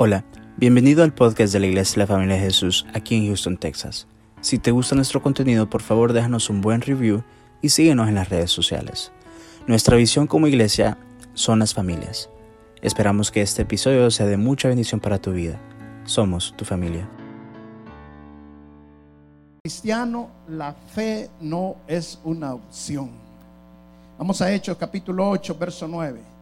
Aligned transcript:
Hola, 0.00 0.24
bienvenido 0.56 1.02
al 1.02 1.12
podcast 1.12 1.52
de 1.52 1.58
la 1.58 1.66
Iglesia 1.66 1.94
de 1.94 1.98
la 1.98 2.06
Familia 2.06 2.36
de 2.36 2.42
Jesús 2.42 2.86
aquí 2.94 3.16
en 3.16 3.26
Houston, 3.26 3.56
Texas. 3.56 4.06
Si 4.40 4.60
te 4.60 4.70
gusta 4.70 4.94
nuestro 4.94 5.20
contenido, 5.20 5.68
por 5.68 5.82
favor 5.82 6.12
déjanos 6.12 6.50
un 6.50 6.60
buen 6.60 6.82
review 6.82 7.24
y 7.62 7.70
síguenos 7.70 8.06
en 8.06 8.14
las 8.14 8.28
redes 8.28 8.52
sociales. 8.52 9.10
Nuestra 9.66 9.96
visión 9.96 10.28
como 10.28 10.46
iglesia 10.46 10.98
son 11.34 11.58
las 11.58 11.74
familias. 11.74 12.30
Esperamos 12.80 13.32
que 13.32 13.42
este 13.42 13.62
episodio 13.62 14.08
sea 14.12 14.26
de 14.26 14.36
mucha 14.36 14.68
bendición 14.68 15.00
para 15.00 15.18
tu 15.18 15.32
vida. 15.32 15.58
Somos 16.04 16.54
tu 16.56 16.64
familia. 16.64 17.08
Cristiano, 19.64 20.30
la 20.46 20.74
fe 20.74 21.28
no 21.40 21.74
es 21.88 22.20
una 22.22 22.54
opción. 22.54 23.10
Vamos 24.16 24.40
a 24.42 24.52
Hechos 24.54 24.76
capítulo 24.76 25.28
8, 25.28 25.56
verso 25.58 25.88
9. 25.88 26.37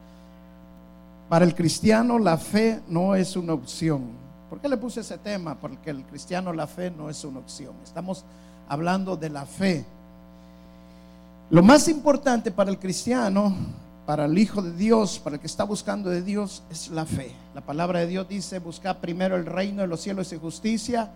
Para 1.29 1.45
el 1.45 1.55
cristiano 1.55 2.19
la 2.19 2.39
fe 2.39 2.81
no 2.89 3.15
es 3.15 3.37
una 3.37 3.53
opción. 3.53 4.05
¿Por 4.49 4.61
qué 4.61 4.69
le 4.69 4.77
puse 4.77 5.01
ese 5.01 5.19
tema? 5.19 5.57
Porque 5.57 5.91
el 5.91 6.05
cristiano 6.05 6.53
la 6.53 6.67
fe 6.67 6.91
no 6.91 7.11
es 7.11 7.25
una 7.25 7.41
opción. 7.41 7.75
Estamos 7.83 8.25
hablando 8.69 9.17
de 9.17 9.31
la 9.31 9.45
fe. 9.45 9.85
Lo 11.51 11.63
más 11.63 11.89
importante 11.89 12.51
para 12.53 12.71
el 12.71 12.79
cristiano, 12.79 13.55
para 14.07 14.27
el 14.27 14.39
Hijo 14.39 14.63
de 14.63 14.73
Dios, 14.73 15.19
para 15.19 15.35
el 15.35 15.41
que 15.41 15.49
está 15.49 15.65
buscando 15.65 16.11
de 16.11 16.23
Dios, 16.23 16.63
es 16.71 16.89
la 16.91 17.05
fe. 17.05 17.35
La 17.55 17.61
palabra 17.61 18.01
de 18.01 18.07
Dios 18.07 18.29
dice, 18.29 18.61
busca 18.61 18.95
primero 18.95 19.35
el 19.35 19.47
reino 19.47 19.83
de 19.83 19.89
los 19.89 20.01
cielos 20.01 20.33
y 20.33 20.39
justicia 20.39 21.11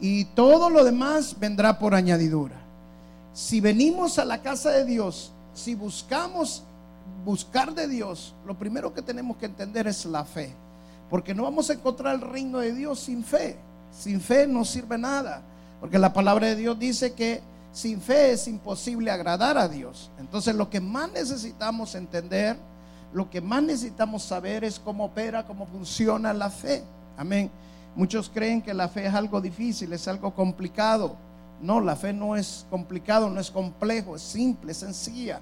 y 0.00 0.24
todo 0.24 0.70
lo 0.70 0.84
demás 0.84 1.36
vendrá 1.38 1.78
por 1.78 1.94
añadidura. 1.94 2.56
Si 3.34 3.60
venimos 3.60 4.18
a 4.18 4.24
la 4.24 4.40
casa 4.40 4.70
de 4.70 4.86
Dios, 4.86 5.32
si 5.52 5.74
buscamos 5.74 6.62
buscar 7.24 7.74
de 7.74 7.88
Dios, 7.88 8.34
lo 8.46 8.58
primero 8.58 8.94
que 8.94 9.02
tenemos 9.02 9.36
que 9.36 9.46
entender 9.46 9.86
es 9.86 10.04
la 10.04 10.24
fe. 10.24 10.52
Porque 11.08 11.34
no 11.34 11.42
vamos 11.42 11.68
a 11.70 11.74
encontrar 11.74 12.14
el 12.14 12.20
reino 12.20 12.58
de 12.58 12.72
Dios 12.72 13.00
sin 13.00 13.24
fe. 13.24 13.56
Sin 13.90 14.20
fe 14.20 14.46
no 14.46 14.64
sirve 14.64 14.96
nada. 14.96 15.42
Porque 15.80 15.98
la 15.98 16.12
palabra 16.12 16.46
de 16.46 16.56
Dios 16.56 16.78
dice 16.78 17.14
que 17.14 17.40
sin 17.72 18.00
fe 18.00 18.32
es 18.32 18.46
imposible 18.46 19.10
agradar 19.10 19.58
a 19.58 19.68
Dios. 19.68 20.10
Entonces 20.18 20.54
lo 20.54 20.70
que 20.70 20.80
más 20.80 21.10
necesitamos 21.10 21.94
entender, 21.94 22.56
lo 23.12 23.28
que 23.28 23.40
más 23.40 23.62
necesitamos 23.62 24.22
saber 24.22 24.62
es 24.62 24.78
cómo 24.78 25.06
opera, 25.06 25.44
cómo 25.46 25.66
funciona 25.66 26.32
la 26.32 26.50
fe. 26.50 26.84
Amén. 27.16 27.50
Muchos 27.96 28.30
creen 28.32 28.62
que 28.62 28.72
la 28.72 28.88
fe 28.88 29.06
es 29.06 29.14
algo 29.14 29.40
difícil, 29.40 29.92
es 29.92 30.06
algo 30.06 30.32
complicado. 30.32 31.16
No, 31.60 31.80
la 31.80 31.96
fe 31.96 32.12
no 32.12 32.36
es 32.36 32.66
complicado, 32.70 33.28
no 33.28 33.40
es 33.40 33.50
complejo, 33.50 34.14
es 34.14 34.22
simple, 34.22 34.72
es 34.72 34.78
sencilla 34.78 35.40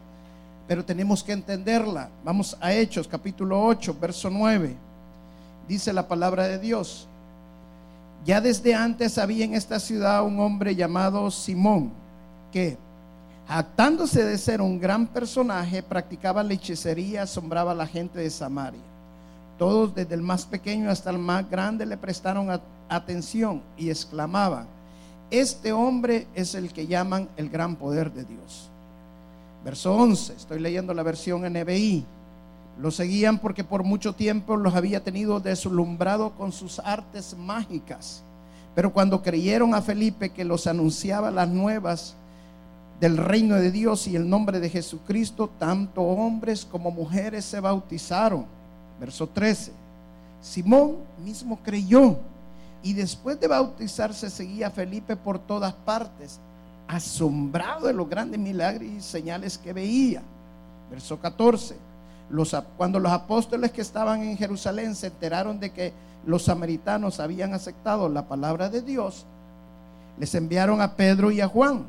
pero 0.69 0.85
tenemos 0.85 1.25
que 1.25 1.33
entenderla. 1.33 2.11
Vamos 2.23 2.57
a 2.61 2.75
Hechos 2.75 3.09
capítulo 3.09 3.65
8, 3.65 3.97
verso 3.99 4.29
9. 4.29 4.77
Dice 5.67 5.93
la 5.95 6.07
palabra 6.07 6.47
de 6.47 6.59
Dios. 6.59 7.09
Ya 8.27 8.43
desde 8.43 8.75
antes 8.75 9.17
había 9.17 9.47
en 9.47 9.55
esta 9.55 9.81
ciudad 9.81 10.23
un 10.25 10.39
hombre 10.41 10.77
llamado 10.77 11.31
Simón, 11.31 11.91
que, 12.53 12.77
jactándose 13.47 14.23
de 14.25 14.37
ser 14.37 14.61
un 14.61 14.79
gran 14.79 15.07
personaje, 15.07 15.83
practicaba 15.83 16.43
la 16.43 16.53
hechicería, 16.53 17.23
asombraba 17.23 17.73
a 17.73 17.77
la 17.77 17.87
gente 17.87 18.19
de 18.19 18.29
Samaria. 18.29 18.83
Todos, 19.57 19.95
desde 19.95 20.15
el 20.15 20.23
más 20.23 20.45
pequeño 20.45 20.91
hasta 20.91 21.09
el 21.09 21.19
más 21.19 21.49
grande, 21.49 21.87
le 21.87 21.97
prestaron 21.97 22.61
atención 22.91 23.63
y 23.79 23.89
exclamaban, 23.89 24.67
este 25.31 25.73
hombre 25.73 26.27
es 26.35 26.55
el 26.55 26.73
que 26.73 26.87
llaman 26.87 27.29
el 27.37 27.49
gran 27.49 27.77
poder 27.77 28.13
de 28.13 28.25
Dios. 28.25 28.71
Verso 29.65 29.95
11, 29.95 30.35
estoy 30.35 30.61
leyendo 30.61 30.95
la 30.95 31.03
versión 31.03 31.43
NBI. 31.43 32.05
Lo 32.81 32.91
seguían 32.91 33.39
porque 33.39 33.65
por 33.65 33.83
mucho 33.83 34.15
tiempo 34.15 34.57
los 34.57 34.75
había 34.75 35.03
tenido 35.03 35.41
deslumbrado 35.41 36.31
con 36.31 36.53
sus 36.53 36.79
artes 36.79 37.37
mágicas. 37.37 38.23
Pero 38.75 38.93
cuando 38.93 39.23
creyeron 39.23 39.75
a 39.75 39.83
Felipe 39.83 40.31
que 40.31 40.45
los 40.45 40.69
anunciaba 40.69 41.33
las 41.33 41.49
nuevas 41.49 42.15
del 43.01 43.17
reino 43.17 43.57
de 43.57 43.73
Dios 43.73 44.07
y 44.07 44.15
el 44.15 44.29
nombre 44.29 44.61
de 44.61 44.71
Jesucristo, 44.71 45.51
tanto 45.59 46.03
hombres 46.03 46.65
como 46.65 46.91
mujeres 46.93 47.45
se 47.45 47.59
bautizaron. 47.59 48.47
Verso 49.01 49.29
13. 49.29 49.73
Simón 50.41 50.99
mismo 51.25 51.59
creyó 51.65 52.17
y 52.83 52.93
después 52.93 53.41
de 53.41 53.49
bautizarse 53.49 54.31
seguía 54.31 54.69
a 54.69 54.71
Felipe 54.71 55.17
por 55.17 55.41
todas 55.41 55.73
partes 55.73 56.39
asombrado 56.89 57.87
de 57.87 57.93
los 57.93 58.09
grandes 58.09 58.41
milagros 58.41 58.85
y 58.85 59.01
señales 59.01 59.59
que 59.59 59.73
veía. 59.73 60.23
Verso 60.91 61.21
14. 61.21 61.77
Los, 62.31 62.57
cuando 62.77 62.99
los 62.99 63.13
apóstoles 63.13 63.71
que 63.71 63.83
estaban 63.83 64.23
en 64.23 64.37
Jerusalén 64.37 64.95
se 64.95 65.09
enteraron 65.09 65.61
de 65.61 65.71
que 65.71 65.93
los 66.27 66.45
samaritanos 66.45 67.21
habían 67.21 67.55
aceptado 67.55 68.09
la 68.09 68.27
palabra 68.27 68.69
de 68.69 68.83
Dios, 68.83 69.25
les 70.19 70.35
enviaron 70.35 70.81
a 70.81 70.97
Pedro 70.97 71.31
y 71.31 71.41
a 71.41 71.49
Juan. 71.49 71.85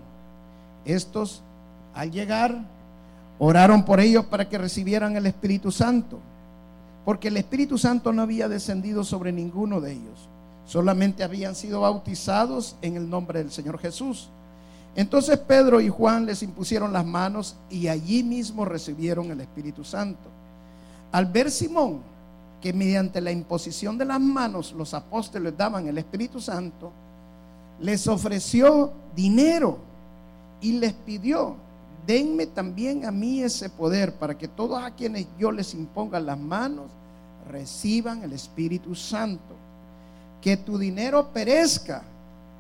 Estos, 0.86 1.42
al 1.94 2.12
llegar, 2.12 2.58
oraron 3.38 3.84
por 3.84 4.00
ellos 4.00 4.26
para 4.26 4.48
que 4.48 4.58
recibieran 4.58 5.16
el 5.16 5.26
Espíritu 5.26 5.72
Santo, 5.72 6.20
porque 7.06 7.30
el 7.30 7.38
Espíritu 7.38 7.78
Santo 7.78 8.14
no 8.14 8.22
había 8.22 8.48
descendido 8.48 9.04
sobre 9.04 9.32
ninguno 9.32 9.82
de 9.82 9.94
ellos, 9.94 10.30
solamente 10.66 11.24
habían 11.24 11.56
sido 11.56 11.82
bautizados 11.82 12.76
en 12.82 12.96
el 12.98 13.10
nombre 13.10 13.40
del 13.40 13.52
Señor 13.52 13.80
Jesús. 13.80 14.30
Entonces 14.96 15.38
Pedro 15.38 15.80
y 15.82 15.90
Juan 15.90 16.26
les 16.26 16.44
impusieron 16.44 16.92
las 16.92 17.06
manos 17.06 17.56
y 17.70 17.88
allí 17.88 18.24
mismo 18.24 18.66
recibieron 18.66 19.32
el 19.32 19.42
Espíritu 19.42 19.84
Santo. 19.84 20.30
Al 21.12 21.26
ver 21.26 21.52
Simón 21.52 22.02
que 22.62 22.74
mediante 22.74 23.22
la 23.22 23.32
imposición 23.32 23.98
de 23.98 24.06
las 24.06 24.20
manos 24.20 24.74
los 24.74 24.94
apóstoles 24.94 25.56
daban 25.56 25.88
el 25.88 25.98
Espíritu 25.98 26.42
Santo, 26.42 26.92
les 27.80 28.08
ofreció 28.08 28.92
dinero 29.16 29.78
y 30.62 30.74
les 30.74 30.92
pidió, 30.94 31.56
denme 32.06 32.46
también 32.48 33.06
a 33.06 33.12
mí 33.12 33.42
ese 33.42 33.70
poder 33.70 34.14
para 34.16 34.38
que 34.38 34.48
todos 34.48 34.84
a 34.84 34.92
quienes 34.92 35.28
yo 35.38 35.52
les 35.52 35.74
imponga 35.74 36.20
las 36.20 36.38
manos 36.38 36.88
reciban 37.50 38.24
el 38.24 38.34
Espíritu 38.34 38.96
Santo. 38.96 39.56
Que 40.42 40.58
tu 40.58 40.78
dinero 40.78 41.30
perezca 41.34 42.04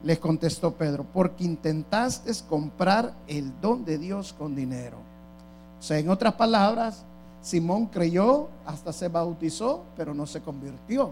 les 0.03 0.19
contestó 0.19 0.73
Pedro, 0.73 1.05
porque 1.13 1.43
intentaste 1.43 2.31
comprar 2.47 3.13
el 3.27 3.51
don 3.61 3.83
de 3.85 3.97
Dios 3.97 4.33
con 4.33 4.55
dinero. 4.55 4.97
O 5.79 5.83
sea, 5.83 5.99
en 5.99 6.09
otras 6.09 6.33
palabras, 6.33 7.03
Simón 7.41 7.87
creyó, 7.87 8.49
hasta 8.65 8.93
se 8.93 9.07
bautizó, 9.07 9.83
pero 9.95 10.13
no 10.13 10.25
se 10.25 10.41
convirtió. 10.41 11.11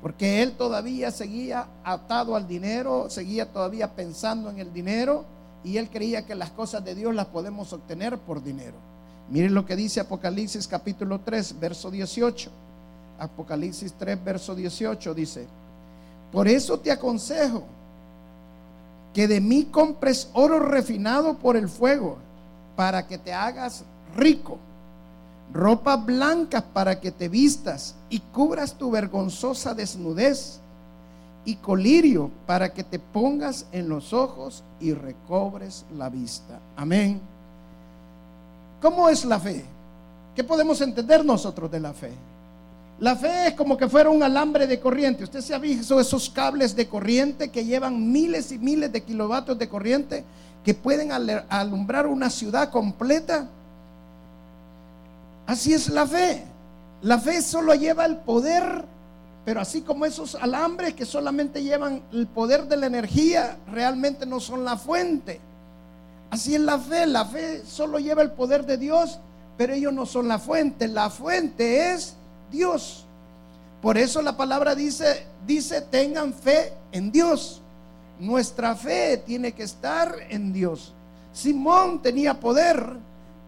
Porque 0.00 0.42
él 0.42 0.52
todavía 0.52 1.10
seguía 1.10 1.68
atado 1.84 2.34
al 2.34 2.48
dinero, 2.48 3.08
seguía 3.08 3.52
todavía 3.52 3.94
pensando 3.94 4.50
en 4.50 4.58
el 4.58 4.72
dinero 4.72 5.24
y 5.62 5.76
él 5.76 5.88
creía 5.90 6.26
que 6.26 6.34
las 6.34 6.50
cosas 6.50 6.84
de 6.84 6.96
Dios 6.96 7.14
las 7.14 7.26
podemos 7.26 7.72
obtener 7.72 8.18
por 8.18 8.42
dinero. 8.42 8.74
Miren 9.30 9.54
lo 9.54 9.64
que 9.64 9.76
dice 9.76 10.00
Apocalipsis 10.00 10.66
capítulo 10.66 11.20
3, 11.20 11.60
verso 11.60 11.90
18. 11.90 12.50
Apocalipsis 13.20 13.94
3, 13.96 14.24
verso 14.24 14.56
18 14.56 15.14
dice, 15.14 15.46
por 16.32 16.48
eso 16.48 16.80
te 16.80 16.90
aconsejo 16.90 17.62
que 19.12 19.28
de 19.28 19.40
mí 19.40 19.64
compres 19.64 20.30
oro 20.32 20.58
refinado 20.58 21.34
por 21.34 21.56
el 21.56 21.68
fuego 21.68 22.16
para 22.74 23.06
que 23.06 23.18
te 23.18 23.32
hagas 23.32 23.84
rico, 24.16 24.58
ropas 25.52 26.04
blancas 26.04 26.64
para 26.72 26.98
que 26.98 27.12
te 27.12 27.28
vistas 27.28 27.94
y 28.08 28.20
cubras 28.20 28.74
tu 28.74 28.90
vergonzosa 28.90 29.74
desnudez 29.74 30.58
y 31.44 31.56
colirio 31.56 32.30
para 32.46 32.72
que 32.72 32.84
te 32.84 32.98
pongas 32.98 33.66
en 33.72 33.88
los 33.88 34.14
ojos 34.14 34.62
y 34.80 34.94
recobres 34.94 35.84
la 35.96 36.08
vista. 36.08 36.58
Amén. 36.76 37.20
¿Cómo 38.80 39.08
es 39.08 39.24
la 39.24 39.38
fe? 39.38 39.64
¿Qué 40.34 40.42
podemos 40.42 40.80
entender 40.80 41.24
nosotros 41.24 41.70
de 41.70 41.80
la 41.80 41.92
fe? 41.92 42.12
La 43.02 43.16
fe 43.16 43.48
es 43.48 43.54
como 43.54 43.76
que 43.76 43.88
fuera 43.88 44.10
un 44.10 44.22
alambre 44.22 44.68
de 44.68 44.78
corriente. 44.78 45.24
Usted 45.24 45.40
se 45.40 45.52
ha 45.52 45.58
visto 45.58 45.98
esos 45.98 46.30
cables 46.30 46.76
de 46.76 46.86
corriente 46.86 47.50
que 47.50 47.64
llevan 47.64 48.12
miles 48.12 48.52
y 48.52 48.60
miles 48.60 48.92
de 48.92 49.02
kilovatios 49.02 49.58
de 49.58 49.68
corriente 49.68 50.24
que 50.64 50.72
pueden 50.72 51.10
alumbrar 51.10 52.06
una 52.06 52.30
ciudad 52.30 52.70
completa. 52.70 53.48
Así 55.48 55.74
es 55.74 55.88
la 55.88 56.06
fe. 56.06 56.44
La 57.02 57.18
fe 57.18 57.42
solo 57.42 57.74
lleva 57.74 58.04
el 58.04 58.18
poder, 58.18 58.84
pero 59.44 59.60
así 59.60 59.80
como 59.80 60.06
esos 60.06 60.36
alambres 60.36 60.94
que 60.94 61.04
solamente 61.04 61.60
llevan 61.60 62.02
el 62.12 62.28
poder 62.28 62.68
de 62.68 62.76
la 62.76 62.86
energía, 62.86 63.56
realmente 63.72 64.26
no 64.26 64.38
son 64.38 64.64
la 64.64 64.76
fuente. 64.76 65.40
Así 66.30 66.54
es 66.54 66.60
la 66.60 66.78
fe. 66.78 67.08
La 67.08 67.24
fe 67.24 67.64
solo 67.66 67.98
lleva 67.98 68.22
el 68.22 68.30
poder 68.30 68.64
de 68.64 68.76
Dios, 68.76 69.18
pero 69.56 69.72
ellos 69.72 69.92
no 69.92 70.06
son 70.06 70.28
la 70.28 70.38
fuente. 70.38 70.86
La 70.86 71.10
fuente 71.10 71.94
es 71.94 72.14
Dios. 72.52 73.04
Por 73.80 73.98
eso 73.98 74.22
la 74.22 74.36
palabra 74.36 74.76
dice, 74.76 75.26
dice, 75.44 75.80
tengan 75.80 76.32
fe 76.32 76.72
en 76.92 77.10
Dios. 77.10 77.60
Nuestra 78.20 78.76
fe 78.76 79.16
tiene 79.26 79.50
que 79.50 79.64
estar 79.64 80.14
en 80.28 80.52
Dios. 80.52 80.92
Simón 81.32 82.00
tenía 82.00 82.38
poder, 82.38 82.96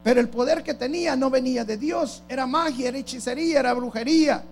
pero 0.02 0.18
el 0.18 0.28
poder 0.28 0.64
que 0.64 0.74
tenía 0.74 1.14
no 1.14 1.30
venía 1.30 1.64
de 1.64 1.76
Dios. 1.76 2.24
Era 2.28 2.46
magia, 2.46 2.88
era 2.88 2.98
hechicería, 2.98 3.60
era 3.60 3.74
brujería. 3.74 4.42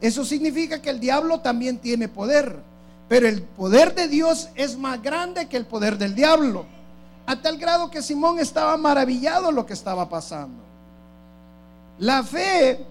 Eso 0.00 0.24
significa 0.24 0.80
que 0.80 0.90
el 0.90 1.00
diablo 1.00 1.40
también 1.40 1.78
tiene 1.78 2.06
poder. 2.06 2.56
Pero 3.08 3.26
el 3.26 3.42
poder 3.42 3.94
de 3.94 4.08
Dios 4.08 4.48
es 4.54 4.78
más 4.78 5.02
grande 5.02 5.48
que 5.48 5.56
el 5.56 5.66
poder 5.66 5.98
del 5.98 6.14
diablo. 6.14 6.66
A 7.26 7.40
tal 7.40 7.56
grado 7.58 7.90
que 7.90 8.02
Simón 8.02 8.38
estaba 8.38 8.76
maravillado 8.76 9.50
lo 9.50 9.66
que 9.66 9.72
estaba 9.72 10.08
pasando. 10.08 10.62
La 11.98 12.22
fe 12.22 12.84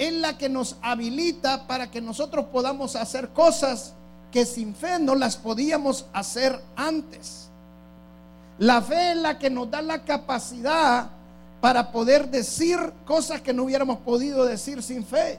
es 0.00 0.14
la 0.14 0.38
que 0.38 0.48
nos 0.48 0.76
habilita 0.80 1.66
para 1.66 1.90
que 1.90 2.00
nosotros 2.00 2.46
podamos 2.46 2.96
hacer 2.96 3.28
cosas 3.28 3.92
que 4.32 4.46
sin 4.46 4.74
fe 4.74 4.98
no 4.98 5.14
las 5.14 5.36
podíamos 5.36 6.06
hacer 6.14 6.58
antes. 6.74 7.50
La 8.58 8.80
fe 8.80 9.10
es 9.10 9.18
la 9.18 9.38
que 9.38 9.50
nos 9.50 9.70
da 9.70 9.82
la 9.82 10.02
capacidad 10.02 11.10
para 11.60 11.92
poder 11.92 12.30
decir 12.30 12.78
cosas 13.04 13.42
que 13.42 13.52
no 13.52 13.64
hubiéramos 13.64 13.98
podido 13.98 14.46
decir 14.46 14.82
sin 14.82 15.04
fe. 15.04 15.38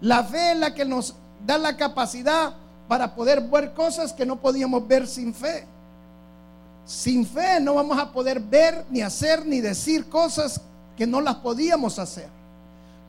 La 0.00 0.22
fe 0.22 0.52
es 0.52 0.58
la 0.58 0.72
que 0.72 0.84
nos 0.84 1.16
da 1.44 1.58
la 1.58 1.76
capacidad 1.76 2.54
para 2.86 3.16
poder 3.16 3.40
ver 3.40 3.74
cosas 3.74 4.12
que 4.12 4.24
no 4.24 4.36
podíamos 4.36 4.86
ver 4.86 5.08
sin 5.08 5.34
fe. 5.34 5.66
Sin 6.84 7.26
fe 7.26 7.58
no 7.60 7.74
vamos 7.74 7.98
a 7.98 8.12
poder 8.12 8.38
ver, 8.38 8.86
ni 8.90 9.02
hacer, 9.02 9.44
ni 9.44 9.60
decir 9.60 10.08
cosas 10.08 10.60
que 10.96 11.04
no 11.04 11.20
las 11.20 11.34
podíamos 11.36 11.98
hacer. 11.98 12.35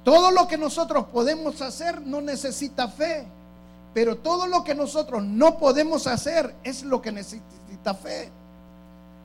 Todo 0.04 0.32
lo 0.32 0.48
que 0.48 0.58
nosotros 0.58 1.06
podemos 1.12 1.62
hacer 1.62 2.02
no 2.02 2.22
necesita 2.22 2.88
fe, 2.88 3.26
pero 3.94 4.18
todo 4.18 4.48
lo 4.48 4.64
que 4.64 4.76
nosotros 4.76 5.24
no 5.24 5.58
podemos 5.58 6.08
hacer 6.08 6.56
es 6.64 6.84
lo 6.84 7.02
que 7.02 7.12
necesita 7.12 7.94
fe. 7.94 8.30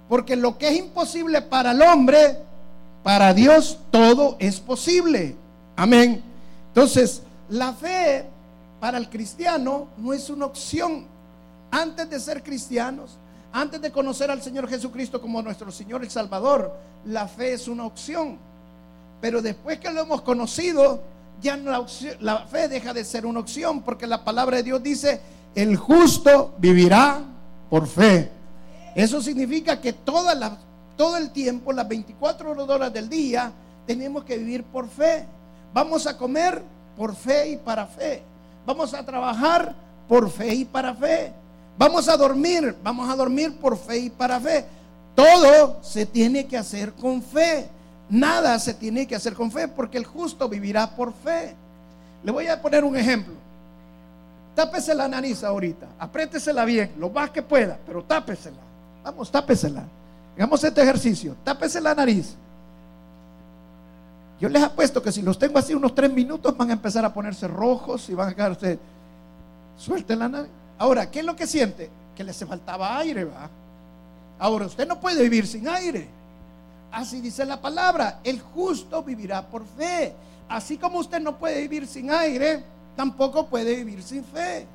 Porque 0.09 0.37
lo 0.37 0.59
que 0.59 0.69
es 0.69 0.77
imposible 0.79 1.43
para 1.43 1.73
el 1.73 1.83
hombre, 1.83 2.39
para 3.03 3.33
Dios 3.33 3.79
todo 3.91 4.37
es 4.39 4.61
posible. 4.61 5.37
Amén. 5.77 6.23
Entonces, 6.69 7.23
la 7.49 7.73
fe 7.73 8.27
para 8.81 8.99
el 8.99 9.09
cristiano 9.09 9.89
no 9.99 10.13
es 10.13 10.29
una 10.31 10.47
opción. 10.47 11.07
Antes 11.71 12.11
de 12.11 12.19
ser 12.19 12.43
cristianos, 12.43 13.19
antes 13.53 13.81
de 13.81 13.93
conocer 13.93 14.31
al 14.31 14.43
Señor 14.43 14.69
Jesucristo 14.69 15.21
como 15.21 15.43
nuestro 15.43 15.71
Señor 15.71 16.05
y 16.05 16.11
Salvador, 16.11 16.75
la 17.05 17.29
fe 17.29 17.53
es 17.53 17.69
una 17.69 17.85
opción. 17.85 18.39
Pero 19.23 19.41
después 19.41 19.79
que 19.79 19.89
lo 19.93 20.01
hemos 20.01 20.23
conocido, 20.23 21.01
ya 21.41 21.57
la, 21.57 21.87
la 22.19 22.39
fe 22.41 22.67
deja 22.67 22.93
de 22.93 23.05
ser 23.05 23.25
una 23.25 23.39
opción, 23.39 23.83
porque 23.83 24.09
la 24.09 24.25
palabra 24.25 24.57
de 24.57 24.65
Dios 24.65 24.83
dice, 24.83 25.21
el 25.55 25.77
justo 25.77 26.55
vivirá 26.59 27.23
por 27.71 27.87
fe. 27.87 28.33
Eso 28.97 29.23
significa 29.23 29.81
que 29.81 29.93
toda 29.93 30.59
todo 30.97 31.17
el 31.17 31.31
tiempo, 31.31 31.73
las 31.73 31.87
24 31.87 32.65
horas 32.67 32.93
del 32.93 33.09
día, 33.09 33.53
tenemos 33.87 34.25
que 34.25 34.39
vivir 34.39 34.65
por 34.65 34.89
fe. 34.89 35.25
Vamos 35.73 36.09
a 36.09 36.19
comer 36.19 36.61
por 36.97 37.15
fe 37.15 37.51
y 37.51 37.57
para 37.59 37.87
fe. 37.87 38.25
Vamos 38.67 38.93
a 38.93 39.07
trabajar 39.07 39.73
por 40.09 40.31
fe 40.31 40.53
y 40.53 40.65
para 40.65 40.97
fe. 40.97 41.33
Vamos 41.79 42.09
a 42.09 42.17
dormir, 42.17 42.77
vamos 42.83 43.09
a 43.09 43.15
dormir 43.15 43.57
por 43.57 43.79
fe 43.79 43.99
y 43.99 44.11
para 44.11 44.41
fe. 44.41 44.65
Todo 45.15 45.79
se 45.81 46.07
tiene 46.07 46.49
que 46.49 46.59
hacer 46.59 46.93
con 46.93 47.23
fe. 47.23 47.69
Nada 48.13 48.59
se 48.59 48.75
tiene 48.75 49.07
que 49.07 49.17
hacer 49.17 49.33
con 49.33 49.51
fe 49.51 49.69
porque 49.69 49.97
el 49.97 50.05
justo 50.05 50.47
vivirá 50.47 50.95
por 50.95 51.15
fe. 51.15 51.57
Le 52.23 52.31
voy 52.31 52.47
a 52.47 52.61
poner 52.61 52.85
un 52.85 52.95
ejemplo. 52.95 53.33
Tápese 54.55 54.95
la 54.95 55.09
nariz 55.09 55.43
ahorita, 55.43 55.87
apriétesela 55.99 56.67
bien, 56.67 56.93
lo 56.99 57.09
más 57.09 57.31
que 57.31 57.43
pueda, 57.43 57.79
pero 57.87 58.05
tápesela. 58.05 58.59
Vamos, 59.03 59.31
tápesela. 59.31 59.85
Hagamos 60.37 60.63
este 60.63 60.83
ejercicio. 60.83 61.35
Tápese 61.43 61.81
la 61.81 61.95
nariz. 61.95 62.35
Yo 64.39 64.51
les 64.51 64.63
apuesto 64.63 65.03
que 65.03 65.11
si 65.11 65.23
los 65.23 65.39
tengo 65.39 65.59
así 65.59 65.73
unos 65.73 65.95
tres 65.95 66.13
minutos 66.13 66.55
van 66.55 66.69
a 66.69 66.75
empezar 66.75 67.07
a 67.07 67.15
ponerse 67.15 67.49
rojos 67.49 68.11
y 68.11 68.15
van 68.15 68.29
a 68.29 68.35
quedarse. 68.35 68.79
Suelten 69.79 70.19
la 70.19 70.29
nariz. 70.29 70.51
Ahora, 70.77 71.11
¿qué 71.11 71.21
es 71.21 71.25
lo 71.25 71.35
que 71.35 71.47
siente? 71.47 71.89
Que 72.15 72.25
le 72.25 72.33
hace 72.33 72.45
faltaba 72.45 72.99
aire, 72.99 73.25
¿va? 73.25 73.49
Ahora, 74.39 74.67
usted 74.67 74.87
no 74.87 75.01
puede 75.01 75.23
vivir 75.23 75.47
sin 75.47 75.67
aire. 75.67 76.21
Así 76.93 77.21
dice 77.21 77.45
la 77.47 77.61
palabra. 77.61 78.21
El 78.23 78.41
justo 78.41 79.03
vivirá 79.03 79.47
por 79.47 79.65
fe. 79.67 80.15
Así 80.49 80.77
como 80.77 80.99
usted 80.99 81.21
no 81.21 81.39
puede 81.39 81.63
vivir 81.63 81.87
sin 81.87 82.11
aire, 82.11 82.63
tampoco 82.95 83.47
puede 83.47 83.75
vivir 83.77 84.03
sin 84.03 84.23
fe. 84.23 84.67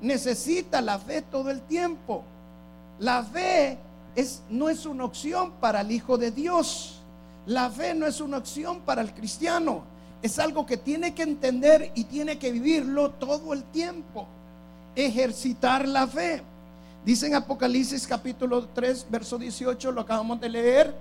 Necesita 0.00 0.80
la 0.80 0.98
fe 0.98 1.22
todo 1.22 1.50
el 1.50 1.60
tiempo. 1.62 2.22
La 3.00 3.24
fe 3.24 3.76
es, 4.14 4.42
no 4.48 4.68
es 4.68 4.86
una 4.86 5.04
opción 5.04 5.52
para 5.60 5.80
el 5.80 5.90
Hijo 5.90 6.16
de 6.16 6.30
Dios. 6.30 7.00
La 7.46 7.68
fe 7.70 7.94
no 7.94 8.06
es 8.06 8.20
una 8.20 8.38
opción 8.38 8.80
para 8.80 9.02
el 9.02 9.12
cristiano. 9.12 9.82
Es 10.22 10.38
algo 10.38 10.66
que 10.66 10.76
tiene 10.76 11.14
que 11.14 11.22
entender 11.22 11.90
y 11.94 12.04
tiene 12.04 12.38
que 12.38 12.52
vivirlo 12.52 13.10
todo 13.10 13.52
el 13.52 13.64
tiempo. 13.64 14.26
Ejercitar 14.94 15.88
la 15.88 16.06
fe. 16.06 16.42
Dice 17.04 17.26
en 17.26 17.36
Apocalipsis 17.36 18.06
capítulo 18.06 18.68
3, 18.68 19.06
verso 19.10 19.38
18, 19.38 19.92
lo 19.92 20.00
acabamos 20.00 20.40
de 20.40 20.48
leer, 20.48 20.94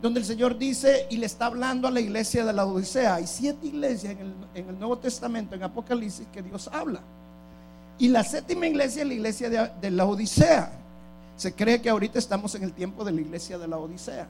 donde 0.00 0.20
el 0.20 0.26
Señor 0.26 0.56
dice 0.58 1.06
y 1.10 1.16
le 1.16 1.26
está 1.26 1.46
hablando 1.46 1.88
a 1.88 1.90
la 1.90 2.00
iglesia 2.00 2.44
de 2.44 2.52
la 2.52 2.64
Odisea. 2.64 3.16
Hay 3.16 3.26
siete 3.26 3.66
iglesias 3.66 4.14
en 4.54 4.68
el, 4.68 4.78
Nuevo 4.78 4.98
Testamento, 4.98 5.54
en 5.54 5.62
Apocalipsis, 5.62 6.26
que 6.32 6.42
Dios 6.42 6.68
habla. 6.72 7.00
Y 7.98 8.08
la 8.08 8.22
séptima 8.22 8.66
iglesia 8.66 9.02
es 9.02 9.08
la 9.08 9.14
iglesia 9.14 9.50
de, 9.50 9.70
de 9.80 9.90
la 9.90 10.04
Odisea. 10.04 10.72
Se 11.36 11.52
cree 11.52 11.80
que 11.80 11.90
ahorita 11.90 12.18
estamos 12.18 12.54
en 12.54 12.62
el 12.62 12.72
tiempo 12.72 13.04
de 13.04 13.12
la 13.12 13.20
iglesia 13.20 13.58
de 13.58 13.66
la 13.66 13.78
Odisea. 13.78 14.28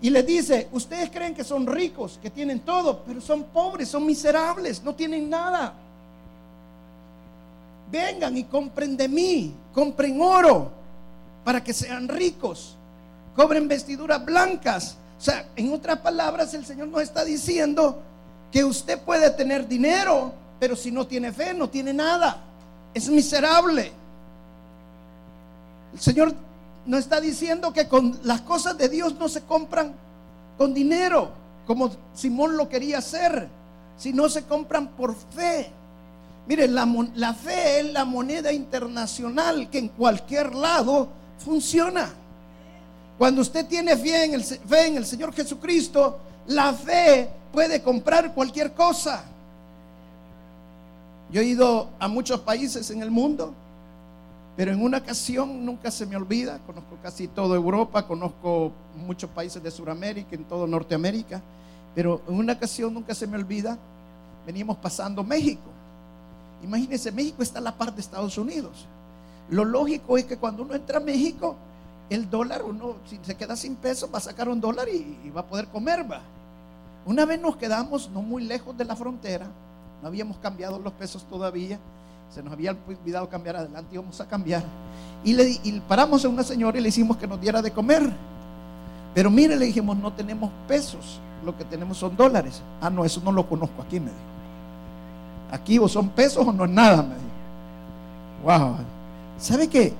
Y 0.00 0.10
les 0.10 0.26
dice, 0.26 0.68
ustedes 0.72 1.10
creen 1.10 1.34
que 1.34 1.44
son 1.44 1.66
ricos, 1.66 2.18
que 2.20 2.28
tienen 2.28 2.60
todo, 2.60 3.04
pero 3.06 3.20
son 3.20 3.44
pobres, 3.44 3.88
son 3.88 4.04
miserables, 4.04 4.82
no 4.82 4.94
tienen 4.94 5.30
nada. 5.30 5.74
Vengan 7.90 8.36
y 8.36 8.44
compren 8.44 8.96
de 8.96 9.06
mí, 9.06 9.54
compren 9.72 10.20
oro 10.20 10.72
para 11.44 11.62
que 11.62 11.72
sean 11.72 12.08
ricos, 12.08 12.76
cobren 13.34 13.68
vestiduras 13.68 14.24
blancas. 14.24 14.96
O 15.18 15.22
sea, 15.22 15.46
en 15.56 15.72
otras 15.72 15.98
palabras, 15.98 16.52
el 16.54 16.64
Señor 16.64 16.88
nos 16.88 17.02
está 17.02 17.24
diciendo 17.24 18.02
que 18.50 18.64
usted 18.64 18.98
puede 19.00 19.30
tener 19.30 19.66
dinero, 19.66 20.32
pero 20.58 20.76
si 20.76 20.90
no 20.90 21.06
tiene 21.06 21.32
fe, 21.32 21.54
no 21.54 21.68
tiene 21.68 21.92
nada. 21.92 22.38
Es 22.92 23.08
miserable. 23.08 23.92
El 25.94 26.00
Señor 26.00 26.34
no 26.86 26.98
está 26.98 27.20
diciendo 27.20 27.72
que 27.72 27.88
con 27.88 28.18
las 28.24 28.40
cosas 28.42 28.76
de 28.76 28.88
Dios 28.88 29.14
no 29.14 29.28
se 29.28 29.42
compran 29.42 29.94
con 30.58 30.74
dinero, 30.74 31.30
como 31.66 31.90
Simón 32.14 32.56
lo 32.56 32.68
quería 32.68 32.98
hacer, 32.98 33.48
sino 33.96 34.28
se 34.28 34.44
compran 34.44 34.88
por 34.88 35.14
fe. 35.14 35.70
Miren, 36.46 36.74
la, 36.74 37.34
fe 37.34 37.80
es 37.80 37.92
la 37.92 38.04
moneda 38.04 38.52
internacional 38.52 39.70
que 39.70 39.78
en 39.78 39.88
cualquier 39.88 40.54
lado 40.54 41.08
funciona. 41.38 42.10
Cuando 43.18 43.40
usted 43.42 43.66
tiene 43.66 43.96
fe 43.96 44.24
en, 44.24 44.34
el, 44.34 44.44
fe 44.44 44.86
en 44.86 44.96
el 44.96 45.06
Señor 45.06 45.32
Jesucristo, 45.32 46.18
la 46.46 46.72
fe 46.72 47.28
puede 47.52 47.82
comprar 47.82 48.34
cualquier 48.34 48.72
cosa. 48.72 49.24
Yo 51.30 51.40
he 51.40 51.44
ido 51.44 51.90
a 51.98 52.08
muchos 52.08 52.40
países 52.40 52.90
en 52.90 53.02
el 53.02 53.10
mundo 53.10 53.54
pero 54.56 54.70
en 54.72 54.82
una 54.82 54.98
ocasión 54.98 55.64
nunca 55.64 55.90
se 55.90 56.04
me 56.04 56.16
olvida, 56.16 56.58
conozco 56.66 56.98
casi 57.02 57.26
toda 57.26 57.56
Europa, 57.56 58.06
conozco 58.06 58.72
muchos 58.96 59.30
países 59.30 59.62
de 59.62 59.70
Sudamérica, 59.70 60.34
en 60.34 60.44
todo 60.44 60.66
Norteamérica, 60.66 61.40
pero 61.94 62.20
en 62.28 62.34
una 62.34 62.52
ocasión 62.52 62.92
nunca 62.92 63.14
se 63.14 63.26
me 63.26 63.38
olvida, 63.38 63.78
veníamos 64.46 64.76
pasando 64.76 65.24
México. 65.24 65.70
Imagínense, 66.62 67.10
México 67.10 67.42
está 67.42 67.60
a 67.60 67.62
la 67.62 67.76
par 67.76 67.94
de 67.94 68.02
Estados 68.02 68.36
Unidos. 68.36 68.86
Lo 69.48 69.64
lógico 69.64 70.18
es 70.18 70.26
que 70.26 70.36
cuando 70.36 70.62
uno 70.62 70.74
entra 70.74 70.98
a 70.98 71.00
México, 71.00 71.56
el 72.10 72.28
dólar, 72.28 72.62
uno 72.62 72.96
si 73.06 73.18
se 73.22 73.36
queda 73.36 73.56
sin 73.56 73.76
peso, 73.76 74.10
va 74.10 74.18
a 74.18 74.22
sacar 74.22 74.48
un 74.48 74.60
dólar 74.60 74.88
y, 74.88 75.18
y 75.24 75.30
va 75.30 75.42
a 75.42 75.46
poder 75.46 75.68
comer, 75.68 76.10
va. 76.10 76.20
Una 77.06 77.24
vez 77.24 77.40
nos 77.40 77.56
quedamos 77.56 78.10
no 78.10 78.22
muy 78.22 78.44
lejos 78.44 78.76
de 78.76 78.84
la 78.84 78.96
frontera, 78.96 79.46
no 80.00 80.08
habíamos 80.08 80.36
cambiado 80.38 80.78
los 80.78 80.92
pesos 80.92 81.24
todavía 81.24 81.78
se 82.32 82.42
nos 82.42 82.52
había 82.52 82.74
olvidado 82.88 83.28
cambiar 83.28 83.56
adelante, 83.56 83.88
íbamos 83.92 84.18
a 84.20 84.26
cambiar. 84.26 84.62
Y, 85.22 85.34
le, 85.34 85.60
paramos 85.86 86.24
a 86.24 86.28
una 86.28 86.42
señora 86.42 86.78
y 86.78 86.80
le 86.80 86.88
hicimos 86.88 87.16
que 87.18 87.26
nos 87.26 87.40
diera 87.40 87.60
de 87.60 87.70
comer. 87.70 88.10
Pero 89.14 89.30
mire, 89.30 89.54
le 89.56 89.66
dijimos, 89.66 89.96
no 89.98 90.12
tenemos 90.12 90.50
pesos, 90.66 91.20
lo 91.44 91.56
que 91.56 91.64
tenemos 91.64 91.98
son 91.98 92.16
dólares. 92.16 92.62
Ah, 92.80 92.88
no, 92.88 93.04
eso 93.04 93.20
no 93.22 93.32
lo 93.32 93.46
conozco 93.46 93.82
aquí, 93.82 94.00
me 94.00 94.06
dijo. 94.06 94.16
Aquí 95.50 95.78
o 95.78 95.86
son 95.86 96.08
pesos 96.08 96.46
o 96.46 96.52
no 96.52 96.64
es 96.64 96.70
nada, 96.70 97.02
me 97.02 97.14
dijo. 97.14 97.26
Wow. 98.44 98.76
¿Sabe 99.38 99.68
qué? 99.68 99.92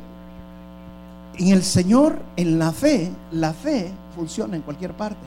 En 1.39 1.49
el 1.49 1.65
Señor, 1.65 2.19
en 2.37 2.59
la 2.59 2.73
fe, 2.73 3.11
la 3.33 3.53
fe 3.53 3.91
funciona 4.15 4.57
en 4.57 4.63
cualquier 4.63 4.93
parte. 4.93 5.21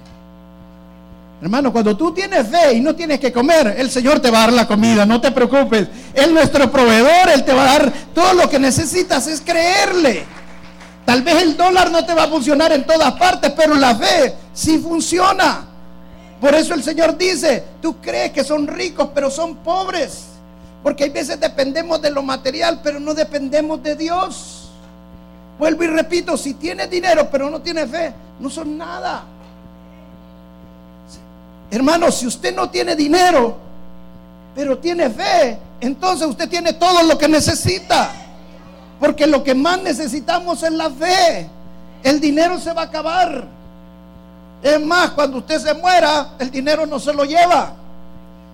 Hermano, 1.42 1.72
cuando 1.72 1.98
tú 1.98 2.14
tienes 2.14 2.48
fe 2.48 2.76
y 2.76 2.82
no 2.82 2.96
tienes 2.96 3.20
que 3.20 3.32
comer, 3.32 3.76
el 3.78 3.90
Señor 3.92 4.20
te 4.20 4.32
va 4.32 4.40
a 4.40 4.42
dar 4.42 4.54
la 4.54 4.68
comida, 4.68 5.06
no 5.06 5.20
te 5.20 5.32
preocupes. 5.32 5.88
Él 6.14 6.26
es 6.26 6.32
nuestro 6.32 6.72
proveedor, 6.72 7.30
Él 7.34 7.44
te 7.44 7.54
va 7.54 7.64
a 7.64 7.80
dar 7.80 7.94
todo 8.14 8.34
lo 8.34 8.50
que 8.50 8.58
necesitas, 8.58 9.28
es 9.28 9.42
creerle. 9.42 10.24
Tal 11.06 11.22
vez 11.22 11.44
el 11.44 11.58
dólar 11.58 11.92
no 11.92 12.06
te 12.06 12.14
va 12.14 12.24
a 12.24 12.28
funcionar 12.28 12.72
en 12.72 12.86
todas 12.86 13.14
partes, 13.14 13.52
pero 13.52 13.76
la 13.76 13.96
fe 13.96 14.34
sí 14.54 14.80
funciona. 14.80 15.66
Por 16.40 16.56
eso 16.56 16.74
el 16.74 16.84
Señor 16.84 17.18
dice, 17.18 17.64
tú 17.82 17.98
crees 18.02 18.32
que 18.32 18.44
son 18.44 18.68
ricos, 18.68 19.10
pero 19.14 19.30
son 19.30 19.58
pobres. 19.58 20.26
Porque 20.82 21.06
hay 21.06 21.10
veces 21.10 21.40
dependemos 21.40 22.02
de 22.02 22.12
lo 22.12 22.24
material, 22.24 22.80
pero 22.84 23.00
no 23.00 23.14
dependemos 23.14 23.82
de 23.84 23.96
Dios. 23.96 24.55
Vuelvo 25.58 25.84
y 25.84 25.88
repito, 25.88 26.38
si 26.38 26.56
tienes 26.56 26.90
dinero, 26.90 27.30
pero 27.32 27.50
no 27.50 27.62
tienes 27.62 27.90
fe, 27.90 28.14
no 28.40 28.50
son 28.50 28.78
nada. 28.78 29.24
Hermano, 31.72 32.12
si 32.12 32.28
usted 32.28 32.56
no 32.56 32.70
tiene 32.70 32.96
dinero, 32.96 33.58
pero 34.54 34.78
tiene 34.78 35.10
fe, 35.10 35.58
entonces 35.80 36.28
usted 36.28 36.50
tiene 36.50 36.74
todo 36.74 37.04
lo 37.04 37.18
que 37.18 37.28
necesita. 37.28 38.12
Porque 39.00 39.28
lo 39.28 39.44
que 39.44 39.54
más 39.54 39.82
necesitamos 39.82 40.64
es 40.64 40.72
la 40.72 40.90
fe. 40.90 41.50
El 42.04 42.20
dinero 42.20 42.60
se 42.60 42.72
va 42.74 42.84
a 42.84 42.86
acabar. 42.86 43.46
Es 44.62 44.82
más, 44.84 45.12
cuando 45.12 45.40
usted 45.40 45.60
se 45.60 45.74
muera, 45.74 46.30
el 46.40 46.50
dinero 46.50 46.86
no 46.86 47.00
se 47.00 47.14
lo 47.14 47.24
lleva. 47.26 47.74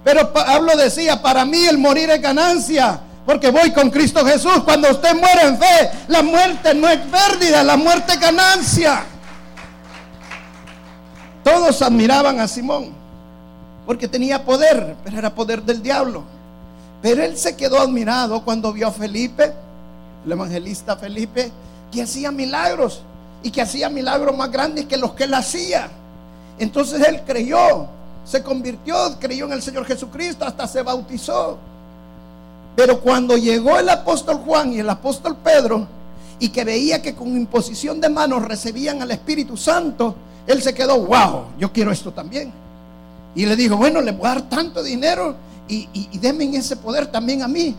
Pero 0.03 0.33
Pablo 0.33 0.75
decía, 0.75 1.21
para 1.21 1.45
mí 1.45 1.65
el 1.65 1.77
morir 1.77 2.09
es 2.09 2.21
ganancia, 2.21 2.99
porque 3.25 3.49
voy 3.49 3.71
con 3.71 3.89
Cristo 3.89 4.25
Jesús. 4.25 4.63
Cuando 4.63 4.89
usted 4.89 5.13
muere 5.13 5.47
en 5.47 5.57
fe, 5.57 5.91
la 6.07 6.21
muerte 6.21 6.73
no 6.73 6.87
es 6.87 6.99
pérdida, 6.99 7.63
la 7.63 7.77
muerte 7.77 8.13
es 8.13 8.19
ganancia. 8.19 9.03
Todos 11.43 11.81
admiraban 11.81 12.39
a 12.39 12.47
Simón, 12.47 12.93
porque 13.85 14.07
tenía 14.07 14.43
poder, 14.43 14.95
pero 15.03 15.17
era 15.17 15.33
poder 15.33 15.63
del 15.63 15.81
diablo. 15.81 16.23
Pero 17.01 17.23
él 17.23 17.35
se 17.37 17.55
quedó 17.55 17.79
admirado 17.79 18.43
cuando 18.43 18.71
vio 18.71 18.87
a 18.87 18.91
Felipe, 18.91 19.51
el 20.25 20.31
evangelista 20.31 20.95
Felipe, 20.95 21.51
que 21.91 22.03
hacía 22.03 22.31
milagros 22.31 23.01
y 23.41 23.49
que 23.49 23.61
hacía 23.61 23.89
milagros 23.89 24.37
más 24.37 24.51
grandes 24.51 24.85
que 24.85 24.97
los 24.97 25.13
que 25.13 25.23
él 25.23 25.33
hacía. 25.33 25.89
Entonces 26.59 27.01
él 27.07 27.21
creyó, 27.25 27.87
se 28.23 28.43
convirtió, 28.43 29.17
creyó 29.19 29.45
en 29.45 29.53
el 29.53 29.63
Señor 29.63 29.85
Jesucristo, 29.85 30.45
hasta 30.45 30.67
se 30.67 30.83
bautizó. 30.83 31.57
Pero 32.75 32.99
cuando 33.01 33.37
llegó 33.37 33.77
el 33.77 33.89
apóstol 33.89 34.37
Juan 34.37 34.73
y 34.73 34.79
el 34.79 34.89
apóstol 34.89 35.35
Pedro, 35.43 35.87
y 36.39 36.49
que 36.49 36.63
veía 36.63 37.01
que 37.01 37.13
con 37.13 37.27
imposición 37.29 38.01
de 38.01 38.09
manos 38.09 38.43
recibían 38.43 39.01
al 39.01 39.11
Espíritu 39.11 39.55
Santo, 39.55 40.15
él 40.47 40.61
se 40.61 40.73
quedó, 40.73 40.99
wow, 41.05 41.45
yo 41.59 41.71
quiero 41.71 41.91
esto 41.91 42.11
también. 42.11 42.51
Y 43.35 43.45
le 43.45 43.55
dijo, 43.55 43.77
bueno, 43.77 44.01
le 44.01 44.11
voy 44.11 44.25
a 44.25 44.33
dar 44.33 44.49
tanto 44.49 44.81
dinero 44.81 45.35
y, 45.67 45.87
y, 45.93 46.17
denme 46.17 46.45
ese 46.57 46.75
poder 46.75 47.07
también 47.07 47.43
a 47.43 47.47
mí. 47.47 47.75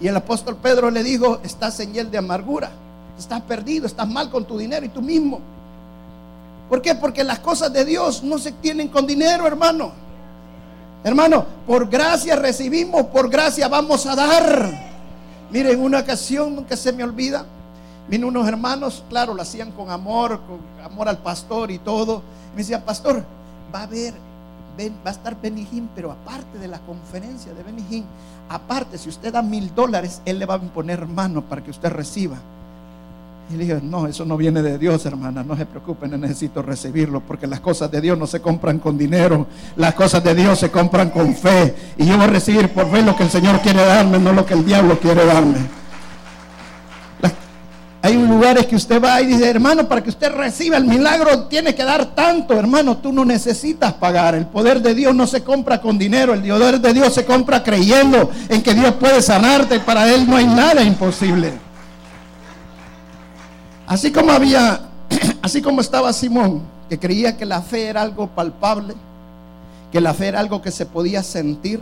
Y 0.00 0.06
el 0.06 0.16
apóstol 0.16 0.56
Pedro 0.56 0.90
le 0.90 1.02
dijo, 1.02 1.40
estás 1.42 1.80
en 1.80 1.96
él 1.96 2.10
de 2.10 2.18
amargura, 2.18 2.70
estás 3.18 3.42
perdido, 3.42 3.86
estás 3.86 4.08
mal 4.08 4.30
con 4.30 4.44
tu 4.44 4.56
dinero 4.56 4.86
y 4.86 4.88
tú 4.88 5.02
mismo. 5.02 5.40
¿Por 6.68 6.80
qué? 6.80 6.94
Porque 6.94 7.24
las 7.24 7.40
cosas 7.40 7.72
de 7.72 7.84
Dios 7.84 8.22
no 8.22 8.38
se 8.38 8.52
tienen 8.52 8.88
con 8.88 9.06
dinero, 9.06 9.46
hermano. 9.46 9.92
Hermano, 11.04 11.44
por 11.66 11.88
gracia 11.88 12.36
recibimos, 12.36 13.06
por 13.06 13.28
gracia 13.28 13.66
vamos 13.66 14.06
a 14.06 14.14
dar. 14.14 14.92
Miren, 15.50 15.80
una 15.80 15.98
ocasión 16.00 16.54
nunca 16.54 16.76
se 16.76 16.92
me 16.92 17.02
olvida. 17.02 17.44
Vino 18.08 18.28
unos 18.28 18.46
hermanos, 18.46 19.02
claro, 19.08 19.34
lo 19.34 19.42
hacían 19.42 19.72
con 19.72 19.90
amor, 19.90 20.40
con 20.46 20.60
amor 20.84 21.08
al 21.08 21.18
pastor 21.18 21.70
y 21.70 21.78
todo. 21.78 22.22
Me 22.52 22.58
decían, 22.58 22.82
pastor, 22.82 23.24
va 23.74 23.80
a 23.80 23.82
haber, 23.84 24.14
va 25.04 25.10
a 25.10 25.12
estar 25.12 25.40
Benijín, 25.40 25.88
pero 25.94 26.12
aparte 26.12 26.58
de 26.58 26.68
la 26.68 26.78
conferencia 26.80 27.52
de 27.52 27.62
Benijín, 27.62 28.04
aparte, 28.48 28.96
si 28.96 29.08
usted 29.08 29.32
da 29.32 29.42
mil 29.42 29.74
dólares, 29.74 30.22
él 30.24 30.38
le 30.38 30.46
va 30.46 30.54
a 30.54 30.58
imponer 30.58 31.06
mano 31.06 31.42
para 31.42 31.62
que 31.64 31.70
usted 31.70 31.90
reciba. 31.90 32.36
Y 33.50 33.56
le 33.56 33.64
dije, 33.64 33.80
no, 33.82 34.06
eso 34.06 34.24
no 34.24 34.36
viene 34.36 34.62
de 34.62 34.78
Dios, 34.78 35.04
hermana, 35.04 35.44
no 35.44 35.56
se 35.56 35.66
preocupen, 35.66 36.18
necesito 36.18 36.62
recibirlo, 36.62 37.20
porque 37.20 37.46
las 37.46 37.60
cosas 37.60 37.90
de 37.90 38.00
Dios 38.00 38.16
no 38.16 38.26
se 38.26 38.40
compran 38.40 38.78
con 38.78 38.96
dinero, 38.96 39.46
las 39.76 39.94
cosas 39.94 40.24
de 40.24 40.34
Dios 40.34 40.58
se 40.58 40.70
compran 40.70 41.10
con 41.10 41.34
fe. 41.34 41.74
Y 41.98 42.06
yo 42.06 42.16
voy 42.16 42.24
a 42.24 42.28
recibir 42.28 42.70
por 42.70 42.90
fe 42.90 43.02
lo 43.02 43.14
que 43.14 43.24
el 43.24 43.30
Señor 43.30 43.60
quiere 43.60 43.84
darme, 43.84 44.18
no 44.18 44.32
lo 44.32 44.46
que 44.46 44.54
el 44.54 44.64
diablo 44.64 44.98
quiere 44.98 45.26
darme. 45.26 45.58
Hay 48.04 48.14
lugares 48.14 48.66
que 48.66 48.74
usted 48.74 49.00
va 49.00 49.20
y 49.22 49.26
dice, 49.26 49.48
hermano, 49.48 49.86
para 49.86 50.02
que 50.02 50.10
usted 50.10 50.32
reciba 50.32 50.76
el 50.76 50.84
milagro 50.84 51.44
tiene 51.44 51.72
que 51.72 51.84
dar 51.84 52.16
tanto, 52.16 52.54
hermano, 52.54 52.96
tú 52.96 53.12
no 53.12 53.24
necesitas 53.24 53.92
pagar. 53.92 54.34
El 54.34 54.46
poder 54.46 54.82
de 54.82 54.92
Dios 54.92 55.14
no 55.14 55.24
se 55.28 55.44
compra 55.44 55.80
con 55.80 55.98
dinero, 55.98 56.34
el 56.34 56.42
poder 56.42 56.80
de 56.80 56.94
Dios 56.94 57.14
se 57.14 57.24
compra 57.24 57.62
creyendo 57.62 58.28
en 58.48 58.60
que 58.60 58.74
Dios 58.74 58.94
puede 58.94 59.22
sanarte, 59.22 59.78
para 59.78 60.12
Él 60.12 60.28
no 60.28 60.36
hay 60.36 60.46
nada 60.46 60.82
imposible. 60.82 61.52
Así 63.86 64.12
como 64.12 64.32
había, 64.32 64.88
así 65.42 65.60
como 65.60 65.80
estaba 65.80 66.12
Simón, 66.12 66.62
que 66.88 66.98
creía 66.98 67.36
que 67.36 67.46
la 67.46 67.62
fe 67.62 67.86
era 67.86 68.02
algo 68.02 68.28
palpable, 68.28 68.94
que 69.90 70.00
la 70.00 70.14
fe 70.14 70.28
era 70.28 70.40
algo 70.40 70.62
que 70.62 70.70
se 70.70 70.86
podía 70.86 71.22
sentir, 71.22 71.80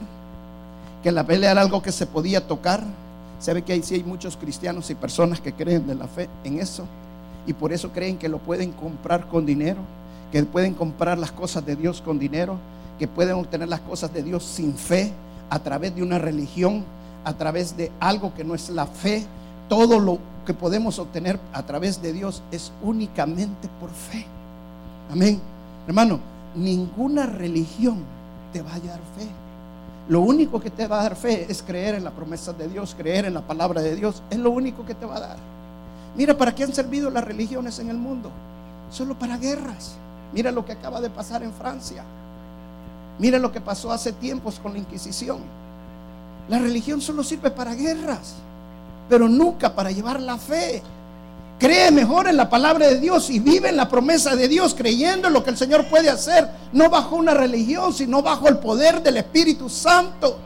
que 1.02 1.12
la 1.12 1.25
fe 1.25 1.37
era 1.37 1.61
algo 1.61 1.83
que 1.83 1.92
se 1.92 2.07
podía 2.07 2.47
tocar. 2.47 2.83
Sabe 3.38 3.62
que 3.62 3.73
ahí 3.73 3.83
sí 3.83 3.95
hay 3.95 4.04
muchos 4.04 4.37
cristianos 4.37 4.90
y 4.90 4.95
personas 4.95 5.40
que 5.40 5.52
creen 5.52 5.87
de 5.87 5.95
la 5.95 6.07
fe 6.07 6.28
en 6.45 6.59
eso 6.59 6.85
y 7.47 7.52
por 7.52 7.73
eso 7.73 7.90
creen 7.90 8.19
que 8.19 8.28
lo 8.28 8.38
pueden 8.38 8.73
comprar 8.73 9.26
con 9.26 9.47
dinero, 9.47 9.80
que 10.30 10.42
pueden 10.45 10.75
comprar 10.75 11.19
las 11.19 11.33
cosas 11.33 11.64
de 11.64 11.76
Dios 11.76 12.00
con 12.00 12.19
dinero, 12.19 12.59
que 12.99 13.09
pueden 13.09 13.35
obtener 13.35 13.69
las 13.69 13.80
cosas 13.80 14.12
de 14.12 14.23
Dios 14.23 14.45
sin 14.45 14.75
fe 14.75 15.12
a 15.49 15.59
través 15.59 15.95
de 15.95 16.02
una 16.02 16.19
religión, 16.19 16.85
a 17.25 17.33
través 17.33 17.76
de 17.76 17.90
algo 17.99 18.35
que 18.35 18.45
no 18.45 18.54
es 18.54 18.71
la 18.71 18.87
fe. 18.87 19.25
Todo 19.69 19.99
lo 19.99 20.19
que 20.50 20.54
podemos 20.54 20.99
obtener 20.99 21.38
a 21.52 21.62
través 21.62 22.02
de 22.02 22.12
Dios 22.12 22.42
es 22.50 22.73
únicamente 22.83 23.69
por 23.78 23.88
fe. 23.88 24.26
Amén. 25.09 25.40
Hermano, 25.87 26.19
ninguna 26.57 27.25
religión 27.25 27.99
te 28.52 28.61
va 28.61 28.75
a 28.75 28.80
dar 28.80 28.99
fe. 29.16 29.28
Lo 30.09 30.23
único 30.23 30.61
que 30.61 30.71
te 30.71 30.88
va 30.88 30.99
a 30.99 31.02
dar 31.04 31.14
fe 31.14 31.47
es 31.49 31.62
creer 31.62 31.95
en 31.95 32.02
la 32.02 32.11
promesa 32.11 32.52
de 32.52 32.66
Dios, 32.66 32.97
creer 32.99 33.26
en 33.26 33.35
la 33.35 33.42
palabra 33.42 33.80
de 33.80 33.95
Dios. 33.95 34.25
Es 34.28 34.38
lo 34.38 34.50
único 34.50 34.85
que 34.85 34.97
te 34.97 35.07
va 35.07 35.19
a 35.19 35.21
dar. 35.21 35.37
Mira, 36.16 36.37
¿para 36.37 36.52
qué 36.52 36.64
han 36.64 36.75
servido 36.75 37.11
las 37.11 37.23
religiones 37.23 37.78
en 37.78 37.88
el 37.88 37.97
mundo? 37.97 38.28
Solo 38.90 39.16
para 39.16 39.38
guerras. 39.38 39.95
Mira 40.33 40.50
lo 40.50 40.64
que 40.64 40.73
acaba 40.73 41.00
de 41.00 41.11
pasar 41.11 41.45
en 41.45 41.52
Francia. 41.52 42.02
Mira 43.21 43.38
lo 43.38 43.52
que 43.52 43.61
pasó 43.61 43.92
hace 43.92 44.12
tiempos 44.14 44.59
con 44.59 44.73
la 44.73 44.80
Inquisición. 44.80 45.42
La 46.49 46.59
religión 46.59 47.00
solo 47.00 47.23
sirve 47.23 47.52
para 47.52 47.76
guerras 47.76 48.35
pero 49.11 49.29
nunca 49.29 49.75
para 49.75 49.90
llevar 49.90 50.21
la 50.21 50.38
fe. 50.38 50.81
Cree 51.59 51.90
mejor 51.90 52.29
en 52.29 52.38
la 52.38 52.49
palabra 52.49 52.87
de 52.87 52.99
Dios 52.99 53.29
y 53.29 53.40
vive 53.40 53.69
en 53.69 53.76
la 53.76 53.88
promesa 53.88 54.35
de 54.35 54.49
Dios, 54.49 54.75
creyendo 54.75 55.29
en 55.29 55.35
lo 55.35 55.45
que 55.45 55.50
el 55.50 55.59
Señor 55.59 55.87
puede 55.90 56.09
hacer, 56.09 56.49
no 56.73 56.88
bajo 56.88 57.17
una 57.17 57.35
religión, 57.35 57.93
sino 57.93 58.23
bajo 58.23 58.49
el 58.49 58.59
poder 58.59 59.02
del 59.02 59.19
Espíritu 59.19 59.69
Santo. 59.69 60.38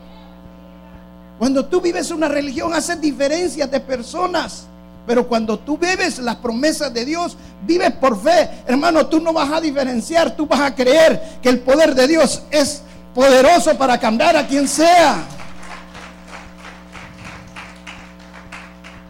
Cuando 1.39 1.65
tú 1.65 1.79
vives 1.79 2.11
una 2.11 2.27
religión, 2.27 2.73
haces 2.73 2.99
diferencias 2.99 3.69
de 3.69 3.79
personas. 3.79 4.65
Pero 5.05 5.27
cuando 5.27 5.59
tú 5.59 5.77
vives 5.77 6.17
las 6.17 6.37
promesas 6.37 6.91
de 6.91 7.05
Dios, 7.05 7.37
vives 7.65 7.91
por 7.91 8.19
fe. 8.19 8.49
Hermano, 8.65 9.05
tú 9.05 9.21
no 9.21 9.31
vas 9.31 9.51
a 9.51 9.61
diferenciar, 9.61 10.35
tú 10.35 10.47
vas 10.47 10.61
a 10.61 10.73
creer 10.73 11.37
que 11.41 11.49
el 11.49 11.59
poder 11.59 11.93
de 11.93 12.07
Dios 12.07 12.41
es 12.49 12.81
poderoso 13.13 13.77
para 13.77 13.99
cambiar 13.99 14.35
a 14.35 14.47
quien 14.47 14.67
sea. 14.67 15.23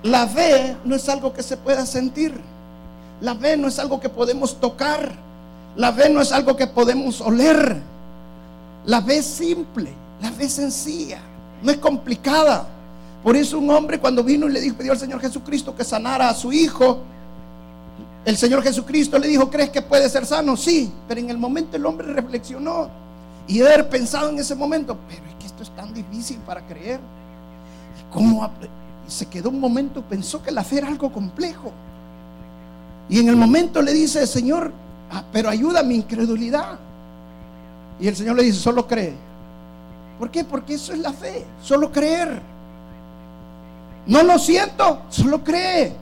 La 0.06 0.28
fe 0.28 0.78
no 0.86 0.96
es 0.96 1.10
algo 1.10 1.34
que 1.34 1.42
se 1.42 1.58
pueda 1.58 1.84
sentir. 1.84 2.40
La 3.22 3.34
fe 3.34 3.58
no 3.58 3.68
es 3.68 3.80
algo 3.80 4.00
que 4.00 4.08
podemos 4.08 4.60
tocar. 4.60 5.14
La 5.76 5.92
fe 5.92 6.10
no 6.10 6.22
es 6.22 6.32
algo 6.32 6.56
que 6.56 6.68
podemos 6.68 7.22
oler. 7.22 7.82
La 8.86 9.02
fe 9.02 9.18
es 9.18 9.26
simple. 9.26 9.92
La 10.22 10.32
fe 10.32 10.46
es 10.46 10.54
sencilla. 10.54 11.22
No 11.64 11.72
es 11.72 11.78
complicada. 11.78 12.68
Por 13.24 13.36
eso 13.36 13.58
un 13.58 13.68
hombre 13.72 14.00
cuando 14.00 14.24
vino 14.24 14.48
y 14.48 14.52
le 14.52 14.62
dijo, 14.62 14.78
pidió 14.78 14.92
al 14.92 15.00
Señor 15.00 15.20
Jesucristo 15.20 15.76
que 15.76 15.84
sanara 15.84 16.30
a 16.30 16.36
su 16.36 16.54
hijo, 16.54 17.00
el 18.26 18.38
Señor 18.38 18.62
Jesucristo 18.62 19.18
le 19.18 19.28
dijo, 19.28 19.50
¿crees 19.50 19.72
que 19.72 19.82
puede 19.82 20.08
ser 20.08 20.28
sano? 20.28 20.56
Sí, 20.56 20.94
pero 21.08 21.20
en 21.20 21.32
el 21.32 21.40
momento 21.40 21.78
el 21.78 21.86
hombre 21.88 22.14
reflexionó 22.14 22.90
y 23.48 23.60
haber 23.60 23.90
pensado 23.90 24.30
en 24.30 24.38
ese 24.38 24.54
momento, 24.54 24.96
pero 25.10 25.28
es 25.28 25.36
que 25.40 25.48
esto 25.48 25.64
es 25.64 25.72
tan 25.72 25.92
difícil 25.96 26.38
para 26.46 26.62
creer. 26.68 27.00
¿Cómo? 28.14 28.48
Se 29.08 29.28
quedó 29.28 29.50
un 29.50 29.60
momento, 29.60 30.02
pensó 30.02 30.42
que 30.42 30.52
la 30.52 30.64
fe 30.64 30.80
era 30.80 30.88
algo 30.88 31.12
complejo. 31.12 31.72
Y 33.10 33.20
en 33.20 33.30
el 33.30 33.36
momento 33.36 33.82
le 33.82 33.94
dice, 33.94 34.26
Señor, 34.26 34.72
ah, 35.12 35.24
pero 35.32 35.50
ayuda 35.50 35.82
a 35.82 35.84
mi 35.84 35.96
incredulidad. 35.96 36.80
Y 38.00 38.08
el 38.08 38.16
Señor 38.16 38.36
le 38.36 38.44
dice, 38.44 38.60
solo 38.60 38.88
cree. 38.88 39.14
¿Por 40.20 40.32
qué? 40.32 40.44
Porque 40.44 40.76
eso 40.76 40.94
es 40.94 41.00
la 41.00 41.14
fe, 41.14 41.46
solo 41.62 41.92
creer. 41.92 42.42
No 44.08 44.24
lo 44.24 44.40
siento, 44.40 45.04
solo 45.10 45.44
cree. 45.44 45.94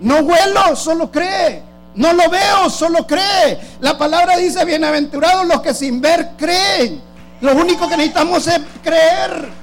No 0.00 0.20
huelo, 0.20 0.76
solo 0.76 1.10
cree. 1.10 1.62
No 1.94 2.12
lo 2.12 2.30
veo, 2.30 2.70
solo 2.70 3.06
cree. 3.06 3.58
La 3.80 3.98
palabra 3.98 4.36
dice, 4.36 4.64
bienaventurados 4.64 5.46
los 5.46 5.60
que 5.60 5.74
sin 5.74 6.00
ver 6.00 6.32
creen. 6.36 7.02
Lo 7.40 7.54
único 7.54 7.88
que 7.88 7.96
necesitamos 7.96 8.46
es 8.46 8.60
creer. 8.82 9.61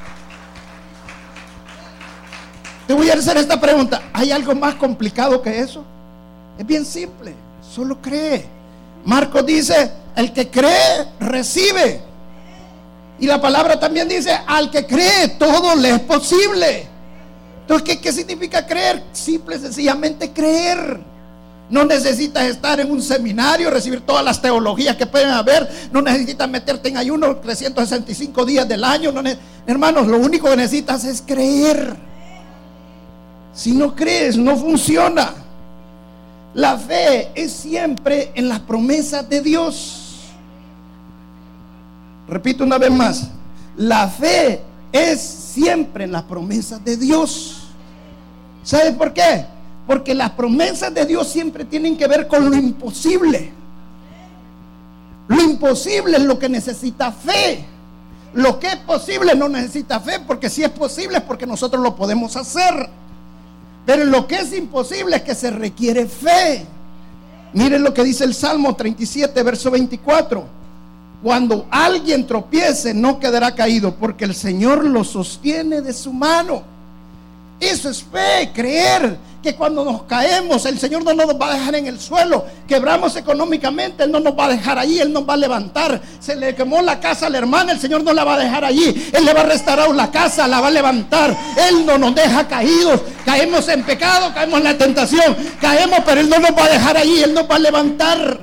Te 2.90 2.96
voy 2.96 3.08
a 3.12 3.14
hacer 3.14 3.38
esta 3.38 3.62
pregunta. 3.62 4.02
¿Hay 4.12 4.32
algo 4.32 4.56
más 4.56 4.74
complicado 4.74 5.40
que 5.44 5.60
eso? 5.60 5.84
Es 6.58 6.66
bien 6.66 6.84
simple. 6.84 7.36
Solo 7.62 8.02
cree. 8.02 8.48
Marcos 9.06 9.46
dice, 9.46 9.92
El 10.16 10.34
que 10.34 10.50
cree, 10.50 11.06
recibe. 11.20 12.02
Y 13.20 13.28
la 13.28 13.40
palabra 13.40 13.80
también 13.80 14.10
dice, 14.10 14.36
al 14.48 14.72
que 14.72 14.88
cree, 14.88 15.28
todo 15.38 15.76
le 15.76 15.92
es 15.92 16.00
posible. 16.00 16.88
Entonces, 17.62 18.00
¿qué, 18.00 18.12
significa 18.12 18.66
creer? 18.66 19.04
Simple 19.12 19.60
sencillamente 19.60 20.32
creer. 20.32 21.00
No 21.70 21.86
necesitas 21.86 22.46
estar 22.46 22.80
en 22.80 22.90
un 22.90 23.04
seminario, 23.04 23.70
recibir 23.70 24.02
todas 24.02 24.26
las 24.26 24.42
teologías 24.42 24.96
que 24.96 25.06
pueden 25.06 25.30
haber. 25.30 25.70
No 25.92 26.02
necesitas 26.02 26.50
meterte 26.50 26.90
en 26.90 26.98
ayuno 26.98 27.36
365 27.36 28.46
días 28.46 28.68
del 28.68 28.84
año. 28.84 29.14
hermanos, 29.68 30.08
lo 30.08 30.18
único 30.18 30.50
que 30.50 30.56
necesitas 30.56 31.06
es 31.06 31.22
creer. 31.22 32.09
Si 33.60 33.74
no 33.74 33.94
crees, 33.94 34.38
no 34.38 34.56
funciona. 34.56 35.34
La 36.54 36.78
fe 36.78 37.30
es 37.36 37.52
siempre 37.52 38.32
en 38.34 38.48
las 38.48 38.62
promesas 38.62 39.28
de 39.28 39.42
Dios. 39.42 40.30
Repito 42.30 42.64
una 42.64 42.78
vez 42.78 42.90
más. 42.90 43.28
La 43.76 44.08
fe 44.08 44.62
es 44.94 45.20
siempre 45.20 46.06
en 46.06 46.14
las 46.14 46.24
promesas 46.24 46.86
de 46.86 46.96
Dios. 46.96 47.64
¿Sabe 48.64 48.94
por 48.94 49.12
qué? 49.12 49.46
Porque 49.86 50.16
las 50.16 50.30
promesas 50.30 50.94
de 50.94 51.06
Dios 51.06 51.28
siempre 51.28 51.66
tienen 51.66 51.98
que 51.98 52.08
ver 52.08 52.30
con 52.30 52.50
lo 52.50 52.56
imposible. 52.56 53.52
Lo 55.28 55.42
imposible 55.42 56.16
es 56.16 56.24
lo 56.24 56.40
que 56.40 56.48
necesita 56.48 57.12
fe. 57.12 57.66
Lo 58.36 58.58
que 58.58 58.68
es 58.68 58.78
posible 58.78 59.36
no 59.36 59.50
necesita 59.50 60.00
fe, 60.00 60.22
porque 60.26 60.50
si 60.50 60.64
es 60.64 60.70
posible 60.70 61.18
es 61.18 61.24
porque 61.24 61.46
nosotros 61.46 61.84
lo 61.84 61.94
podemos 61.98 62.38
hacer. 62.38 62.90
Pero 63.90 64.06
lo 64.06 64.28
que 64.28 64.36
es 64.36 64.54
imposible 64.54 65.16
es 65.16 65.24
que 65.24 65.34
se 65.34 65.50
requiere 65.50 66.06
fe. 66.06 66.64
Miren 67.54 67.82
lo 67.82 67.92
que 67.92 68.04
dice 68.04 68.24
el 68.24 68.36
Salmo 68.36 68.76
37, 68.76 69.42
verso 69.42 69.72
24. 69.72 70.46
Cuando 71.24 71.66
alguien 71.72 72.28
tropiece, 72.28 72.94
no 72.94 73.20
quedará 73.20 73.56
caído, 73.56 73.96
porque 73.96 74.26
el 74.26 74.36
Señor 74.36 74.86
lo 74.86 75.04
sostiene 75.04 75.82
de 75.82 75.92
su 75.94 76.14
mano. 76.14 76.62
Eso 77.60 77.90
es 77.90 78.04
fe, 78.04 78.52
creer 78.54 79.18
que 79.42 79.56
cuando 79.56 79.86
nos 79.86 80.04
caemos, 80.04 80.66
el 80.66 80.78
Señor 80.80 81.04
no 81.04 81.14
nos 81.14 81.40
va 81.40 81.52
a 81.52 81.54
dejar 81.54 81.76
en 81.76 81.88
el 81.88 82.00
suelo. 82.00 82.46
Quebramos 82.68 83.16
económicamente, 83.16 84.04
Él 84.04 84.12
no 84.12 84.20
nos 84.20 84.38
va 84.38 84.46
a 84.46 84.50
dejar 84.50 84.78
allí, 84.78 85.00
Él 85.00 85.14
nos 85.14 85.28
va 85.28 85.36
a 85.36 85.38
levantar. 85.38 86.02
Se 86.20 86.36
le 86.36 86.54
quemó 86.56 86.82
la 86.82 87.00
casa 87.00 87.28
a 87.28 87.30
la 87.30 87.38
hermana, 87.38 87.72
el 87.72 87.80
Señor 87.80 88.04
no 88.04 88.12
la 88.12 88.24
va 88.26 88.36
a 88.36 88.40
dejar 88.40 88.66
allí. 88.66 89.10
Él 89.14 89.26
le 89.26 89.34
va 89.34 89.42
a 89.42 89.46
restaurar 89.46 89.90
la 89.96 90.12
casa, 90.12 90.48
la 90.48 90.60
va 90.60 90.68
a 90.68 90.72
levantar. 90.72 91.36
Él 91.70 91.86
no 91.86 91.98
nos 91.98 92.14
deja 92.16 92.48
caídos. 92.48 93.02
Caemos 93.26 93.68
en 93.70 93.84
pecado, 93.84 94.34
caemos 94.34 94.58
en 94.60 94.64
la 94.66 94.78
tentación, 94.78 95.36
caemos, 95.62 96.00
pero 96.06 96.20
Él 96.20 96.30
no 96.30 96.40
nos 96.40 96.52
va 96.52 96.66
a 96.66 96.70
dejar 96.70 96.98
allí, 96.98 97.24
Él 97.24 97.34
nos 97.34 97.50
va 97.50 97.56
a 97.56 97.60
levantar. 97.60 98.40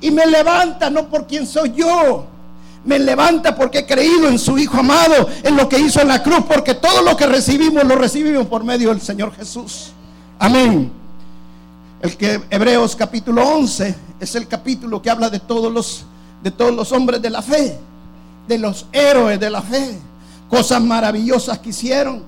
Y 0.00 0.10
me 0.10 0.26
levanta 0.26 0.90
no 0.90 1.08
por 1.08 1.26
quien 1.26 1.46
soy 1.46 1.72
yo 1.74 2.26
me 2.84 3.00
levanta 3.00 3.56
porque 3.56 3.78
he 3.78 3.86
creído 3.86 4.28
en 4.28 4.38
su 4.38 4.56
Hijo 4.56 4.78
amado, 4.78 5.28
en 5.42 5.56
lo 5.56 5.68
que 5.68 5.76
hizo 5.76 6.00
en 6.00 6.06
la 6.06 6.22
cruz, 6.22 6.44
porque 6.46 6.74
todo 6.74 7.02
lo 7.02 7.16
que 7.16 7.26
recibimos 7.26 7.82
lo 7.82 7.96
recibimos 7.96 8.46
por 8.46 8.62
medio 8.62 8.90
del 8.90 9.00
Señor 9.00 9.34
Jesús. 9.34 9.90
Amén. 10.38 10.92
El 12.00 12.16
que 12.16 12.42
Hebreos 12.50 12.94
capítulo 12.94 13.42
11 13.42 13.94
es 14.20 14.34
el 14.34 14.46
capítulo 14.46 15.00
que 15.00 15.08
habla 15.08 15.30
de 15.30 15.40
todos 15.40 15.72
los 15.72 16.04
de 16.42 16.50
todos 16.50 16.74
los 16.74 16.92
hombres 16.92 17.22
de 17.22 17.30
la 17.30 17.40
fe, 17.40 17.78
de 18.46 18.58
los 18.58 18.86
héroes 18.92 19.40
de 19.40 19.48
la 19.48 19.62
fe, 19.62 19.98
cosas 20.50 20.82
maravillosas 20.82 21.58
que 21.58 21.70
hicieron, 21.70 22.22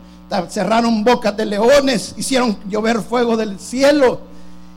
cerraron 0.49 1.05
bocas 1.05 1.37
de 1.37 1.45
leones, 1.45 2.15
hicieron 2.17 2.57
llover 2.69 3.03
fuego 3.03 3.37
del 3.37 3.61
cielo, 3.61 4.21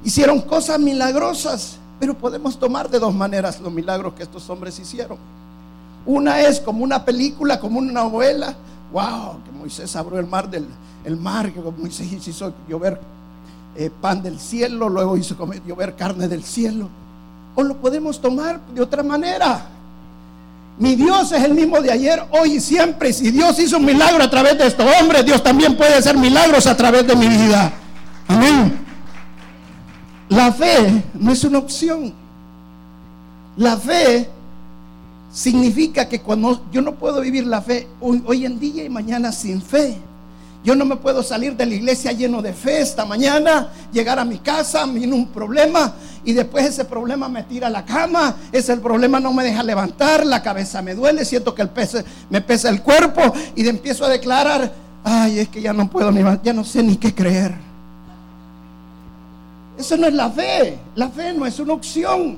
hicieron 0.03 0.41
cosas 0.41 0.79
milagrosas, 0.79 1.77
pero 1.99 2.13
podemos 2.13 2.59
tomar 2.59 2.89
de 2.89 2.99
dos 2.99 3.15
maneras 3.15 3.61
los 3.61 3.71
milagros 3.71 4.13
que 4.13 4.23
estos 4.23 4.47
hombres 4.49 4.77
hicieron. 4.77 5.17
Una 6.05 6.41
es 6.41 6.59
como 6.59 6.83
una 6.83 7.05
película, 7.05 7.59
como 7.59 7.79
una 7.79 7.93
novela. 7.93 8.55
Wow, 8.91 9.41
que 9.45 9.51
Moisés 9.51 9.95
abrió 9.95 10.19
el 10.19 10.27
mar 10.27 10.49
del 10.49 10.67
el 11.03 11.17
mar, 11.17 11.51
que 11.51 11.59
Moisés 11.59 12.27
hizo 12.27 12.53
llover 12.67 12.99
eh, 13.75 13.89
pan 13.89 14.21
del 14.21 14.39
cielo, 14.39 14.89
luego 14.89 15.17
hizo 15.17 15.37
comer, 15.37 15.61
llover 15.65 15.95
carne 15.95 16.27
del 16.27 16.43
cielo. 16.43 16.89
O 17.55 17.63
lo 17.63 17.77
podemos 17.77 18.21
tomar 18.21 18.59
de 18.73 18.81
otra 18.81 19.03
manera. 19.03 19.67
Mi 20.77 20.95
Dios 20.95 21.31
es 21.31 21.43
el 21.43 21.53
mismo 21.53 21.79
de 21.81 21.91
ayer, 21.91 22.23
hoy 22.31 22.53
y 22.53 22.59
siempre. 22.59 23.13
Si 23.13 23.29
Dios 23.31 23.59
hizo 23.59 23.77
un 23.77 23.85
milagro 23.85 24.23
a 24.23 24.29
través 24.29 24.57
de 24.57 24.67
estos 24.67 24.85
hombres, 24.99 25.25
Dios 25.25 25.43
también 25.43 25.75
puede 25.75 25.95
hacer 25.95 26.17
milagros 26.17 26.65
a 26.65 26.75
través 26.75 27.05
de 27.05 27.15
mi 27.15 27.27
vida. 27.27 27.71
Amén. 28.27 28.79
La 30.29 30.51
fe 30.51 31.03
no 31.13 31.31
es 31.31 31.43
una 31.43 31.59
opción. 31.59 32.13
La 33.57 33.77
fe 33.77 34.29
significa 35.31 36.07
que 36.07 36.21
cuando 36.21 36.65
yo 36.71 36.81
no 36.81 36.95
puedo 36.95 37.21
vivir 37.21 37.45
la 37.45 37.61
fe 37.61 37.87
hoy, 37.99 38.23
hoy, 38.25 38.45
en 38.45 38.59
día 38.59 38.83
y 38.83 38.89
mañana 38.89 39.31
sin 39.31 39.61
fe. 39.61 39.97
Yo 40.63 40.75
no 40.75 40.85
me 40.85 40.95
puedo 40.95 41.23
salir 41.23 41.55
de 41.55 41.65
la 41.65 41.73
iglesia 41.73 42.11
lleno 42.11 42.41
de 42.41 42.53
fe 42.53 42.81
esta 42.81 43.03
mañana, 43.03 43.69
llegar 43.91 44.19
a 44.19 44.25
mi 44.25 44.37
casa, 44.37 44.85
viene 44.85 45.15
un 45.15 45.27
problema 45.27 45.93
y 46.23 46.33
después 46.33 46.65
ese 46.65 46.85
problema 46.85 47.27
me 47.27 47.43
tira 47.43 47.67
a 47.67 47.71
la 47.71 47.83
cama, 47.83 48.35
ese 48.51 48.77
problema 48.77 49.19
no 49.19 49.33
me 49.33 49.43
deja 49.43 49.63
levantar, 49.63 50.23
la 50.23 50.43
cabeza 50.43 50.83
me 50.83 50.93
duele, 50.93 51.25
siento 51.25 51.55
que 51.55 51.63
el 51.63 51.69
pese, 51.69 52.05
me 52.29 52.41
pesa 52.41 52.69
el 52.69 52.83
cuerpo 52.83 53.33
y 53.55 53.67
empiezo 53.67 54.05
a 54.05 54.09
declarar, 54.09 54.71
ay, 55.03 55.39
es 55.39 55.49
que 55.49 55.63
ya 55.63 55.73
no 55.73 55.89
puedo 55.89 56.11
ni 56.11 56.21
ya 56.43 56.53
no 56.53 56.63
sé 56.63 56.83
ni 56.83 56.97
qué 56.97 57.15
creer. 57.15 57.55
Eso 59.79 59.97
no 59.97 60.05
es 60.05 60.13
la 60.13 60.29
fe, 60.29 60.77
la 60.93 61.09
fe 61.09 61.33
no 61.33 61.47
es 61.47 61.59
una 61.59 61.73
opción 61.73 62.37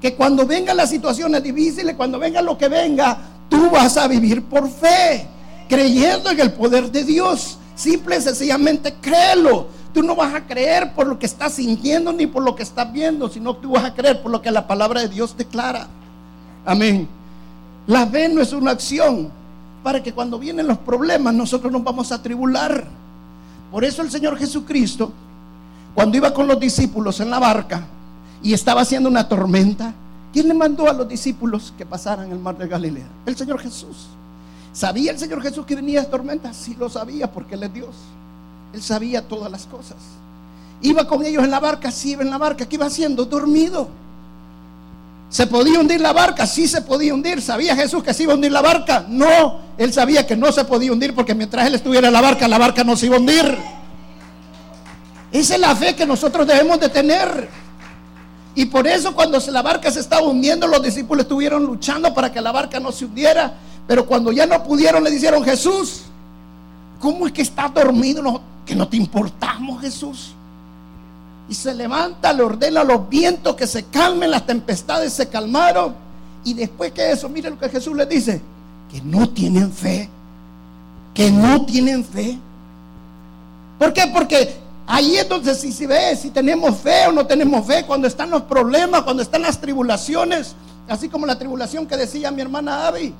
que 0.00 0.14
cuando 0.14 0.46
vengan 0.46 0.76
las 0.76 0.90
situaciones 0.90 1.42
difíciles, 1.42 1.96
cuando 1.96 2.20
venga 2.20 2.40
lo 2.40 2.56
que 2.56 2.68
venga, 2.68 3.18
tú 3.48 3.68
vas 3.68 3.96
a 3.96 4.06
vivir 4.06 4.42
por 4.44 4.68
fe, 4.68 5.26
creyendo 5.72 6.28
en 6.28 6.38
el 6.38 6.52
poder 6.52 6.92
de 6.92 7.02
Dios. 7.02 7.56
Simple 7.74 8.18
y 8.18 8.20
sencillamente 8.20 8.92
créelo. 9.00 9.68
Tú 9.94 10.02
no 10.02 10.14
vas 10.14 10.34
a 10.34 10.46
creer 10.46 10.92
por 10.92 11.06
lo 11.06 11.18
que 11.18 11.24
estás 11.24 11.54
sintiendo 11.54 12.12
ni 12.12 12.26
por 12.26 12.42
lo 12.42 12.54
que 12.54 12.62
estás 12.62 12.92
viendo, 12.92 13.30
sino 13.30 13.56
tú 13.56 13.70
vas 13.72 13.84
a 13.84 13.94
creer 13.94 14.20
por 14.20 14.30
lo 14.30 14.42
que 14.42 14.50
la 14.50 14.66
palabra 14.66 15.00
de 15.00 15.08
Dios 15.08 15.34
declara. 15.34 15.86
Amén. 16.66 17.08
La 17.86 18.06
fe 18.06 18.28
no 18.28 18.42
es 18.42 18.52
una 18.52 18.72
acción 18.72 19.30
para 19.82 20.02
que 20.02 20.12
cuando 20.12 20.38
vienen 20.38 20.66
los 20.66 20.76
problemas 20.76 21.32
nosotros 21.32 21.72
nos 21.72 21.82
vamos 21.82 22.12
a 22.12 22.20
tribular. 22.20 22.86
Por 23.70 23.82
eso 23.82 24.02
el 24.02 24.10
Señor 24.10 24.36
Jesucristo, 24.36 25.10
cuando 25.94 26.18
iba 26.18 26.34
con 26.34 26.46
los 26.46 26.60
discípulos 26.60 27.18
en 27.20 27.30
la 27.30 27.38
barca, 27.38 27.86
y 28.42 28.52
estaba 28.52 28.82
haciendo 28.82 29.08
una 29.08 29.26
tormenta, 29.26 29.94
¿quién 30.34 30.48
le 30.48 30.54
mandó 30.54 30.86
a 30.90 30.92
los 30.92 31.08
discípulos 31.08 31.72
que 31.78 31.86
pasaran 31.86 32.30
el 32.30 32.38
mar 32.38 32.58
de 32.58 32.68
Galilea? 32.68 33.06
El 33.24 33.36
Señor 33.36 33.58
Jesús. 33.58 34.08
¿Sabía 34.72 35.12
el 35.12 35.18
Señor 35.18 35.42
Jesús 35.42 35.66
que 35.66 35.74
venía 35.74 36.08
tormenta? 36.08 36.52
Sí 36.54 36.74
lo 36.78 36.88
sabía 36.88 37.30
porque 37.30 37.54
Él 37.54 37.62
es 37.64 37.74
Dios. 37.74 37.94
Él 38.72 38.82
sabía 38.82 39.26
todas 39.26 39.50
las 39.50 39.66
cosas. 39.66 39.98
Iba 40.80 41.06
con 41.06 41.24
ellos 41.24 41.44
en 41.44 41.50
la 41.50 41.60
barca, 41.60 41.90
sí 41.90 42.12
iba 42.12 42.22
en 42.22 42.30
la 42.30 42.38
barca. 42.38 42.66
¿Qué 42.66 42.76
iba 42.76 42.86
haciendo? 42.86 43.24
Dormido. 43.24 43.88
¿Se 45.28 45.46
podía 45.46 45.78
hundir 45.78 46.00
la 46.00 46.12
barca? 46.12 46.46
Sí 46.46 46.66
se 46.66 46.82
podía 46.82 47.14
hundir. 47.14 47.40
¿Sabía 47.40 47.76
Jesús 47.76 48.02
que 48.02 48.12
se 48.12 48.24
iba 48.24 48.32
a 48.32 48.36
hundir 48.36 48.52
la 48.52 48.62
barca? 48.62 49.04
No. 49.08 49.60
Él 49.78 49.92
sabía 49.92 50.26
que 50.26 50.36
no 50.36 50.50
se 50.52 50.64
podía 50.64 50.92
hundir 50.92 51.14
porque 51.14 51.34
mientras 51.34 51.66
Él 51.66 51.74
estuviera 51.74 52.08
en 52.08 52.12
la 52.12 52.20
barca, 52.20 52.48
la 52.48 52.58
barca 52.58 52.82
no 52.82 52.96
se 52.96 53.06
iba 53.06 53.16
a 53.16 53.20
hundir. 53.20 53.58
Esa 55.30 55.54
es 55.54 55.60
la 55.60 55.74
fe 55.74 55.94
que 55.94 56.04
nosotros 56.04 56.46
debemos 56.46 56.78
de 56.80 56.88
tener. 56.88 57.48
Y 58.54 58.66
por 58.66 58.86
eso 58.86 59.14
cuando 59.14 59.38
la 59.38 59.62
barca 59.62 59.90
se 59.90 60.00
estaba 60.00 60.26
hundiendo, 60.26 60.66
los 60.66 60.82
discípulos 60.82 61.24
estuvieron 61.24 61.64
luchando 61.64 62.12
para 62.12 62.30
que 62.30 62.40
la 62.40 62.52
barca 62.52 62.78
no 62.80 62.92
se 62.92 63.06
hundiera. 63.06 63.54
Pero 63.86 64.06
cuando 64.06 64.32
ya 64.32 64.46
no 64.46 64.62
pudieron, 64.62 65.02
le 65.02 65.10
dijeron, 65.10 65.42
Jesús, 65.44 66.02
¿cómo 67.00 67.26
es 67.26 67.32
que 67.32 67.42
estás 67.42 67.72
dormido? 67.72 68.40
que 68.64 68.76
no 68.76 68.86
te 68.86 68.96
importamos, 68.96 69.80
Jesús. 69.80 70.34
Y 71.48 71.54
se 71.54 71.74
levanta, 71.74 72.32
le 72.32 72.44
ordena 72.44 72.82
a 72.82 72.84
los 72.84 73.08
vientos 73.08 73.56
que 73.56 73.66
se 73.66 73.84
calmen, 73.86 74.30
las 74.30 74.46
tempestades 74.46 75.12
se 75.12 75.28
calmaron. 75.28 75.94
Y 76.44 76.54
después 76.54 76.92
que 76.92 77.10
eso, 77.10 77.28
mire 77.28 77.50
lo 77.50 77.58
que 77.58 77.68
Jesús 77.68 77.96
le 77.96 78.06
dice, 78.06 78.40
que 78.90 79.02
no 79.02 79.28
tienen 79.28 79.72
fe, 79.72 80.08
que 81.12 81.30
no 81.30 81.66
tienen 81.66 82.04
fe. 82.04 82.38
¿Por 83.78 83.92
qué? 83.92 84.06
Porque 84.12 84.62
Ahí 84.86 85.16
entonces 85.16 85.58
si 85.58 85.72
se 85.72 85.86
ve 85.86 86.16
si 86.16 86.30
tenemos 86.30 86.76
fe 86.78 87.06
o 87.08 87.12
no 87.12 87.26
tenemos 87.26 87.66
fe, 87.66 87.84
cuando 87.86 88.06
están 88.08 88.30
los 88.30 88.42
problemas, 88.42 89.02
cuando 89.02 89.22
están 89.22 89.42
las 89.42 89.60
tribulaciones, 89.60 90.54
así 90.88 91.08
como 91.08 91.24
la 91.24 91.38
tribulación 91.38 91.86
que 91.86 91.96
decía 91.96 92.30
mi 92.30 92.42
hermana 92.42 92.88
Abby. 92.88 93.14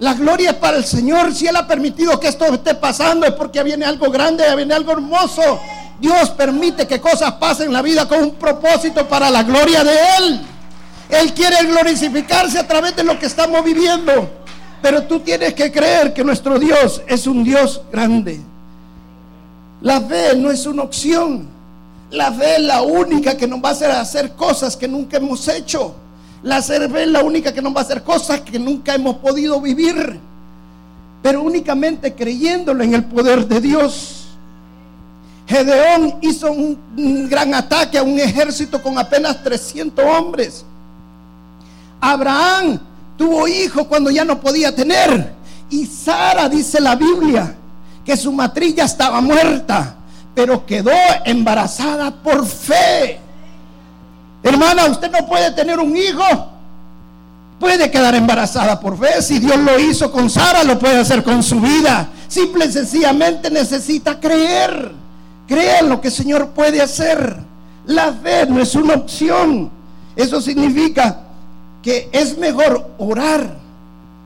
La 0.00 0.14
gloria 0.14 0.50
es 0.50 0.56
para 0.56 0.78
el 0.78 0.84
Señor. 0.84 1.34
Si 1.34 1.46
Él 1.46 1.56
ha 1.56 1.66
permitido 1.66 2.18
que 2.18 2.28
esto 2.28 2.46
esté 2.46 2.74
pasando 2.74 3.26
es 3.26 3.32
porque 3.32 3.62
viene 3.62 3.84
algo 3.84 4.10
grande, 4.10 4.44
viene 4.56 4.74
algo 4.74 4.92
hermoso. 4.92 5.60
Dios 6.00 6.30
permite 6.30 6.86
que 6.86 6.98
cosas 6.98 7.32
pasen 7.34 7.66
en 7.66 7.74
la 7.74 7.82
vida 7.82 8.08
con 8.08 8.22
un 8.22 8.30
propósito 8.32 9.06
para 9.06 9.30
la 9.30 9.42
gloria 9.42 9.84
de 9.84 9.94
Él. 10.18 10.40
Él 11.10 11.34
quiere 11.34 11.66
glorificarse 11.66 12.58
a 12.58 12.66
través 12.66 12.96
de 12.96 13.04
lo 13.04 13.18
que 13.18 13.26
estamos 13.26 13.62
viviendo. 13.62 14.30
Pero 14.80 15.02
tú 15.02 15.20
tienes 15.20 15.52
que 15.52 15.70
creer 15.70 16.14
que 16.14 16.24
nuestro 16.24 16.58
Dios 16.58 17.02
es 17.06 17.26
un 17.26 17.44
Dios 17.44 17.82
grande. 17.92 18.40
La 19.82 20.00
fe 20.00 20.34
no 20.34 20.50
es 20.50 20.64
una 20.64 20.82
opción. 20.82 21.46
La 22.10 22.32
fe 22.32 22.56
es 22.56 22.62
la 22.62 22.80
única 22.80 23.36
que 23.36 23.46
nos 23.46 23.62
va 23.62 23.68
a 23.68 23.72
hacer 23.72 23.90
hacer 23.90 24.32
cosas 24.34 24.76
que 24.78 24.88
nunca 24.88 25.18
hemos 25.18 25.46
hecho. 25.48 25.94
La 26.42 26.62
fe 26.62 27.02
es 27.02 27.08
la 27.08 27.22
única 27.22 27.52
que 27.52 27.60
nos 27.60 27.74
va 27.74 27.80
a 27.80 27.82
hacer 27.82 28.02
cosas 28.02 28.40
que 28.40 28.58
nunca 28.58 28.94
hemos 28.94 29.16
podido 29.16 29.60
vivir, 29.60 30.18
pero 31.22 31.42
únicamente 31.42 32.14
creyéndolo 32.14 32.82
en 32.82 32.94
el 32.94 33.04
poder 33.04 33.46
de 33.46 33.60
Dios. 33.60 34.20
Gedeón 35.46 36.14
hizo 36.22 36.50
un, 36.50 37.28
gran 37.28 37.52
ataque 37.54 37.98
a 37.98 38.02
un 38.02 38.18
ejército 38.18 38.80
con 38.80 38.96
apenas 38.98 39.42
300 39.42 40.04
hombres. 40.04 40.64
Abraham 42.00 42.78
tuvo 43.18 43.46
hijo 43.46 43.86
cuando 43.86 44.10
ya 44.10 44.24
no 44.24 44.40
podía 44.40 44.74
tener. 44.74 45.34
Y 45.68 45.84
Sara, 45.86 46.48
dice 46.48 46.80
la 46.80 46.96
Biblia, 46.96 47.54
que 48.04 48.16
su 48.16 48.32
matriz 48.32 48.74
ya 48.76 48.84
estaba 48.84 49.20
muerta, 49.20 49.96
pero 50.34 50.64
quedó 50.64 50.92
embarazada 51.24 52.10
por 52.10 52.46
fe. 52.46 53.20
Hermana, 54.42 54.86
usted 54.86 55.10
no 55.10 55.26
puede 55.26 55.50
tener 55.52 55.78
un 55.78 55.96
hijo. 55.96 56.24
Puede 57.58 57.90
quedar 57.90 58.14
embarazada 58.14 58.80
por 58.80 58.98
fe. 58.98 59.20
Si 59.20 59.38
Dios 59.38 59.58
lo 59.58 59.78
hizo 59.78 60.10
con 60.10 60.30
Sara, 60.30 60.64
lo 60.64 60.78
puede 60.78 60.98
hacer 60.98 61.22
con 61.22 61.42
su 61.42 61.60
vida. 61.60 62.08
Simple 62.26 62.66
y 62.66 62.72
sencillamente 62.72 63.50
necesita 63.50 64.18
creer. 64.18 64.92
Crea 65.46 65.80
en 65.80 65.90
lo 65.90 66.00
que 66.00 66.08
el 66.08 66.14
Señor 66.14 66.48
puede 66.50 66.80
hacer. 66.80 67.36
La 67.84 68.12
fe 68.12 68.46
no 68.46 68.60
es 68.60 68.74
una 68.74 68.94
opción. 68.94 69.70
Eso 70.16 70.40
significa 70.40 71.20
que 71.82 72.08
es 72.12 72.38
mejor 72.38 72.92
orar 72.98 73.58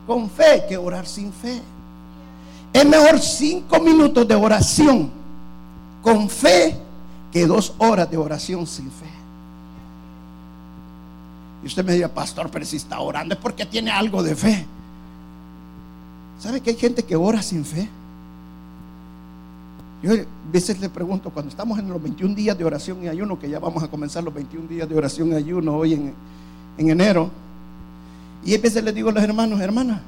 con 0.06 0.30
fe 0.30 0.64
que 0.68 0.76
orar 0.76 1.06
sin 1.06 1.32
fe. 1.32 1.60
Es 2.72 2.84
mejor 2.84 3.20
cinco 3.20 3.80
minutos 3.80 4.26
de 4.26 4.34
oración 4.34 5.10
con 6.02 6.28
fe 6.28 6.76
que 7.32 7.46
dos 7.46 7.74
horas 7.78 8.10
de 8.10 8.16
oración 8.16 8.66
sin 8.66 8.90
fe. 8.90 9.23
Y 11.64 11.66
usted 11.66 11.82
me 11.82 11.94
diga, 11.94 12.08
pastor, 12.08 12.50
pero 12.50 12.62
si 12.66 12.76
está 12.76 13.00
orando 13.00 13.34
es 13.34 13.40
porque 13.40 13.64
tiene 13.64 13.90
algo 13.90 14.22
de 14.22 14.36
fe. 14.36 14.66
¿Sabe 16.38 16.60
que 16.60 16.68
hay 16.68 16.76
gente 16.76 17.02
que 17.02 17.16
ora 17.16 17.40
sin 17.40 17.64
fe? 17.64 17.88
Yo 20.02 20.12
a 20.12 20.16
veces 20.52 20.78
le 20.78 20.90
pregunto, 20.90 21.30
cuando 21.30 21.48
estamos 21.48 21.78
en 21.78 21.88
los 21.88 22.02
21 22.02 22.34
días 22.34 22.58
de 22.58 22.66
oración 22.66 23.02
y 23.02 23.08
ayuno, 23.08 23.38
que 23.38 23.48
ya 23.48 23.58
vamos 23.60 23.82
a 23.82 23.88
comenzar 23.88 24.22
los 24.22 24.34
21 24.34 24.68
días 24.68 24.86
de 24.86 24.94
oración 24.94 25.30
y 25.30 25.34
ayuno 25.36 25.74
hoy 25.74 25.94
en, 25.94 26.12
en 26.76 26.90
enero, 26.90 27.30
y 28.44 28.54
a 28.54 28.58
veces 28.58 28.84
le 28.84 28.92
digo 28.92 29.08
a 29.08 29.12
los 29.12 29.22
hermanos, 29.22 29.58
hermana, 29.58 30.02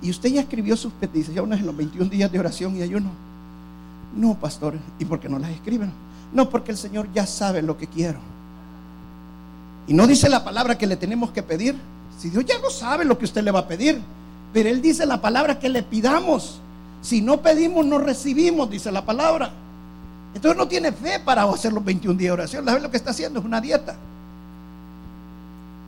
¿y 0.00 0.10
usted 0.10 0.28
ya 0.28 0.42
escribió 0.42 0.76
sus 0.76 0.92
peticiones 0.92 1.58
en 1.58 1.66
los 1.66 1.76
21 1.76 2.08
días 2.08 2.30
de 2.30 2.38
oración 2.38 2.76
y 2.76 2.82
ayuno? 2.82 3.10
No, 4.16 4.34
pastor, 4.34 4.74
¿y 5.00 5.04
por 5.04 5.18
qué 5.18 5.28
no 5.28 5.40
las 5.40 5.50
escriben? 5.50 5.90
No, 6.32 6.48
porque 6.48 6.70
el 6.70 6.76
Señor 6.76 7.08
ya 7.12 7.26
sabe 7.26 7.60
lo 7.60 7.76
que 7.76 7.88
quiero. 7.88 8.20
Y 9.86 9.94
no 9.94 10.06
dice 10.06 10.28
la 10.28 10.44
palabra 10.44 10.76
que 10.76 10.86
le 10.86 10.96
tenemos 10.96 11.30
que 11.30 11.42
pedir. 11.42 11.76
Si 12.18 12.30
Dios 12.30 12.44
ya 12.44 12.58
no 12.58 12.70
sabe 12.70 13.04
lo 13.04 13.18
que 13.18 13.24
usted 13.24 13.42
le 13.42 13.50
va 13.50 13.60
a 13.60 13.68
pedir, 13.68 14.00
pero 14.52 14.68
Él 14.68 14.82
dice 14.82 15.06
la 15.06 15.20
palabra 15.20 15.58
que 15.58 15.68
le 15.68 15.82
pidamos. 15.82 16.60
Si 17.02 17.20
no 17.20 17.40
pedimos, 17.40 17.86
no 17.86 17.98
recibimos, 17.98 18.68
dice 18.70 18.90
la 18.90 19.04
palabra. 19.04 19.50
Entonces 20.34 20.58
no 20.58 20.66
tiene 20.66 20.92
fe 20.92 21.20
para 21.20 21.44
hacer 21.44 21.72
los 21.72 21.84
21 21.84 22.18
días 22.18 22.28
de 22.28 22.32
oración. 22.32 22.64
La 22.64 22.74
vez 22.74 22.82
lo 22.82 22.90
que 22.90 22.96
está 22.96 23.10
haciendo 23.10 23.38
es 23.38 23.44
una 23.44 23.60
dieta. 23.60 23.96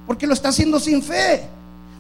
Porque 0.06 0.26
lo 0.26 0.34
está 0.34 0.50
haciendo 0.50 0.78
sin 0.78 1.02
fe. 1.02 1.48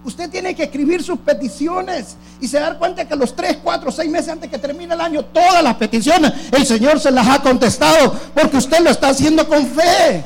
Usted 0.04 0.30
tiene 0.30 0.54
que 0.54 0.62
escribir 0.62 1.02
sus 1.02 1.18
peticiones 1.18 2.16
y 2.40 2.46
se 2.46 2.60
da 2.60 2.78
cuenta 2.78 3.06
que 3.06 3.16
los 3.16 3.34
3, 3.34 3.58
4, 3.62 3.90
6 3.90 4.10
meses 4.10 4.28
antes 4.28 4.48
que 4.48 4.58
termine 4.58 4.94
el 4.94 5.00
año, 5.00 5.24
todas 5.24 5.62
las 5.62 5.74
peticiones, 5.74 6.32
el 6.52 6.64
Señor 6.64 7.00
se 7.00 7.10
las 7.10 7.26
ha 7.26 7.42
contestado 7.42 8.14
porque 8.32 8.56
usted 8.56 8.78
lo 8.80 8.90
está 8.90 9.08
haciendo 9.08 9.46
con 9.48 9.66
fe 9.66 10.24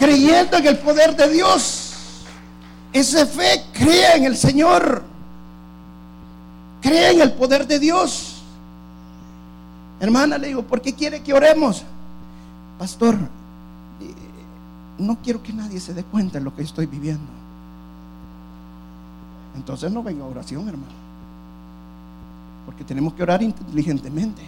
creyendo 0.00 0.56
en 0.56 0.66
el 0.66 0.78
poder 0.78 1.14
de 1.14 1.28
Dios. 1.28 2.24
Esa 2.92 3.26
fe 3.26 3.62
cree 3.72 4.16
en 4.16 4.24
el 4.24 4.36
Señor. 4.36 5.04
Cree 6.80 7.12
en 7.12 7.20
el 7.20 7.32
poder 7.34 7.66
de 7.66 7.78
Dios. 7.78 8.42
Hermana, 10.00 10.38
le 10.38 10.48
digo, 10.48 10.62
¿por 10.62 10.80
qué 10.80 10.94
quiere 10.94 11.22
que 11.22 11.34
oremos? 11.34 11.84
Pastor, 12.78 13.14
eh, 13.14 14.14
no 14.98 15.18
quiero 15.22 15.42
que 15.42 15.52
nadie 15.52 15.78
se 15.78 15.92
dé 15.92 16.02
cuenta 16.02 16.38
de 16.38 16.44
lo 16.44 16.56
que 16.56 16.62
estoy 16.62 16.86
viviendo. 16.86 17.30
Entonces 19.54 19.92
no 19.92 20.02
venga 20.02 20.24
oración, 20.24 20.66
hermano. 20.66 20.94
Porque 22.64 22.84
tenemos 22.84 23.12
que 23.12 23.22
orar 23.22 23.42
inteligentemente. 23.42 24.42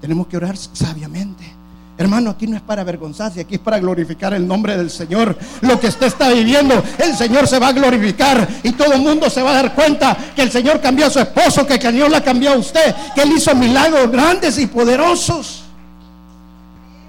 Tenemos 0.00 0.28
que 0.28 0.36
orar 0.36 0.56
sabiamente. 0.56 1.59
Hermano, 2.00 2.30
aquí 2.30 2.46
no 2.46 2.56
es 2.56 2.62
para 2.62 2.80
avergonzarse, 2.80 3.42
aquí 3.42 3.56
es 3.56 3.60
para 3.60 3.78
glorificar 3.78 4.32
el 4.32 4.48
nombre 4.48 4.74
del 4.74 4.88
Señor. 4.88 5.36
Lo 5.60 5.78
que 5.78 5.88
usted 5.88 6.06
está 6.06 6.30
viviendo, 6.30 6.82
el 6.96 7.14
Señor 7.14 7.46
se 7.46 7.58
va 7.58 7.68
a 7.68 7.72
glorificar 7.72 8.48
y 8.62 8.72
todo 8.72 8.94
el 8.94 9.02
mundo 9.02 9.28
se 9.28 9.42
va 9.42 9.50
a 9.50 9.54
dar 9.56 9.74
cuenta 9.74 10.16
que 10.34 10.40
el 10.40 10.50
Señor 10.50 10.80
cambió 10.80 11.04
a 11.04 11.10
su 11.10 11.18
esposo, 11.18 11.66
que 11.66 11.74
el 11.74 11.82
Señor 11.82 12.10
la 12.10 12.22
cambió 12.22 12.52
a 12.52 12.56
usted, 12.56 12.94
que 13.14 13.20
Él 13.20 13.32
hizo 13.32 13.54
milagros 13.54 14.10
grandes 14.10 14.56
y 14.58 14.66
poderosos. 14.66 15.64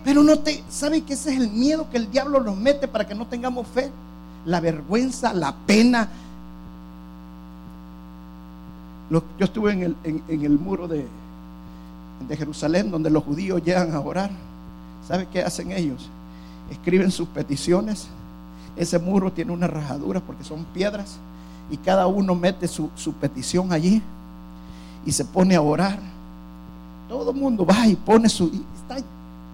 Pero 0.03 0.23
no 0.23 0.39
te, 0.39 0.61
¿sabe 0.69 0.99
que 1.03 1.13
ese 1.13 1.35
es 1.35 1.39
el 1.39 1.49
miedo 1.51 1.87
que 1.89 1.95
el 1.95 2.11
diablo 2.11 2.41
nos 2.41 2.57
mete 2.57 2.89
para 2.89 3.07
que 3.07 3.15
no 3.15 3.25
tengamos 3.27 3.67
fe? 3.73 3.89
La 4.45 4.59
vergüenza, 4.59 5.31
la 5.31 5.55
pena. 5.55 6.09
yo 9.09 9.23
estuve 9.39 9.71
en 9.71 9.95
el, 10.27 10.59
muro 10.59 10.89
de 10.89 11.07
Jerusalén 12.35 12.91
donde 12.91 13.09
los 13.09 13.23
judíos 13.23 13.63
llegan 13.63 13.93
a 13.93 14.01
orar. 14.01 14.50
¿Sabe 15.07 15.27
qué 15.31 15.41
hacen 15.41 15.71
ellos? 15.71 16.09
Escriben 16.69 17.11
sus 17.11 17.27
peticiones. 17.27 18.07
Ese 18.75 18.99
muro 18.99 19.31
tiene 19.31 19.51
unas 19.51 19.69
rajaduras 19.69 20.23
porque 20.25 20.43
son 20.43 20.65
piedras. 20.73 21.17
Y 21.69 21.77
cada 21.77 22.07
uno 22.07 22.35
mete 22.35 22.67
su, 22.67 22.89
petición 23.19 23.71
allí 23.71 24.01
y 25.05 25.11
se 25.11 25.25
pone 25.25 25.55
a 25.55 25.61
orar. 25.61 25.99
Todo 27.09 27.31
el 27.31 27.37
mundo 27.37 27.65
va 27.65 27.87
y 27.87 27.95
pone 27.95 28.29
su... 28.29 28.45
está 28.75 29.03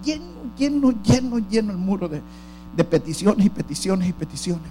lleno, 0.04 0.24
lleno, 0.56 0.94
lleno, 1.02 1.38
lleno 1.38 1.72
el 1.72 1.78
muro 1.78 2.08
de, 2.08 2.22
de 2.76 2.84
peticiones 2.84 3.44
y 3.44 3.50
peticiones 3.50 4.08
y 4.08 4.12
peticiones. 4.12 4.70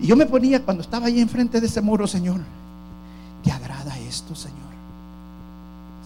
Y 0.00 0.06
yo 0.06 0.16
me 0.16 0.26
ponía 0.26 0.64
cuando 0.64 0.82
estaba 0.82 1.06
ahí 1.06 1.20
enfrente 1.20 1.60
de 1.60 1.66
ese 1.66 1.80
muro, 1.80 2.06
Señor, 2.06 2.40
¿te 3.44 3.52
agrada 3.52 3.98
esto, 3.98 4.34
Señor? 4.34 4.58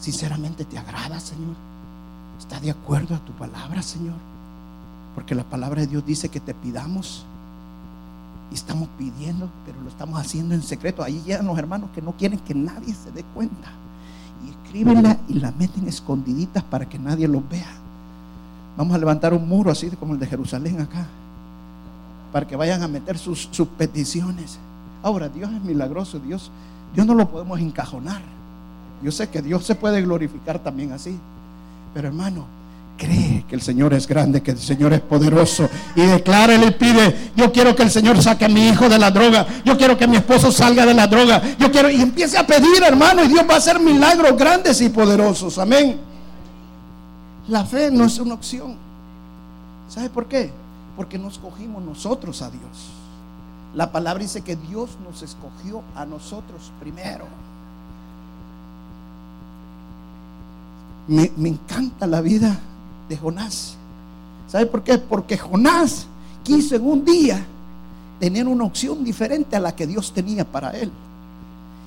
Sinceramente, 0.01 0.65
¿te 0.65 0.79
agrada, 0.79 1.21
Señor? 1.21 1.55
¿Está 2.39 2.61
de 2.61 2.71
acuerdo 2.71 3.15
a 3.15 3.19
tu 3.19 3.33
palabra, 3.33 3.83
Señor? 3.83 4.15
Porque 5.15 5.35
la 5.35 5.45
palabra 5.45 5.83
de 5.83 5.87
Dios 5.87 6.05
dice 6.05 6.29
que 6.29 6.41
te 6.41 6.55
pidamos. 6.55 7.25
Y 8.51 8.55
estamos 8.55 8.89
pidiendo, 8.99 9.49
pero 9.65 9.81
lo 9.81 9.89
estamos 9.89 10.21
haciendo 10.21 10.55
en 10.55 10.63
secreto. 10.63 11.03
Ahí 11.03 11.23
llegan 11.25 11.47
los 11.47 11.59
hermanos 11.59 11.91
que 11.95 12.03
no 12.03 12.13
quieren 12.13 12.39
que 12.41 12.55
nadie 12.55 12.95
se 12.95 13.11
dé 13.13 13.25
cuenta. 13.35 13.71
Y 14.45 14.51
escríbenla 14.51 15.19
y 15.29 15.35
la 15.35 15.53
meten 15.53 15.89
escondiditas 15.89 16.63
para 16.63 16.89
que 16.89 16.99
nadie 16.99 17.27
los 17.29 17.49
vea. 17.49 17.73
Vamos 18.77 18.95
a 18.95 18.99
levantar 18.99 19.33
un 19.33 19.49
muro 19.49 19.71
así 19.71 19.89
como 19.91 20.15
el 20.15 20.21
de 20.21 20.27
Jerusalén 20.27 20.81
acá. 20.81 21.07
Para 22.33 22.47
que 22.47 22.57
vayan 22.57 22.83
a 22.83 22.89
meter 22.89 23.17
sus, 23.17 23.49
sus 23.53 23.69
peticiones. 23.69 24.59
Ahora, 25.03 25.29
Dios 25.29 25.51
es 25.53 25.63
milagroso. 25.63 26.19
Dios, 26.19 26.51
Dios 26.93 27.07
no 27.07 27.15
lo 27.15 27.31
podemos 27.31 27.61
encajonar. 27.61 28.21
Yo 29.03 29.13
sé 29.13 29.29
que 29.29 29.43
Dios 29.43 29.65
se 29.65 29.75
puede 29.75 30.03
glorificar 30.03 30.59
también 30.59 30.93
así. 30.93 31.19
Pero 31.95 32.09
hermano, 32.09 32.45
cree 32.99 33.45
que 33.49 33.55
el 33.55 33.63
Señor 33.63 33.95
es 33.95 34.07
grande, 34.07 34.43
que 34.43 34.51
el 34.51 34.59
Señor 34.59 34.93
es 34.93 35.01
poderoso 35.01 35.69
y 35.95 36.03
declara 36.03 36.55
y 36.57 36.71
pide, 36.73 37.33
yo 37.37 37.53
quiero 37.53 37.75
que 37.75 37.85
el 37.85 37.91
Señor 37.91 38.21
saque 38.23 38.45
a 38.45 38.49
mi 38.49 38.69
hijo 38.69 38.89
de 38.89 38.99
la 38.99 39.11
droga, 39.11 39.47
yo 39.65 39.77
quiero 39.79 39.97
que 39.97 40.07
mi 40.07 40.17
esposo 40.17 40.51
salga 40.51 40.85
de 40.85 40.95
la 40.95 41.07
droga, 41.07 41.41
yo 41.59 41.71
quiero 41.71 41.89
y 41.91 42.01
empiece 42.01 42.37
a 42.37 42.47
pedir, 42.47 42.83
hermano, 42.83 43.25
y 43.25 43.29
Dios 43.29 43.45
va 43.49 43.55
a 43.55 43.59
hacer 43.59 43.79
milagros 43.79 44.37
grandes 44.37 44.81
y 44.81 44.89
poderosos. 44.89 45.57
Amén. 45.59 45.99
La 47.49 47.65
fe 47.65 47.91
no 47.91 48.05
es 48.05 48.19
una 48.19 48.35
opción. 48.35 48.77
¿Sabe 49.89 50.11
por 50.11 50.27
qué? 50.27 50.51
Porque 50.97 51.19
nos 51.19 51.35
escogimos 51.35 51.83
nosotros 51.83 52.43
a 52.43 52.51
Dios. 52.51 52.91
La 53.75 53.93
palabra 53.93 54.23
dice 54.23 54.43
que 54.43 54.57
Dios 54.57 54.91
nos 55.05 55.23
escogió 55.23 55.83
a 55.95 56.07
nosotros 56.07 56.73
primero. 56.81 57.27
Me, 61.07 61.31
encanta 61.49 62.07
la 62.07 62.21
vida 62.21 62.59
de 63.09 63.17
Jonás. 63.17 63.77
¿Sabe 64.49 64.67
por 64.67 64.83
qué? 64.83 64.99
Porque 64.99 65.37
Jonás 65.37 66.07
quiso 66.43 66.77
en 66.77 66.87
un 66.87 67.05
día 67.05 67.45
tener 68.21 68.47
una 68.47 68.65
opción 68.65 69.05
diferente 69.05 69.57
a 69.57 69.61
la 69.61 69.75
que 69.75 69.87
Dios 69.87 70.13
tenía 70.13 70.45
para 70.45 70.71
él. 70.71 70.91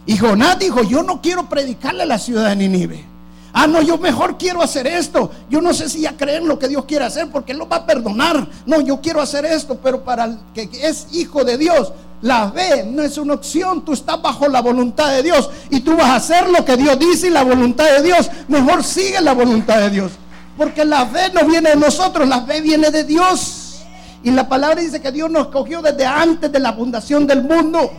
Y 0.06 0.17
Jonás 0.17 0.60
dijo, 0.60 0.84
yo 0.84 1.03
no 1.03 1.21
quiero 1.21 1.49
predicarle 1.49 2.03
a 2.03 2.06
la 2.06 2.17
ciudad 2.17 2.49
de 2.49 2.56
Ninive. 2.56 3.16
Ah, 3.53 3.67
no, 3.67 3.81
yo 3.81 3.97
mejor 3.97 4.38
quiero 4.38 4.62
hacer 4.62 4.88
esto. 4.88 5.31
Yo 5.49 5.62
no 5.62 5.73
sé 5.73 5.89
si 5.89 6.01
ya 6.01 6.15
creen 6.15 6.47
lo 6.47 6.60
que 6.60 6.67
Dios 6.67 6.86
quiere 6.86 7.05
hacer 7.05 7.29
porque 7.31 7.53
Él 7.53 7.57
lo 7.57 7.67
va 7.67 7.77
a 7.77 7.86
perdonar. 7.86 8.47
No, 8.65 8.81
yo 8.81 9.01
quiero 9.01 9.21
hacer 9.21 9.45
esto, 9.45 9.77
pero 9.81 10.03
para 10.03 10.25
el 10.25 10.38
que 10.53 10.69
es 10.81 11.07
hijo 11.12 11.43
de 11.43 11.57
Dios, 11.57 11.91
la 12.21 12.51
fe 12.51 12.83
no 12.83 13.03
es 13.03 13.17
una 13.17 13.36
opción, 13.36 13.86
tú 13.86 13.93
estás 13.93 14.19
bajo 14.21 14.47
la 14.47 14.62
voluntad 14.62 15.12
de 15.12 15.21
Dios 15.21 15.49
y 15.69 15.81
tú 15.81 15.95
vas 15.95 16.07
a 16.07 16.15
hacer 16.15 16.49
lo 16.49 16.65
que 16.65 16.75
Dios 16.75 16.97
dice 16.97 17.27
y 17.27 17.29
la 17.29 17.43
voluntad 17.43 17.86
de 17.86 18.01
Dios. 18.01 18.29
Mejor 18.47 18.83
sigue 18.83 19.21
la 19.21 19.33
voluntad 19.33 19.79
de 19.79 19.89
Dios. 19.91 20.12
Porque 20.57 20.83
la 20.83 21.05
fe 21.05 21.31
no 21.31 21.45
viene 21.45 21.69
de 21.69 21.75
nosotros, 21.75 22.27
la 22.27 22.41
fe 22.41 22.62
viene 22.62 22.89
de 22.89 23.03
Dios. 23.03 23.86
Y 24.23 24.31
la 24.31 24.49
palabra 24.49 24.81
dice 24.81 24.99
que 24.99 25.12
Dios 25.12 25.29
nos 25.29 25.47
escogió 25.47 25.81
desde 25.83 26.05
antes 26.05 26.51
de 26.51 26.60
la 26.60 26.73
fundación 26.73 27.27
del 27.27 27.43
mundo. 27.43 27.91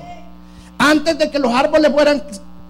Antes 0.76 1.16
de 1.16 1.30
que 1.30 1.38
los 1.38 1.52
árboles 1.52 1.92
fueran 1.92 2.22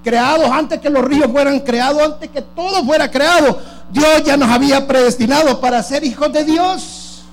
creados, 0.03 0.51
antes 0.51 0.81
que 0.81 0.91
los 0.91 1.05
ríos 1.05 1.31
fueran 1.31 1.61
creados, 1.61 2.03
antes 2.03 2.31
que 2.31 2.43
todo 2.43 2.85
fuera 2.85 3.11
creado. 3.11 3.59
Dios 3.93 4.23
ya 4.25 4.37
nos 4.37 4.49
había 4.49 4.87
predestinado 4.87 5.61
para 5.61 5.83
ser 5.83 6.05
hijos 6.05 6.33
de 6.33 6.45
Dios. 6.45 7.25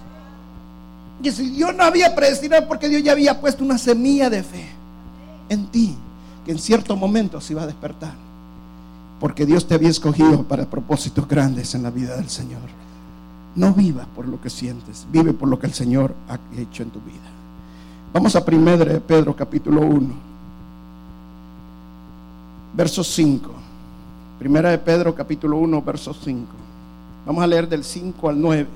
Y 1.22 1.32
si 1.32 1.50
Dios 1.50 1.74
no 1.76 1.84
había 1.84 2.14
predestinado, 2.14 2.68
porque 2.68 2.88
Dios 2.88 3.02
ya 3.04 3.14
había 3.14 3.40
puesto 3.40 3.64
una 3.64 3.78
semilla 3.78 4.30
de 4.30 4.44
fe 4.44 4.70
en 5.50 5.68
ti, 5.68 5.96
que 6.46 6.52
en 6.52 6.60
cierto 6.60 6.96
momento 6.96 7.42
se 7.42 7.54
iba 7.54 7.64
a 7.64 7.68
despertar. 7.68 8.14
Porque 9.20 9.46
Dios 9.46 9.68
te 9.68 9.74
había 9.74 9.90
escogido 9.90 10.44
para 10.44 10.66
propósitos 10.70 11.28
grandes 11.28 11.74
en 11.74 11.84
la 11.84 11.90
vida 11.90 12.16
del 12.16 12.30
Señor. 12.30 12.62
No 13.56 13.74
viva 13.74 14.06
por 14.16 14.28
lo 14.28 14.42
que 14.42 14.50
sientes, 14.50 15.08
vive 15.12 15.34
por 15.34 15.48
lo 15.48 15.58
que 15.58 15.68
el 15.68 15.74
Señor 15.74 16.14
ha 16.28 16.38
hecho 16.60 16.84
en 16.84 16.90
tu 16.90 17.00
vida. 17.00 17.32
Vamos 18.14 18.36
a 18.36 18.44
1 18.46 19.02
Pedro 19.08 19.36
capítulo 19.36 19.82
1, 19.82 20.08
verso 22.76 23.04
5. 23.04 23.52
Primera 24.38 24.70
de 24.70 24.78
Pedro 24.78 25.16
capítulo 25.16 25.58
1, 25.58 25.82
verso 25.82 26.14
5. 26.14 26.46
Vamos 27.26 27.44
a 27.44 27.48
leer 27.48 27.68
del 27.68 27.84
5 27.84 28.30
al 28.30 28.42
9. 28.42 28.68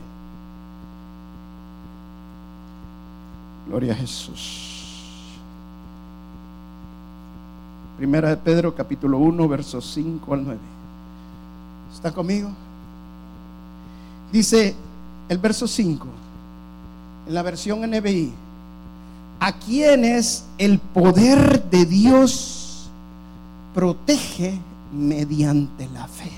Gloria 3.68 3.94
a 3.94 3.96
Jesús. 3.96 4.66
Primera 7.98 8.30
de 8.30 8.38
Pedro 8.38 8.74
capítulo 8.74 9.18
1, 9.18 9.48
versos 9.48 9.92
5 9.94 10.34
al 10.34 10.46
9. 10.46 10.60
¿Está 11.94 12.12
conmigo? 12.14 12.50
Dice 14.32 14.76
el 15.28 15.38
verso 15.38 15.68
5, 15.68 16.08
en 17.28 17.34
la 17.34 17.42
versión 17.42 17.82
NBI, 17.82 18.32
a 19.40 19.52
quienes 19.54 20.46
el 20.58 20.80
poder 20.80 21.64
de 21.70 21.86
Dios 21.86 22.59
protege 23.80 24.60
mediante 24.92 25.88
la 25.94 26.06
fe. 26.06 26.30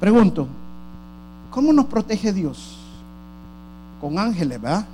Pregunto, 0.00 0.48
¿cómo 1.52 1.72
nos 1.72 1.84
protege 1.84 2.32
Dios? 2.32 2.78
Con 4.00 4.18
ángeles, 4.18 4.60
¿verdad? 4.60 4.84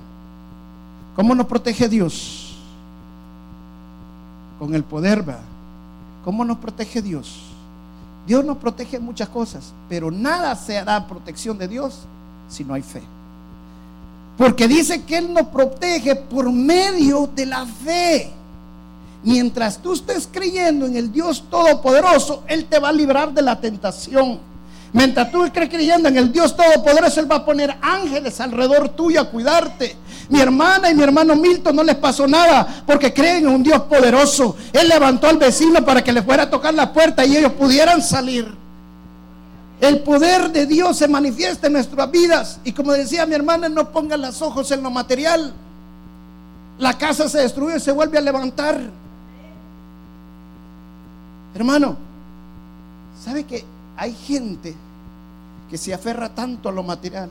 ¿Cómo 1.15 1.33
nos 1.33 1.47
protege 1.47 1.89
Dios? 1.89 2.55
Con 4.59 4.75
el 4.75 4.83
poder, 4.83 5.23
¿verdad? 5.23 5.41
¿Cómo 6.23 6.45
nos 6.45 6.59
protege 6.59 7.01
Dios? 7.01 7.41
Dios 8.27 8.45
nos 8.45 8.57
protege 8.57 8.97
en 8.97 9.05
muchas 9.05 9.27
cosas, 9.27 9.73
pero 9.89 10.11
nada 10.11 10.55
se 10.55 10.77
hará 10.77 11.07
protección 11.07 11.57
de 11.57 11.67
Dios 11.67 12.01
si 12.47 12.63
no 12.63 12.75
hay 12.75 12.83
fe. 12.83 13.01
Porque 14.37 14.67
dice 14.67 15.01
que 15.01 15.17
Él 15.17 15.33
nos 15.33 15.47
protege 15.47 16.15
por 16.15 16.51
medio 16.51 17.25
de 17.25 17.47
la 17.47 17.65
fe. 17.65 18.42
Mientras 19.23 19.77
tú 19.77 19.93
estés 19.93 20.27
creyendo 20.29 20.85
en 20.85 20.97
el 20.97 21.11
Dios 21.11 21.45
Todopoderoso, 21.49 22.43
Él 22.47 22.65
te 22.65 22.79
va 22.79 22.89
a 22.89 22.93
librar 22.93 23.33
de 23.33 23.41
la 23.41 23.59
tentación. 23.59 24.39
Mientras 24.91 25.31
tú 25.31 25.43
estés 25.45 25.69
creyendo 25.69 26.09
en 26.09 26.17
el 26.17 26.31
Dios 26.31 26.55
Todopoderoso, 26.55 27.19
Él 27.19 27.31
va 27.31 27.37
a 27.37 27.45
poner 27.45 27.75
ángeles 27.81 28.39
alrededor 28.39 28.89
tuyo 28.89 29.21
a 29.21 29.29
cuidarte. 29.29 29.95
Mi 30.29 30.39
hermana 30.39 30.89
y 30.89 30.95
mi 30.95 31.03
hermano 31.03 31.35
Milton 31.35 31.75
no 31.75 31.83
les 31.83 31.95
pasó 31.95 32.27
nada 32.27 32.83
porque 32.85 33.13
creen 33.13 33.45
en 33.45 33.47
un 33.47 33.63
Dios 33.63 33.81
poderoso. 33.83 34.55
Él 34.71 34.87
levantó 34.87 35.27
al 35.27 35.37
vecino 35.37 35.83
para 35.83 36.03
que 36.03 36.11
le 36.11 36.21
fuera 36.21 36.43
a 36.43 36.49
tocar 36.49 36.73
la 36.73 36.91
puerta 36.91 37.25
y 37.25 37.37
ellos 37.37 37.53
pudieran 37.53 38.01
salir. 38.01 38.63
El 39.81 39.99
poder 39.99 40.51
de 40.51 40.65
Dios 40.65 40.97
se 40.97 41.07
manifiesta 41.07 41.67
en 41.67 41.73
nuestras 41.73 42.09
vidas. 42.09 42.59
Y 42.63 42.71
como 42.71 42.93
decía 42.93 43.25
mi 43.25 43.35
hermana, 43.35 43.67
no 43.69 43.91
pongan 43.91 44.21
los 44.21 44.41
ojos 44.41 44.71
en 44.71 44.83
lo 44.83 44.89
material. 44.89 45.53
La 46.77 46.97
casa 46.97 47.27
se 47.27 47.39
destruye 47.39 47.77
y 47.77 47.79
se 47.79 47.91
vuelve 47.91 48.17
a 48.17 48.21
levantar. 48.21 48.79
Hermano, 51.55 51.95
¿sabe 53.19 53.43
que 53.43 53.63
hay 53.95 54.13
gente 54.13 54.75
que 55.69 55.77
se 55.77 55.93
aferra 55.93 56.29
tanto 56.33 56.69
a 56.69 56.71
lo 56.71 56.83
material? 56.83 57.29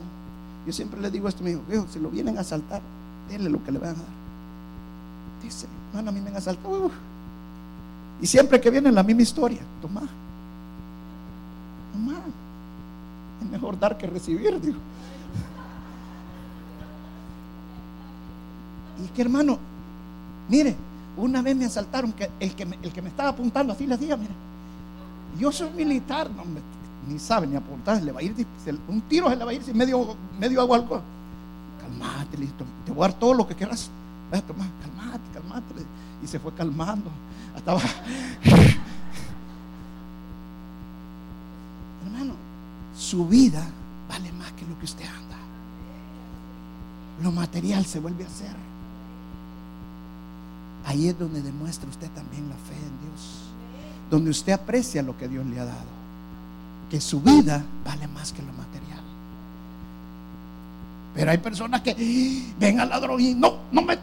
Yo 0.65 0.71
siempre 0.71 1.01
le 1.01 1.11
digo 1.11 1.27
esto, 1.27 1.43
mi 1.43 1.51
hijo, 1.51 1.85
si 1.91 1.99
lo 1.99 2.09
vienen 2.09 2.37
a 2.37 2.41
asaltar, 2.41 2.81
denle 3.29 3.49
lo 3.49 3.63
que 3.63 3.71
le 3.71 3.79
van 3.79 3.89
a 3.89 3.93
dar. 3.93 4.23
Dice, 5.43 5.67
hermano, 5.89 6.09
a 6.09 6.13
mí 6.13 6.21
me 6.21 6.29
han 6.29 6.37
asaltado. 6.37 6.89
Y 8.21 8.27
siempre 8.27 8.61
que 8.61 8.69
viene 8.69 8.91
la 8.91 9.03
misma 9.03 9.23
historia, 9.23 9.59
toma. 9.81 10.01
Toma. 11.91 12.15
Es 13.41 13.49
mejor 13.49 13.77
dar 13.77 13.97
que 13.97 14.07
recibir, 14.07 14.59
digo. 14.61 14.77
Y 19.03 19.07
que 19.07 19.21
hermano, 19.21 19.57
mire, 20.47 20.77
una 21.17 21.41
vez 21.41 21.55
me 21.55 21.65
asaltaron, 21.65 22.11
que 22.13 22.29
el, 22.39 22.55
que 22.55 22.65
me, 22.65 22.77
el 22.81 22.91
que 22.91 23.01
me 23.01 23.09
estaba 23.09 23.29
apuntando 23.29 23.73
así 23.73 23.85
le 23.85 23.97
decía, 23.97 24.17
mire, 24.17 24.33
yo 25.39 25.51
soy 25.51 25.69
militar, 25.71 26.29
ni 27.07 27.19
sabe 27.19 27.47
ni 27.47 27.55
apuntar, 27.55 28.01
le 28.01 28.11
va 28.11 28.19
a 28.19 28.23
ir, 28.23 28.35
un 28.87 29.01
tiro 29.01 29.29
se 29.29 29.35
le 29.35 29.45
va 29.45 29.51
a 29.51 29.53
ir 29.53 29.63
si 29.63 29.73
medio, 29.73 30.15
medio 30.39 30.61
hago 30.61 30.75
algo. 30.75 31.01
Calmate, 31.81 32.37
listo, 32.37 32.65
te 32.85 32.91
voy 32.91 33.05
a 33.05 33.09
dar 33.09 33.19
todo 33.19 33.33
lo 33.33 33.47
que 33.47 33.55
quieras. 33.55 33.89
Tomás, 34.41 34.67
calmate, 34.81 35.23
calmate. 35.33 35.85
Y 36.23 36.27
se 36.27 36.39
fue 36.39 36.53
calmando. 36.53 37.11
Estaba. 37.55 37.79
Hermano, 42.05 42.33
su 42.97 43.27
vida 43.27 43.63
vale 44.09 44.31
más 44.33 44.51
que 44.53 44.65
lo 44.65 44.79
que 44.79 44.85
usted 44.85 45.05
anda. 45.05 45.37
Lo 47.21 47.31
material 47.31 47.85
se 47.85 47.99
vuelve 47.99 48.23
a 48.23 48.27
hacer. 48.27 48.72
Ahí 50.85 51.07
es 51.07 51.17
donde 51.17 51.41
demuestra 51.41 51.89
usted 51.89 52.09
también 52.11 52.47
la 52.49 52.55
fe 52.55 52.75
en 52.75 53.09
Dios. 53.09 53.39
Donde 54.09 54.29
usted 54.29 54.53
aprecia 54.53 55.01
lo 55.01 55.17
que 55.17 55.27
Dios 55.27 55.45
le 55.45 55.59
ha 55.59 55.65
dado 55.65 56.03
que 56.93 57.01
su 57.01 57.19
vida 57.19 57.65
vale 57.83 58.07
más 58.07 58.31
que 58.31 58.43
lo 58.43 58.53
material. 58.53 59.01
Pero 61.15 61.31
hay 61.31 61.39
personas 61.39 61.81
que 61.81 61.95
ven 62.59 62.79
al 62.79 62.87
ladrón 62.87 63.19
y 63.19 63.33
no, 63.33 63.55
no 63.71 63.81
me. 63.81 63.97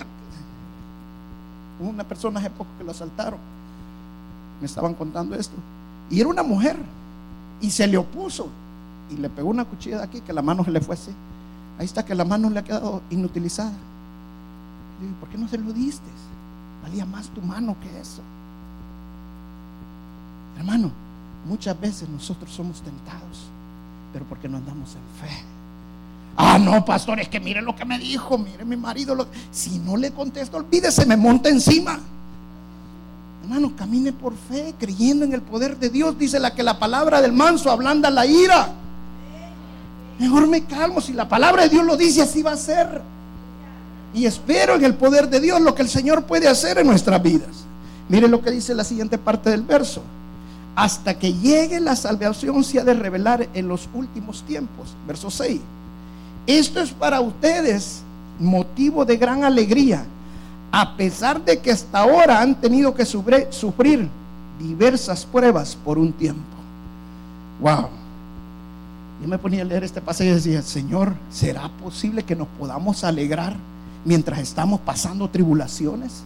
Una 1.79 2.03
persona 2.03 2.41
hace 2.41 2.51
poco 2.51 2.69
que 2.77 2.83
lo 2.83 2.91
asaltaron. 2.91 3.39
Me 4.61 4.67
estaban 4.67 4.95
contando 4.95 5.37
esto. 5.37 5.55
Y 6.11 6.19
era 6.19 6.29
una 6.29 6.43
mujer. 6.43 6.77
Y 7.61 7.71
se 7.71 7.87
le 7.87 7.97
opuso. 7.97 8.49
Y 9.09 9.19
le 9.19 9.29
pegó 9.29 9.51
una 9.51 9.65
cuchilla 9.65 9.99
de 9.99 10.03
aquí 10.03 10.21
que 10.21 10.33
la 10.33 10.43
mano 10.43 10.65
se 10.65 10.73
le 10.73 10.81
fue 10.81 10.97
así. 10.97 11.13
Ahí 11.79 11.87
está 11.87 12.05
que 12.05 12.17
la 12.17 12.25
mano 12.25 12.51
le 12.51 12.59
ha 12.59 12.65
quedado 12.65 13.03
inutilizada. 13.11 13.71
Digo, 15.01 15.15
¿por 15.21 15.29
qué 15.29 15.39
no 15.39 15.47
se 15.47 15.59
lo 15.59 15.73
diste? 15.73 16.11
Valía 16.83 17.05
más 17.07 17.29
tu 17.29 17.41
mano 17.43 17.77
que 17.81 18.01
eso. 18.01 18.23
Hermano, 20.59 20.91
Muchas 21.47 21.79
veces 21.81 22.09
nosotros 22.09 22.53
somos 22.53 22.83
tentados, 22.83 23.49
pero 24.13 24.25
porque 24.27 24.49
no 24.49 24.59
andamos 24.59 24.91
en 24.91 25.29
fe. 25.29 25.35
Ah, 26.37 26.59
no, 26.59 26.85
pastor, 26.85 27.19
es 27.21 27.29
que 27.29 27.41
mire 27.41 27.63
lo 27.63 27.75
que 27.75 27.85
me 27.85 27.99
dijo, 27.99 28.39
mire 28.39 28.65
mi 28.65 28.77
marido. 28.77 29.27
Si 29.51 29.79
no 29.79 29.97
le 29.97 30.13
contesto, 30.13 30.59
olvídese, 30.59 31.07
me 31.07 31.17
monta 31.17 31.49
encima. 31.49 31.99
Hermano, 33.43 33.73
camine 33.75 34.13
por 34.13 34.35
fe, 34.37 34.75
creyendo 34.79 35.25
en 35.25 35.33
el 35.33 35.43
poder 35.43 35.79
de 35.79 35.89
Dios. 35.89 36.19
Dice 36.19 36.39
la 36.39 36.55
que 36.55 36.63
la 36.63 36.79
palabra 36.79 37.21
del 37.21 37.33
manso 37.33 37.71
ablanda 37.71 38.11
la 38.11 38.27
ira. 38.27 38.69
Mejor 40.19 40.47
me 40.47 40.65
calmo, 40.65 41.01
si 41.01 41.15
la 41.15 41.29
palabra 41.29 41.63
de 41.63 41.71
Dios 41.71 41.85
lo 41.85 41.97
dice, 41.97 42.23
así 42.23 42.43
va 42.43 42.53
a 42.53 42.57
ser. 42.57 43.01
Y 44.15 44.27
espero 44.27 44.75
en 44.75 44.85
el 44.85 44.95
poder 44.95 45.29
de 45.29 45.41
Dios 45.41 45.61
lo 45.61 45.75
que 45.75 45.83
el 45.83 45.89
Señor 45.89 46.25
puede 46.25 46.49
hacer 46.49 46.79
en 46.79 46.87
nuestras 46.87 47.23
vidas. 47.23 47.65
Mire 48.09 48.29
lo 48.29 48.43
que 48.43 48.51
dice 48.51 48.75
la 48.75 48.85
siguiente 48.85 49.19
parte 49.19 49.51
del 49.51 49.63
verso 49.63 50.03
hasta 50.81 51.19
que 51.19 51.35
llegue 51.35 51.81
la 51.81 51.97
salvación 51.97 52.65
se 52.65 52.81
ha 52.81 52.85
de 52.85 52.95
revelar 52.95 53.49
en 53.55 53.69
los 53.69 53.89
últimos 53.93 54.43
tiempos. 54.45 54.95
Verso 55.07 55.31
6. 55.31 55.61
Esto 56.47 56.81
es 56.81 56.91
para 56.91 57.21
ustedes 57.21 58.03
motivo 58.39 59.05
de 59.05 59.17
gran 59.17 59.45
alegría, 59.45 60.05
a 60.73 60.97
pesar 60.97 61.45
de 61.45 61.59
que 61.59 61.71
hasta 61.71 61.99
ahora 61.99 62.41
han 62.41 62.55
tenido 62.55 62.95
que 62.95 63.05
sufrir 63.05 64.09
diversas 64.59 65.27
pruebas 65.27 65.77
por 65.77 65.99
un 65.99 66.13
tiempo. 66.13 66.57
Wow. 67.61 67.89
Yo 69.21 69.29
me 69.29 69.37
ponía 69.37 69.63
a 69.63 69.67
leer 69.67 69.85
este 69.85 70.01
pasaje 70.01 70.31
y 70.31 70.35
decía, 70.35 70.63
Señor, 70.63 71.13
¿será 71.31 71.69
posible 71.69 72.23
que 72.23 72.35
nos 72.35 72.49
podamos 72.59 73.05
alegrar 73.05 73.55
mientras 74.05 74.41
estamos 74.41 74.81
pasando 74.81 75.29
tribulaciones? 75.29 76.23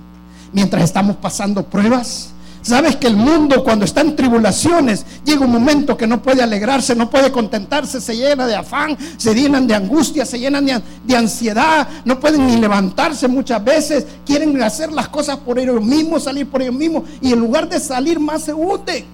Mientras 0.52 0.84
estamos 0.84 1.16
pasando 1.16 1.64
pruebas. 1.64 2.34
Sabes 2.64 2.96
que 2.96 3.08
el 3.08 3.16
mundo 3.16 3.62
cuando 3.62 3.84
está 3.84 4.00
en 4.00 4.16
tribulaciones 4.16 5.04
llega 5.22 5.44
un 5.44 5.52
momento 5.52 5.98
que 5.98 6.06
no 6.06 6.22
puede 6.22 6.42
alegrarse, 6.42 6.94
no 6.94 7.10
puede 7.10 7.30
contentarse, 7.30 8.00
se 8.00 8.16
llena 8.16 8.46
de 8.46 8.56
afán, 8.56 8.96
se 9.18 9.34
llenan 9.34 9.66
de 9.66 9.74
angustia, 9.74 10.24
se 10.24 10.38
llenan 10.38 10.64
de, 10.64 11.14
ansiedad, 11.14 11.86
no 12.06 12.18
pueden 12.18 12.46
ni 12.46 12.56
levantarse 12.56 13.28
muchas 13.28 13.62
veces, 13.62 14.06
quieren 14.24 14.62
hacer 14.62 14.90
las 14.92 15.08
cosas 15.08 15.36
por 15.36 15.58
ellos 15.58 15.84
mismos, 15.84 16.24
salir 16.24 16.48
por 16.48 16.62
ellos 16.62 16.74
mismos 16.74 17.04
y 17.20 17.34
en 17.34 17.40
lugar 17.40 17.68
de 17.68 17.78
salir 17.78 18.18
más 18.18 18.44
se 18.44 18.54
hunden. 18.54 19.04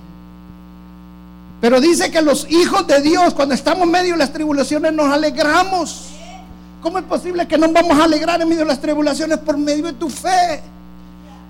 Pero 1.61 1.81
dice 1.81 2.09
que 2.09 2.23
los 2.23 2.49
hijos 2.49 2.87
de 2.87 3.01
Dios, 3.01 3.35
cuando 3.35 3.57
estamos 3.57 3.89
medio 3.89 4.13
de 4.13 4.19
las 4.19 4.33
tribulaciones, 4.33 4.93
nos 4.93 5.13
alegramos. 5.13 6.20
¿Cómo 6.81 6.99
es 6.99 7.05
posible 7.05 7.47
que 7.47 7.59
nos 7.59 7.73
vamos 7.73 7.99
a 7.99 8.05
alegrar 8.05 8.41
en 8.41 8.49
medio 8.49 8.63
de 8.63 8.69
las 8.69 8.81
tribulaciones 8.81 9.39
por 9.39 9.59
medio 9.59 9.87
de 9.87 9.93
tu 9.93 10.09
fe? 10.09 10.63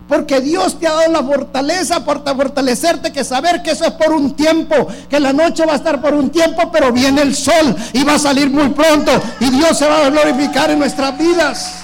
Porque 0.08 0.40
Dios 0.40 0.78
te 0.78 0.88
ha 0.88 0.92
dado 0.92 1.12
la 1.12 1.22
fortaleza 1.22 2.04
para 2.04 2.34
fortalecerte, 2.34 3.12
que 3.12 3.22
saber 3.22 3.62
que 3.62 3.70
eso 3.70 3.84
es 3.84 3.92
por 3.92 4.12
un 4.12 4.34
tiempo, 4.34 4.88
que 5.08 5.20
la 5.20 5.32
noche 5.32 5.64
va 5.64 5.74
a 5.74 5.76
estar 5.76 6.00
por 6.00 6.14
un 6.14 6.30
tiempo, 6.30 6.72
pero 6.72 6.92
viene 6.92 7.22
el 7.22 7.36
sol 7.36 7.76
y 7.92 8.02
va 8.02 8.14
a 8.14 8.18
salir 8.18 8.50
muy 8.50 8.70
pronto 8.70 9.12
y 9.38 9.50
Dios 9.50 9.78
se 9.78 9.86
va 9.86 10.04
a 10.06 10.10
glorificar 10.10 10.68
en 10.70 10.80
nuestras 10.80 11.16
vidas. 11.16 11.74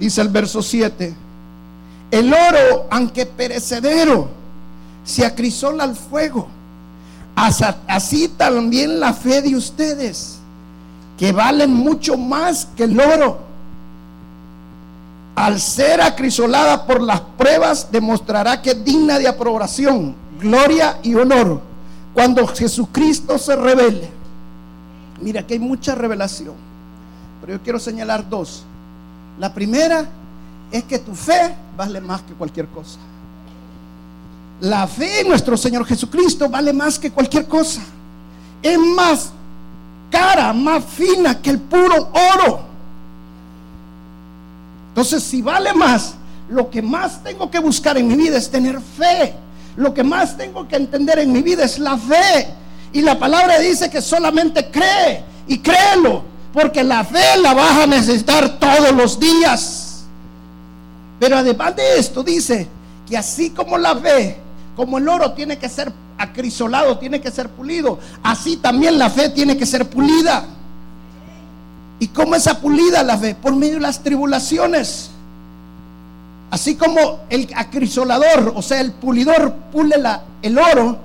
Dice 0.00 0.22
el 0.22 0.28
verso 0.28 0.62
7, 0.62 1.14
el 2.10 2.32
oro, 2.32 2.86
aunque 2.90 3.26
perecedero, 3.26 4.30
se 5.04 5.26
acrisola 5.26 5.84
al 5.84 5.94
fuego. 5.94 6.48
Así 7.34 8.28
también 8.28 8.98
la 8.98 9.12
fe 9.12 9.42
de 9.42 9.54
ustedes, 9.56 10.37
que 11.18 11.32
valen 11.32 11.74
mucho 11.74 12.16
más 12.16 12.68
que 12.76 12.84
el 12.84 12.98
oro 12.98 13.48
al 15.38 15.60
ser 15.60 16.00
acrisolada 16.00 16.84
por 16.84 17.00
las 17.00 17.20
pruebas, 17.20 17.92
demostrará 17.92 18.60
que 18.60 18.70
es 18.70 18.84
digna 18.84 19.20
de 19.20 19.28
aprobación, 19.28 20.16
gloria 20.40 20.98
y 21.02 21.14
honor 21.14 21.60
cuando 22.12 22.44
Jesucristo 22.48 23.38
se 23.38 23.54
revele. 23.54 24.10
Mira 25.20 25.46
que 25.46 25.54
hay 25.54 25.60
mucha 25.60 25.94
revelación, 25.94 26.54
pero 27.40 27.52
yo 27.52 27.62
quiero 27.62 27.78
señalar 27.78 28.28
dos. 28.28 28.64
La 29.38 29.54
primera 29.54 30.06
es 30.72 30.82
que 30.82 30.98
tu 30.98 31.14
fe 31.14 31.54
vale 31.76 32.00
más 32.00 32.22
que 32.22 32.34
cualquier 32.34 32.66
cosa. 32.66 32.98
La 34.60 34.88
fe 34.88 35.20
en 35.20 35.28
nuestro 35.28 35.56
Señor 35.56 35.84
Jesucristo 35.86 36.48
vale 36.48 36.72
más 36.72 36.98
que 36.98 37.12
cualquier 37.12 37.46
cosa. 37.46 37.82
Es 38.60 38.76
más 38.76 39.30
cara, 40.10 40.52
más 40.52 40.84
fina 40.84 41.40
que 41.40 41.50
el 41.50 41.60
puro 41.60 42.10
oro. 42.34 42.60
Entonces, 44.90 45.22
si 45.22 45.42
vale 45.42 45.72
más, 45.74 46.14
lo 46.48 46.70
que 46.70 46.82
más 46.82 47.22
tengo 47.22 47.50
que 47.50 47.58
buscar 47.58 47.96
en 47.98 48.08
mi 48.08 48.16
vida 48.16 48.36
es 48.36 48.50
tener 48.50 48.80
fe. 48.80 49.34
Lo 49.76 49.94
que 49.94 50.02
más 50.02 50.36
tengo 50.36 50.66
que 50.66 50.76
entender 50.76 51.20
en 51.20 51.32
mi 51.32 51.42
vida 51.42 51.64
es 51.64 51.78
la 51.78 51.96
fe. 51.96 52.48
Y 52.92 53.02
la 53.02 53.18
palabra 53.18 53.58
dice 53.58 53.90
que 53.90 54.02
solamente 54.02 54.70
cree 54.70 55.22
y 55.46 55.58
créelo, 55.58 56.22
porque 56.52 56.82
la 56.82 57.04
fe 57.04 57.38
la 57.40 57.54
vas 57.54 57.82
a 57.82 57.86
necesitar 57.86 58.58
todos 58.58 58.92
los 58.92 59.20
días. 59.20 60.04
Pero 61.20 61.36
además 61.36 61.76
de 61.76 61.98
esto 61.98 62.22
dice 62.22 62.66
que 63.08 63.16
así 63.16 63.50
como 63.50 63.78
la 63.78 63.94
fe, 63.96 64.38
como 64.78 64.98
el 64.98 65.08
oro 65.08 65.32
tiene 65.32 65.58
que 65.58 65.68
ser 65.68 65.92
acrisolado, 66.16 66.98
tiene 66.98 67.20
que 67.20 67.32
ser 67.32 67.48
pulido, 67.48 67.98
así 68.22 68.58
también 68.58 68.96
la 68.96 69.10
fe 69.10 69.28
tiene 69.28 69.56
que 69.56 69.66
ser 69.66 69.90
pulida. 69.90 70.44
¿Y 71.98 72.06
cómo 72.06 72.36
es 72.36 72.48
pulida 72.62 73.02
la 73.02 73.18
fe? 73.18 73.34
Por 73.34 73.56
medio 73.56 73.74
de 73.74 73.80
las 73.80 74.04
tribulaciones. 74.04 75.10
Así 76.52 76.76
como 76.76 77.22
el 77.28 77.48
acrisolador, 77.56 78.52
o 78.54 78.62
sea, 78.62 78.80
el 78.80 78.92
pulidor 78.92 79.52
pule 79.72 79.96
el 80.42 80.56
oro, 80.56 80.96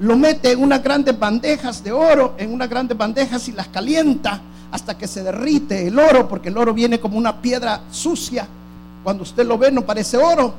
lo 0.00 0.16
mete 0.18 0.52
en 0.52 0.62
unas 0.62 0.82
grandes 0.82 1.18
bandejas 1.18 1.82
de 1.82 1.92
oro, 1.92 2.34
en 2.36 2.52
unas 2.52 2.68
grandes 2.68 2.98
bandejas 2.98 3.48
y 3.48 3.52
las 3.52 3.68
calienta 3.68 4.42
hasta 4.70 4.98
que 4.98 5.08
se 5.08 5.22
derrite 5.22 5.88
el 5.88 5.98
oro, 5.98 6.28
porque 6.28 6.50
el 6.50 6.58
oro 6.58 6.74
viene 6.74 7.00
como 7.00 7.16
una 7.16 7.40
piedra 7.40 7.80
sucia. 7.90 8.46
Cuando 9.02 9.22
usted 9.22 9.46
lo 9.46 9.56
ve 9.56 9.72
no 9.72 9.80
parece 9.80 10.18
oro, 10.18 10.52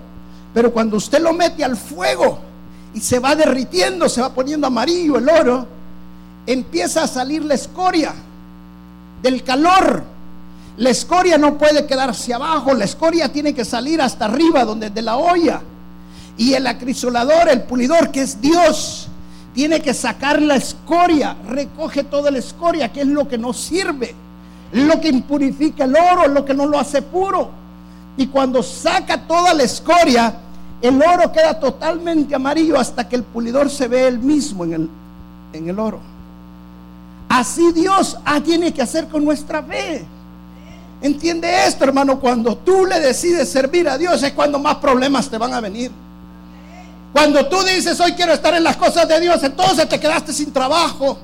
pero 0.51 0.73
cuando 0.73 0.97
usted 0.97 1.21
lo 1.21 1.31
mete 1.31 1.63
al 1.63 1.77
fuego 1.77 2.54
y 2.95 3.01
se 3.01 3.19
va 3.19 3.35
derritiendo, 3.35 4.07
se 4.07 4.21
va 4.21 4.29
poniendo 4.33 4.67
amarillo 4.67 5.17
el 5.17 5.27
oro, 5.27 5.67
empieza 6.47 7.03
a 7.03 7.07
salir 7.07 7.43
la 7.43 7.53
escoria 7.53 8.13
del 9.21 9.43
calor. 9.43 10.01
La 10.77 10.89
escoria 10.89 11.37
no 11.37 11.57
puede 11.57 11.85
quedarse 11.85 12.33
abajo, 12.33 12.73
la 12.73 12.85
escoria 12.85 13.31
tiene 13.31 13.53
que 13.53 13.65
salir 13.65 14.01
hasta 14.01 14.25
arriba, 14.25 14.63
donde 14.63 14.89
de 14.89 15.01
la 15.01 15.17
olla. 15.17 15.61
Y 16.37 16.53
el 16.53 16.65
acrisolador, 16.67 17.49
el 17.49 17.63
pulidor, 17.63 18.11
que 18.11 18.21
es 18.21 18.39
Dios, 18.39 19.09
tiene 19.53 19.81
que 19.81 19.93
sacar 19.93 20.41
la 20.41 20.55
escoria, 20.55 21.35
recoge 21.49 22.05
toda 22.05 22.31
la 22.31 22.39
escoria, 22.39 22.93
que 22.93 23.01
es 23.01 23.07
lo 23.07 23.27
que 23.27 23.37
no 23.37 23.51
sirve, 23.51 24.15
lo 24.71 25.01
que 25.01 25.09
impurifica 25.09 25.83
el 25.83 25.97
oro, 25.97 26.29
lo 26.29 26.45
que 26.45 26.53
no 26.53 26.65
lo 26.65 26.79
hace 26.79 27.01
puro. 27.01 27.49
Y 28.15 28.27
cuando 28.27 28.63
saca 28.63 29.27
toda 29.27 29.53
la 29.53 29.63
escoria, 29.63 30.33
el 30.81 31.01
oro 31.01 31.31
queda 31.31 31.59
totalmente 31.59 32.35
amarillo 32.35 32.79
hasta 32.79 33.07
que 33.07 33.15
el 33.15 33.23
pulidor 33.23 33.69
se 33.69 33.87
ve 33.87 34.07
el 34.07 34.19
mismo 34.19 34.63
en 34.65 34.73
el, 34.73 34.89
en 35.53 35.69
el 35.69 35.79
oro. 35.79 35.99
Así 37.29 37.71
Dios 37.73 38.17
ah, 38.25 38.39
tiene 38.41 38.73
que 38.73 38.81
hacer 38.81 39.07
con 39.07 39.25
nuestra 39.25 39.63
fe. 39.63 40.05
Entiende 41.01 41.67
esto, 41.67 41.83
hermano, 41.83 42.19
cuando 42.19 42.57
tú 42.57 42.85
le 42.85 42.99
decides 42.99 43.49
servir 43.49 43.87
a 43.89 43.97
Dios 43.97 44.23
es 44.23 44.33
cuando 44.33 44.57
más 44.59 44.75
problemas 44.75 45.29
te 45.29 45.37
van 45.37 45.53
a 45.53 45.61
venir. 45.61 45.91
Cuando 47.11 47.47
tú 47.47 47.57
dices, 47.63 47.99
hoy 47.99 48.13
quiero 48.13 48.33
estar 48.33 48.53
en 48.53 48.63
las 48.63 48.75
cosas 48.75 49.07
de 49.07 49.19
Dios, 49.19 49.41
entonces 49.43 49.87
te 49.87 49.99
quedaste 49.99 50.33
sin 50.33 50.51
trabajo. 50.51 51.17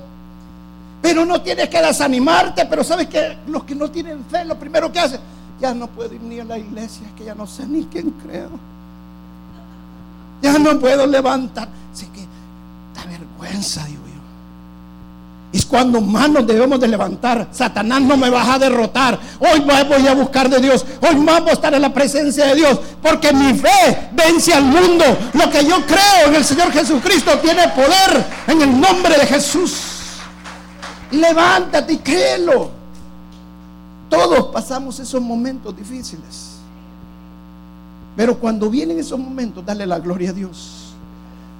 Pero 1.02 1.24
no 1.26 1.42
tienes 1.42 1.68
que 1.68 1.82
desanimarte, 1.82 2.64
pero 2.66 2.84
sabes 2.84 3.08
que 3.08 3.36
los 3.46 3.64
que 3.64 3.74
no 3.74 3.90
tienen 3.90 4.24
fe, 4.24 4.44
lo 4.44 4.58
primero 4.58 4.90
que 4.92 5.00
hacen, 5.00 5.20
ya 5.60 5.74
no 5.74 5.88
puedo 5.88 6.14
ir 6.14 6.22
ni 6.22 6.40
a 6.40 6.44
la 6.44 6.58
iglesia, 6.58 7.06
que 7.16 7.24
ya 7.24 7.34
no 7.34 7.46
sé 7.46 7.66
ni 7.66 7.84
quién 7.84 8.10
creo. 8.22 8.50
Ya 10.42 10.58
no 10.58 10.78
puedo 10.78 11.06
levantar. 11.06 11.68
Así 11.92 12.06
que 12.06 12.26
da 12.94 13.04
vergüenza, 13.06 13.84
Dios. 13.86 14.02
Es 15.52 15.66
cuando 15.66 16.00
más 16.00 16.30
nos 16.30 16.46
debemos 16.46 16.80
de 16.80 16.88
levantar. 16.88 17.48
Satanás 17.52 18.00
no 18.00 18.16
me 18.16 18.30
va 18.30 18.54
a 18.54 18.58
derrotar. 18.58 19.20
Hoy 19.38 19.60
voy 19.60 20.06
a 20.06 20.14
buscar 20.14 20.48
de 20.48 20.58
Dios. 20.58 20.84
Hoy 21.02 21.16
más 21.16 21.40
voy 21.40 21.50
a 21.50 21.52
estar 21.52 21.74
en 21.74 21.82
la 21.82 21.92
presencia 21.92 22.46
de 22.46 22.54
Dios. 22.54 22.80
Porque 23.02 23.32
mi 23.34 23.52
fe 23.52 24.08
vence 24.12 24.54
al 24.54 24.64
mundo. 24.64 25.04
Lo 25.34 25.50
que 25.50 25.62
yo 25.66 25.84
creo 25.84 26.28
en 26.28 26.36
el 26.36 26.44
Señor 26.44 26.72
Jesucristo 26.72 27.38
tiene 27.38 27.68
poder 27.68 28.24
en 28.46 28.62
el 28.62 28.80
nombre 28.80 29.18
de 29.18 29.26
Jesús. 29.26 29.76
Levántate 31.10 31.92
y 31.92 31.98
créelo. 31.98 32.70
Todos 34.08 34.46
pasamos 34.46 34.98
esos 35.00 35.20
momentos 35.20 35.76
difíciles. 35.76 36.51
Pero 38.16 38.38
cuando 38.38 38.68
vienen 38.68 38.98
esos 38.98 39.18
momentos, 39.18 39.64
dale 39.64 39.86
la 39.86 39.98
gloria 39.98 40.30
a 40.30 40.32
Dios. 40.32 40.94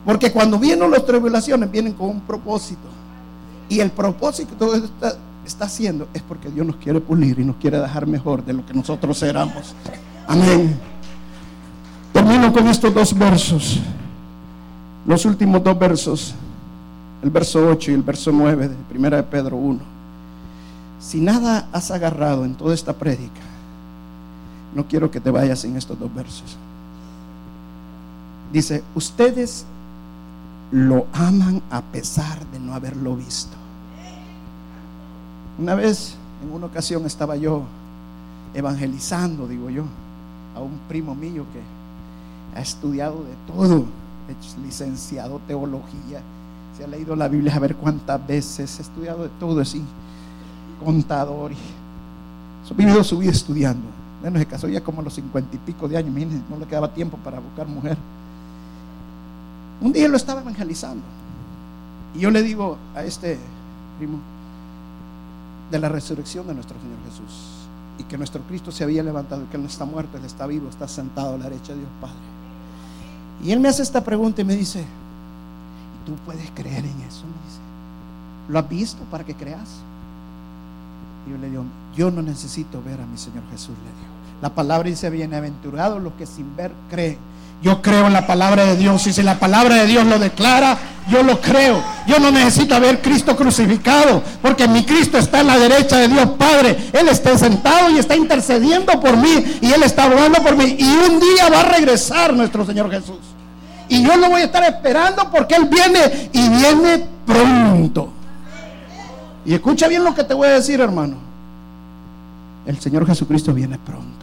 Porque 0.04 0.32
cuando 0.32 0.58
vienen 0.58 0.90
las 0.90 1.06
tribulaciones, 1.06 1.70
vienen 1.70 1.92
con 1.92 2.08
un 2.08 2.20
propósito. 2.20 2.88
Y 3.68 3.80
el 3.80 3.90
propósito 3.90 4.50
que 4.50 4.56
todo 4.56 4.74
esto 4.74 4.90
está, 5.46 5.64
haciendo 5.64 6.08
es 6.12 6.22
porque 6.22 6.50
Dios 6.50 6.66
nos 6.66 6.76
quiere 6.76 7.00
pulir 7.00 7.38
y 7.38 7.44
nos 7.44 7.56
quiere 7.56 7.78
dejar 7.78 8.06
mejor 8.06 8.44
de 8.44 8.52
lo 8.52 8.66
que 8.66 8.74
nosotros 8.74 9.22
éramos. 9.22 9.74
Amén. 10.26 10.78
Termino 12.12 12.52
con 12.52 12.66
estos 12.68 12.92
dos 12.92 13.16
versos. 13.16 13.80
Los 15.06 15.24
últimos 15.24 15.62
dos 15.62 15.78
versos. 15.78 16.34
El 17.22 17.30
verso 17.30 17.66
8 17.68 17.92
y 17.92 17.94
el 17.94 18.02
verso 18.02 18.32
9 18.32 18.68
de 18.68 18.98
1 18.98 19.10
de 19.10 19.22
Pedro 19.22 19.56
1. 19.56 19.80
Si 20.98 21.20
nada 21.20 21.68
has 21.72 21.90
agarrado 21.90 22.44
en 22.44 22.54
toda 22.54 22.74
esta 22.74 22.92
prédica, 22.92 23.40
no 24.74 24.86
quiero 24.86 25.10
que 25.10 25.20
te 25.20 25.30
vayas 25.30 25.64
en 25.64 25.76
estos 25.76 25.98
dos 25.98 26.12
versos. 26.14 26.56
Dice, 28.52 28.82
ustedes 28.94 29.64
lo 30.70 31.06
aman 31.12 31.62
a 31.70 31.80
pesar 31.82 32.44
de 32.46 32.58
no 32.58 32.74
haberlo 32.74 33.16
visto. 33.16 33.56
Una 35.58 35.74
vez, 35.74 36.16
en 36.42 36.52
una 36.52 36.66
ocasión, 36.66 37.04
estaba 37.06 37.36
yo 37.36 37.62
evangelizando, 38.54 39.46
digo 39.46 39.70
yo, 39.70 39.84
a 40.54 40.60
un 40.60 40.78
primo 40.88 41.14
mío 41.14 41.44
que 41.52 42.58
ha 42.58 42.62
estudiado 42.62 43.22
de 43.22 43.52
todo, 43.52 43.84
es 44.28 44.56
licenciado 44.58 45.40
teología, 45.46 46.20
se 46.76 46.84
ha 46.84 46.86
leído 46.86 47.16
la 47.16 47.28
Biblia 47.28 47.54
a 47.54 47.58
ver 47.58 47.76
cuántas 47.76 48.26
veces, 48.26 48.78
ha 48.78 48.82
estudiado 48.82 49.24
de 49.24 49.28
todo 49.40 49.60
así, 49.60 49.82
contador, 50.82 51.52
y 51.52 51.56
su 53.04 53.18
vida 53.18 53.30
estudiando. 53.30 54.01
Bueno, 54.22 54.38
se 54.38 54.46
casó 54.46 54.68
ya 54.68 54.80
como 54.82 55.00
a 55.00 55.04
los 55.04 55.14
cincuenta 55.14 55.54
y 55.54 55.58
pico 55.58 55.88
de 55.88 55.96
años, 55.98 56.14
no 56.48 56.56
le 56.56 56.66
quedaba 56.66 56.88
tiempo 56.88 57.18
para 57.18 57.40
buscar 57.40 57.66
mujer. 57.66 57.98
Un 59.80 59.92
día 59.92 60.08
lo 60.08 60.16
estaba 60.16 60.40
evangelizando 60.40 61.02
y 62.14 62.20
yo 62.20 62.30
le 62.30 62.42
digo 62.42 62.78
a 62.94 63.02
este 63.04 63.38
primo, 63.98 64.18
de 65.70 65.78
la 65.78 65.88
resurrección 65.88 66.46
de 66.46 66.54
nuestro 66.54 66.76
Señor 66.78 66.98
Jesús. 67.10 67.48
Y 67.98 68.04
que 68.04 68.16
nuestro 68.16 68.42
Cristo 68.42 68.70
se 68.70 68.84
había 68.84 69.02
levantado, 69.02 69.48
que 69.50 69.56
Él 69.56 69.62
no 69.62 69.68
está 69.68 69.84
muerto, 69.84 70.16
Él 70.18 70.24
está 70.24 70.46
vivo, 70.46 70.68
está 70.68 70.86
sentado 70.88 71.34
a 71.34 71.38
la 71.38 71.44
derecha 71.44 71.72
de 71.72 71.80
Dios 71.80 71.90
Padre. 72.00 72.14
Y 73.42 73.50
Él 73.50 73.60
me 73.60 73.68
hace 73.68 73.82
esta 73.82 74.04
pregunta 74.04 74.40
y 74.40 74.44
me 74.44 74.54
dice, 74.54 74.84
¿tú 76.06 76.14
puedes 76.24 76.50
creer 76.52 76.84
en 76.84 77.00
eso? 77.00 77.24
Me 77.24 77.48
dice, 77.48 77.60
¿lo 78.48 78.58
has 78.58 78.68
visto 78.68 79.02
para 79.04 79.24
que 79.24 79.34
creas? 79.34 79.68
Y 81.26 81.30
yo 81.30 81.38
le 81.38 81.50
digo, 81.50 81.64
yo 81.96 82.10
no 82.10 82.22
necesito 82.22 82.82
ver 82.82 83.00
a 83.00 83.06
mi 83.06 83.16
Señor 83.16 83.42
Jesús, 83.50 83.76
le 83.78 84.00
digo. 84.00 84.11
La 84.42 84.50
palabra 84.50 84.88
dice, 84.88 85.08
bienaventurados 85.08 86.02
los 86.02 86.14
que 86.14 86.26
sin 86.26 86.56
ver 86.56 86.72
creen. 86.90 87.16
Yo 87.62 87.80
creo 87.80 88.08
en 88.08 88.12
la 88.12 88.26
palabra 88.26 88.64
de 88.64 88.76
Dios 88.76 89.06
y 89.06 89.12
si 89.12 89.22
la 89.22 89.38
palabra 89.38 89.76
de 89.76 89.86
Dios 89.86 90.04
lo 90.04 90.18
declara, 90.18 90.76
yo 91.08 91.22
lo 91.22 91.40
creo. 91.40 91.80
Yo 92.08 92.18
no 92.18 92.32
necesito 92.32 92.78
ver 92.80 93.00
Cristo 93.00 93.36
crucificado, 93.36 94.20
porque 94.42 94.66
mi 94.66 94.84
Cristo 94.84 95.16
está 95.16 95.42
en 95.42 95.46
la 95.46 95.60
derecha 95.60 95.98
de 95.98 96.08
Dios 96.08 96.30
Padre. 96.30 96.76
Él 96.92 97.08
está 97.08 97.38
sentado 97.38 97.88
y 97.90 97.98
está 97.98 98.16
intercediendo 98.16 98.98
por 99.00 99.16
mí 99.16 99.44
y 99.60 99.70
Él 99.70 99.84
está 99.84 100.04
hablando 100.04 100.42
por 100.42 100.56
mí. 100.56 100.74
Y 100.76 100.88
un 101.08 101.20
día 101.20 101.48
va 101.48 101.60
a 101.60 101.68
regresar 101.76 102.34
nuestro 102.34 102.66
Señor 102.66 102.90
Jesús. 102.90 103.20
Y 103.88 104.02
yo 104.02 104.16
lo 104.16 104.28
voy 104.28 104.40
a 104.40 104.46
estar 104.46 104.64
esperando 104.64 105.30
porque 105.30 105.54
Él 105.54 105.68
viene 105.68 106.30
y 106.32 106.48
viene 106.48 107.06
pronto. 107.24 108.08
Y 109.44 109.54
escucha 109.54 109.86
bien 109.86 110.02
lo 110.02 110.12
que 110.16 110.24
te 110.24 110.34
voy 110.34 110.48
a 110.48 110.54
decir, 110.54 110.80
hermano. 110.80 111.14
El 112.66 112.80
Señor 112.80 113.06
Jesucristo 113.06 113.54
viene 113.54 113.78
pronto. 113.78 114.21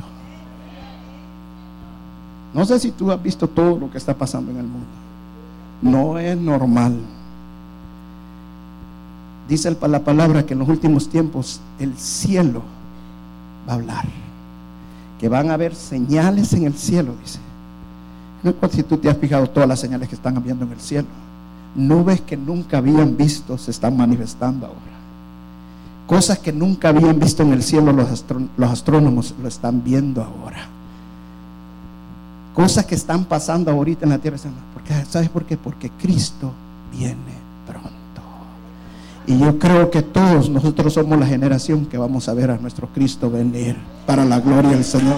No 2.53 2.65
sé 2.65 2.79
si 2.79 2.91
tú 2.91 3.11
has 3.11 3.21
visto 3.21 3.47
todo 3.47 3.77
lo 3.77 3.91
que 3.91 3.97
está 3.97 4.13
pasando 4.13 4.51
en 4.51 4.57
el 4.57 4.67
mundo. 4.67 4.87
No 5.81 6.17
es 6.17 6.37
normal. 6.37 6.99
Dice 9.47 9.75
la 9.81 10.03
palabra 10.03 10.45
que 10.45 10.53
en 10.53 10.59
los 10.59 10.69
últimos 10.69 11.09
tiempos 11.09 11.59
el 11.79 11.97
cielo 11.97 12.61
va 13.67 13.73
a 13.73 13.75
hablar. 13.75 14.05
Que 15.19 15.29
van 15.29 15.51
a 15.51 15.55
haber 15.55 15.75
señales 15.75 16.53
en 16.53 16.65
el 16.65 16.75
cielo, 16.75 17.13
dice. 17.21 17.39
No 18.41 18.53
si 18.69 18.83
tú 18.83 18.97
te 18.97 19.09
has 19.09 19.17
fijado 19.17 19.47
todas 19.47 19.67
las 19.67 19.79
señales 19.79 20.07
que 20.07 20.15
están 20.15 20.37
habiendo 20.37 20.65
en 20.65 20.71
el 20.71 20.79
cielo. 20.79 21.07
Nubes 21.75 22.21
que 22.21 22.37
nunca 22.37 22.77
habían 22.77 23.15
visto 23.15 23.57
se 23.57 23.71
están 23.71 23.95
manifestando 23.97 24.65
ahora. 24.65 24.79
Cosas 26.07 26.39
que 26.39 26.51
nunca 26.51 26.89
habían 26.89 27.19
visto 27.19 27.43
en 27.43 27.53
el 27.53 27.61
cielo 27.61 27.91
los 27.91 28.71
astrónomos 28.71 29.35
lo 29.41 29.47
están 29.47 29.83
viendo 29.83 30.23
ahora. 30.23 30.78
Cosas 32.53 32.85
que 32.85 32.95
están 32.95 33.25
pasando 33.25 33.71
ahorita 33.71 34.05
en 34.05 34.11
la 34.11 34.17
tierra. 34.17 34.37
Porque, 34.73 34.93
¿Sabes 35.09 35.29
por 35.29 35.45
qué? 35.45 35.57
Porque 35.57 35.89
Cristo 35.91 36.51
viene 36.91 37.15
pronto. 37.65 37.89
Y 39.27 39.37
yo 39.37 39.57
creo 39.59 39.91
que 39.91 40.01
todos 40.01 40.49
nosotros 40.49 40.93
somos 40.93 41.19
la 41.19 41.27
generación 41.27 41.85
que 41.85 41.97
vamos 41.97 42.27
a 42.27 42.33
ver 42.33 42.51
a 42.51 42.57
nuestro 42.57 42.87
Cristo 42.87 43.29
venir 43.29 43.77
para 44.05 44.25
la 44.25 44.39
gloria 44.39 44.71
del 44.71 44.83
Señor. 44.83 45.17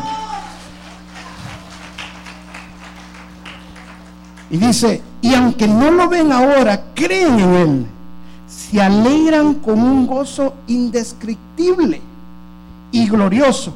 Y 4.50 4.58
dice, 4.58 5.02
y 5.22 5.34
aunque 5.34 5.68
no 5.68 5.92
lo 5.92 6.10
ven 6.10 6.32
ahora, 6.32 6.84
creen 6.94 7.40
en 7.40 7.54
Él 7.54 7.86
se 8.52 8.82
alegran 8.82 9.56
con 9.56 9.82
un 9.82 10.06
gozo 10.06 10.54
indescriptible 10.68 12.02
y 12.92 13.08
glorioso, 13.08 13.74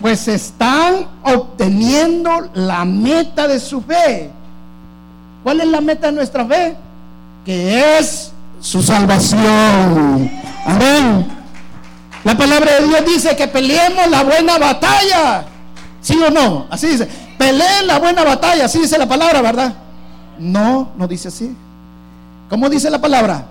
pues 0.00 0.28
están 0.28 1.06
obteniendo 1.22 2.50
la 2.54 2.84
meta 2.84 3.48
de 3.48 3.58
su 3.60 3.82
fe. 3.82 4.30
¿Cuál 5.42 5.60
es 5.60 5.68
la 5.68 5.80
meta 5.80 6.08
de 6.08 6.12
nuestra 6.12 6.44
fe? 6.46 6.76
Que 7.44 7.98
es 7.98 8.32
su 8.60 8.82
salvación. 8.82 10.30
Amén. 10.66 11.26
La 12.24 12.36
palabra 12.36 12.80
de 12.80 12.86
Dios 12.86 13.04
dice 13.06 13.36
que 13.36 13.46
peleemos 13.46 14.08
la 14.10 14.22
buena 14.22 14.58
batalla. 14.58 15.44
¿Sí 16.00 16.18
o 16.20 16.30
no? 16.30 16.66
Así 16.70 16.88
dice. 16.88 17.08
Peleen 17.38 17.86
la 17.86 17.98
buena 17.98 18.24
batalla. 18.24 18.64
Así 18.64 18.78
dice 18.78 18.98
la 18.98 19.06
palabra, 19.06 19.42
¿verdad? 19.42 19.74
No, 20.38 20.90
no 20.96 21.06
dice 21.06 21.28
así. 21.28 21.54
¿Cómo 22.48 22.68
dice 22.68 22.90
la 22.90 23.00
palabra? 23.00 23.44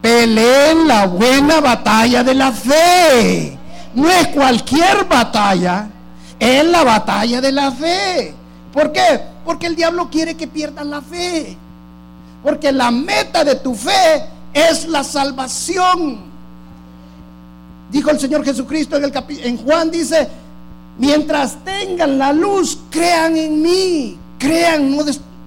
Peleen 0.00 0.86
la 0.86 1.06
buena 1.06 1.60
batalla 1.60 2.22
de 2.22 2.34
la 2.34 2.52
fe. 2.52 3.58
No 3.96 4.10
es 4.10 4.28
cualquier 4.28 5.06
batalla, 5.08 5.88
es 6.38 6.64
la 6.66 6.84
batalla 6.84 7.40
de 7.40 7.50
la 7.50 7.72
fe. 7.72 8.34
¿Por 8.70 8.92
qué? 8.92 9.22
Porque 9.42 9.66
el 9.66 9.74
diablo 9.74 10.10
quiere 10.10 10.36
que 10.36 10.46
pierdan 10.46 10.90
la 10.90 11.00
fe. 11.00 11.56
Porque 12.42 12.70
la 12.72 12.90
meta 12.90 13.42
de 13.42 13.56
tu 13.56 13.74
fe 13.74 14.26
es 14.52 14.86
la 14.86 15.02
salvación. 15.02 16.24
Dijo 17.90 18.10
el 18.10 18.20
Señor 18.20 18.44
Jesucristo 18.44 18.98
en, 18.98 19.04
el 19.04 19.12
en 19.28 19.56
Juan, 19.56 19.90
dice, 19.90 20.28
mientras 20.98 21.56
tengan 21.64 22.18
la 22.18 22.34
luz, 22.34 22.78
crean 22.90 23.34
en 23.34 23.62
mí. 23.62 24.18
Crean 24.38 24.94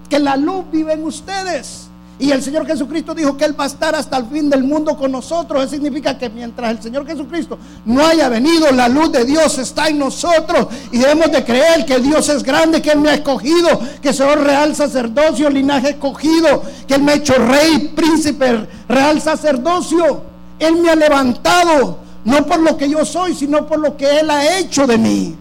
que 0.09 0.17
la 0.17 0.35
luz 0.35 0.65
vive 0.71 0.93
en 0.93 1.03
ustedes. 1.03 1.88
Y 2.21 2.31
el 2.31 2.43
Señor 2.43 2.67
Jesucristo 2.67 3.15
dijo 3.15 3.37
que 3.37 3.45
Él 3.45 3.57
va 3.57 3.63
a 3.63 3.67
estar 3.67 3.95
hasta 3.95 4.17
el 4.17 4.25
fin 4.25 4.49
del 4.49 4.65
mundo 4.65 4.97
con 4.97 5.09
nosotros. 5.09 5.63
Eso 5.63 5.71
significa 5.71 6.17
que 6.17 6.29
mientras 6.29 6.69
el 6.71 6.83
Señor 6.83 7.07
Jesucristo 7.07 7.57
no 7.85 8.05
haya 8.05 8.27
venido, 8.27 8.69
la 8.73 8.89
luz 8.89 9.13
de 9.13 9.23
Dios 9.23 9.57
está 9.57 9.87
en 9.87 9.99
nosotros. 9.99 10.67
Y 10.91 10.97
debemos 10.97 11.31
de 11.31 11.45
creer 11.45 11.85
que 11.85 11.99
Dios 11.99 12.27
es 12.27 12.43
grande, 12.43 12.81
que 12.81 12.91
Él 12.91 12.99
me 12.99 13.09
ha 13.09 13.13
escogido, 13.13 13.79
que 14.01 14.11
soy 14.11 14.35
real 14.35 14.75
sacerdocio, 14.75 15.49
linaje 15.49 15.91
escogido, 15.91 16.61
que 16.85 16.95
Él 16.95 17.03
me 17.03 17.13
ha 17.13 17.15
hecho 17.15 17.35
rey, 17.35 17.93
príncipe, 17.95 18.67
real 18.89 19.21
sacerdocio. 19.21 20.23
Él 20.59 20.75
me 20.75 20.89
ha 20.89 20.95
levantado, 20.95 21.99
no 22.25 22.45
por 22.45 22.59
lo 22.59 22.75
que 22.75 22.89
yo 22.89 23.05
soy, 23.05 23.33
sino 23.33 23.65
por 23.65 23.79
lo 23.79 23.95
que 23.95 24.19
Él 24.19 24.29
ha 24.29 24.57
hecho 24.57 24.85
de 24.85 24.97
mí. 24.97 25.37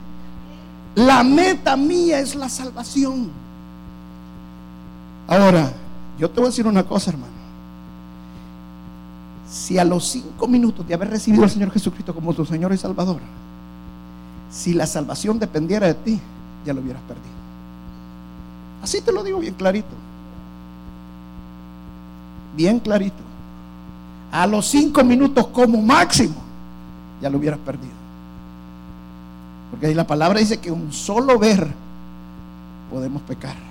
La 0.94 1.24
meta 1.24 1.76
mía 1.76 2.20
es 2.20 2.36
la 2.36 2.48
salvación. 2.48 3.32
Ahora, 5.26 5.72
yo 6.18 6.28
te 6.28 6.40
voy 6.40 6.48
a 6.48 6.50
decir 6.50 6.66
una 6.66 6.84
cosa, 6.84 7.10
hermano. 7.10 7.32
Si 9.48 9.78
a 9.78 9.84
los 9.84 10.06
cinco 10.06 10.46
minutos 10.46 10.86
de 10.86 10.94
haber 10.94 11.10
recibido 11.10 11.44
al 11.44 11.50
Señor 11.50 11.70
Jesucristo 11.70 12.14
como 12.14 12.34
tu 12.34 12.44
Señor 12.44 12.72
y 12.72 12.76
Salvador, 12.76 13.20
si 14.50 14.74
la 14.74 14.86
salvación 14.86 15.38
dependiera 15.38 15.86
de 15.86 15.94
ti, 15.94 16.20
ya 16.66 16.74
lo 16.74 16.80
hubieras 16.80 17.02
perdido. 17.02 17.38
Así 18.82 19.00
te 19.00 19.12
lo 19.12 19.22
digo 19.22 19.38
bien 19.38 19.54
clarito. 19.54 19.94
Bien 22.56 22.80
clarito. 22.80 23.22
A 24.32 24.46
los 24.46 24.66
cinco 24.66 25.04
minutos 25.04 25.46
como 25.48 25.80
máximo, 25.80 26.34
ya 27.22 27.30
lo 27.30 27.38
hubieras 27.38 27.60
perdido. 27.60 27.94
Porque 29.70 29.86
ahí 29.86 29.94
la 29.94 30.06
palabra 30.06 30.40
dice 30.40 30.58
que 30.58 30.70
un 30.70 30.92
solo 30.92 31.38
ver 31.38 31.68
podemos 32.90 33.22
pecar. 33.22 33.67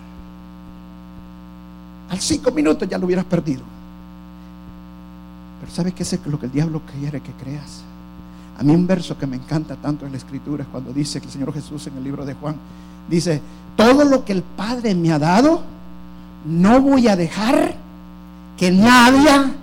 Al 2.09 2.19
cinco 2.19 2.51
minutos 2.51 2.87
ya 2.87 2.97
lo 2.97 3.05
hubieras 3.05 3.25
perdido. 3.25 3.63
Pero 5.59 5.71
¿sabes 5.71 5.93
qué 5.93 6.03
es 6.03 6.19
lo 6.25 6.39
que 6.39 6.45
el 6.45 6.51
diablo 6.51 6.81
quiere 6.99 7.21
que 7.21 7.31
creas? 7.33 7.81
A 8.59 8.63
mí 8.63 8.73
un 8.73 8.87
verso 8.87 9.17
que 9.17 9.27
me 9.27 9.35
encanta 9.35 9.75
tanto 9.75 10.05
en 10.05 10.11
la 10.11 10.17
escritura 10.17 10.63
es 10.63 10.69
cuando 10.69 10.91
dice 10.91 11.19
que 11.19 11.27
el 11.27 11.31
Señor 11.31 11.53
Jesús 11.53 11.85
en 11.87 11.97
el 11.97 12.03
libro 12.03 12.25
de 12.25 12.33
Juan 12.33 12.55
dice, 13.09 13.41
todo 13.75 14.03
lo 14.03 14.25
que 14.25 14.33
el 14.33 14.41
Padre 14.41 14.95
me 14.95 15.11
ha 15.11 15.19
dado, 15.19 15.61
no 16.45 16.81
voy 16.81 17.07
a 17.07 17.15
dejar 17.15 17.75
que 18.57 18.71
nadie, 18.71 19.53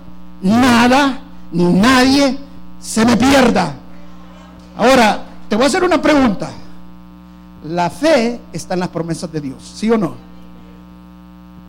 nada, 0.41 1.19
ni 1.51 1.65
nadie 1.65 2.37
se 2.79 3.05
me 3.05 3.17
pierda. 3.17 3.75
Ahora, 4.77 5.25
te 5.49 5.55
voy 5.55 5.65
a 5.65 5.67
hacer 5.67 5.83
una 5.83 6.01
pregunta. 6.01 6.49
La 7.65 7.89
fe 7.89 8.39
está 8.53 8.75
en 8.75 8.81
las 8.81 8.89
promesas 8.89 9.31
de 9.31 9.41
Dios, 9.41 9.73
¿sí 9.75 9.89
o 9.89 9.97
no? 9.97 10.24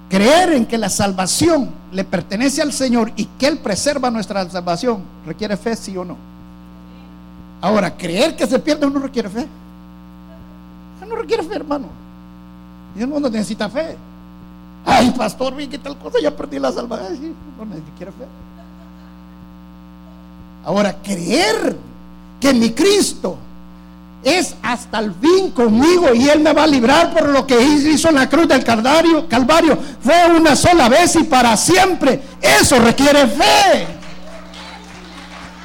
Creer 0.09 0.53
en 0.53 0.67
que 0.67 0.79
la 0.79 0.89
salvación 0.89 1.71
le 1.91 2.05
pertenece 2.05 2.63
al 2.63 2.73
Señor 2.73 3.13
y 3.17 3.25
que 3.25 3.49
Él 3.49 3.59
preserva 3.59 4.11
nuestra 4.11 4.49
salvación 4.49 5.03
requiere 5.27 5.57
fe, 5.57 5.75
sí 5.75 5.97
o 5.97 6.05
no. 6.05 6.17
Ahora, 7.61 7.97
creer 7.97 8.37
que 8.37 8.47
se 8.47 8.59
pierde 8.59 8.89
no 8.89 9.01
requiere 9.01 9.29
fe. 9.29 9.47
No 11.09 11.17
requiere 11.17 11.43
fe, 11.43 11.55
hermano. 11.55 11.87
El 12.97 13.07
mundo 13.09 13.31
necesita 13.31 13.69
fe. 13.69 13.97
Ay, 14.85 15.11
pastor, 15.11 15.55
vi 15.55 15.67
que 15.67 15.79
tal 15.79 15.97
cosa, 15.99 16.19
ya 16.21 16.35
perdí 16.35 16.59
la 16.59 16.73
salvación. 16.73 17.35
No 17.59 17.65
requiere 17.65 18.13
fe. 18.13 18.27
Ahora, 20.65 20.97
creer 21.03 21.77
que 22.41 22.55
mi 22.55 22.71
Cristo 22.71 23.39
es 24.23 24.57
hasta 24.63 24.99
el 24.99 25.13
fin 25.15 25.51
conmigo 25.53 26.13
y 26.15 26.29
Él 26.29 26.41
me 26.41 26.53
va 26.53 26.65
a 26.65 26.67
librar 26.67 27.13
por 27.13 27.29
lo 27.29 27.47
que 27.47 27.61
hizo 27.61 28.09
en 28.09 28.17
la 28.17 28.29
cruz 28.29 28.49
del 28.49 28.65
Calvario. 28.65 29.27
Fue 30.01 30.37
una 30.37 30.57
sola 30.57 30.89
vez 30.89 31.15
y 31.17 31.25
para 31.25 31.57
siempre. 31.57 32.21
Eso 32.41 32.79
requiere 32.81 33.27
fe. 33.29 33.87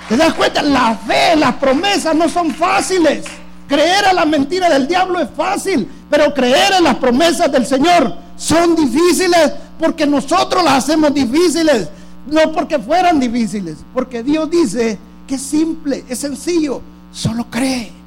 ¿Te 0.07 0.17
das 0.17 0.33
cuenta? 0.33 0.61
La 0.61 0.95
fe, 0.95 1.35
las 1.37 1.55
promesas 1.55 2.13
no 2.13 2.29
son 2.29 2.53
fáciles. 2.53 3.23
Creer 3.67 4.05
a 4.05 4.13
la 4.13 4.25
mentira 4.25 4.69
del 4.69 4.85
diablo 4.85 5.19
es 5.19 5.29
fácil, 5.35 5.87
pero 6.09 6.33
creer 6.33 6.73
en 6.77 6.83
las 6.83 6.97
promesas 6.97 7.49
del 7.51 7.65
Señor 7.65 8.13
son 8.35 8.75
difíciles 8.75 9.53
porque 9.79 10.05
nosotros 10.05 10.63
las 10.63 10.83
hacemos 10.83 11.13
difíciles, 11.13 11.87
no 12.27 12.51
porque 12.51 12.77
fueran 12.79 13.19
difíciles, 13.19 13.77
porque 13.93 14.21
Dios 14.21 14.49
dice 14.49 14.99
que 15.25 15.35
es 15.35 15.41
simple, 15.41 16.03
es 16.09 16.19
sencillo, 16.19 16.81
solo 17.13 17.47
cree. 17.49 18.00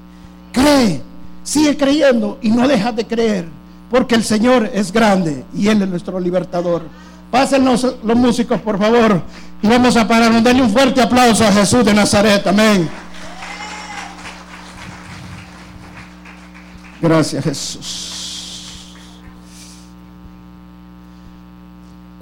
Cree, 0.55 1.03
sigue 1.43 1.77
creyendo 1.77 2.39
y 2.41 2.51
no 2.51 2.67
dejas 2.67 2.97
de 2.97 3.07
creer, 3.07 3.47
porque 3.91 4.15
el 4.15 4.25
Señor 4.25 4.71
es 4.73 4.91
grande 4.91 5.45
y 5.55 5.69
Él 5.69 5.83
es 5.83 5.89
nuestro 5.89 6.19
libertador. 6.19 6.83
Pásenos 7.31 7.97
los 8.03 8.17
músicos, 8.17 8.59
por 8.63 8.79
favor, 8.79 9.21
y 9.61 9.69
vamos 9.69 9.95
a 9.99 10.09
pararnos. 10.09 10.43
Denle 10.43 10.63
un 10.63 10.71
fuerte 10.71 11.03
aplauso 11.03 11.45
a 11.45 11.53
Jesús 11.53 11.85
de 11.85 11.93
Nazaret. 11.93 12.47
Amén. 12.47 12.89
Gracias, 17.03 17.45
Jesús. 17.45 18.15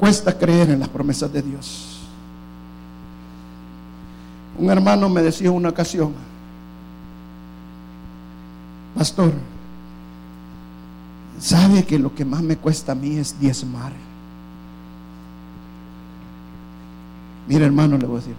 cuesta 0.02 0.36
creer 0.36 0.68
en 0.70 0.80
las 0.80 0.88
promesas 0.88 1.32
de 1.32 1.40
Dios. 1.40 2.00
Un 4.58 4.68
hermano 4.68 5.08
me 5.08 5.22
decía 5.22 5.48
una 5.52 5.68
ocasión, 5.68 6.12
pastor, 8.96 9.32
¿sabe 11.38 11.84
que 11.84 11.98
lo 11.98 12.14
que 12.14 12.24
más 12.24 12.42
me 12.42 12.56
cuesta 12.56 12.92
a 12.92 12.94
mí 12.94 13.16
es 13.16 13.38
diezmar? 13.38 13.92
Mira 17.48 17.66
hermano, 17.66 17.98
le 17.98 18.06
voy 18.06 18.16
a 18.16 18.20
decir, 18.20 18.36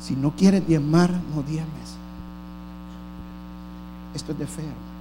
si 0.00 0.14
no 0.14 0.30
quieres 0.32 0.66
diezmar, 0.66 1.10
no 1.34 1.42
diezmes. 1.42 1.96
Esto 4.14 4.32
es 4.32 4.38
de 4.38 4.46
fe, 4.46 4.62
hermano. 4.62 4.96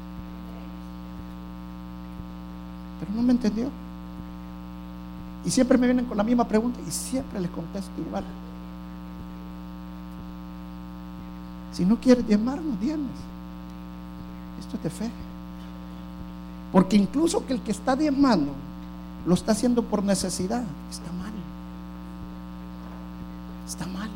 Pero 2.99 3.11
no 3.13 3.21
me 3.21 3.31
entendió. 3.31 3.69
Y 5.45 5.51
siempre 5.51 5.77
me 5.77 5.85
vienen 5.85 6.05
con 6.05 6.17
la 6.17 6.23
misma 6.23 6.47
pregunta 6.47 6.79
y 6.85 6.91
siempre 6.91 7.39
les 7.39 7.51
contesto 7.51 7.91
igual. 8.01 8.23
Si 11.71 11.85
no 11.85 11.97
quieres 11.99 12.25
diezmar, 12.25 12.59
no 12.61 12.75
diezmes. 12.77 13.34
Esto 14.65 14.87
es 14.87 14.93
fe. 14.93 15.09
Porque 16.71 16.95
incluso 16.97 17.45
que 17.45 17.53
el 17.53 17.61
que 17.61 17.71
está 17.71 17.95
diezmando 17.95 18.51
lo 19.25 19.33
está 19.33 19.53
haciendo 19.53 19.83
por 19.83 20.03
necesidad, 20.03 20.63
está 20.89 21.11
mal. 21.13 21.31
Está 23.67 23.85
mal. 23.87 24.09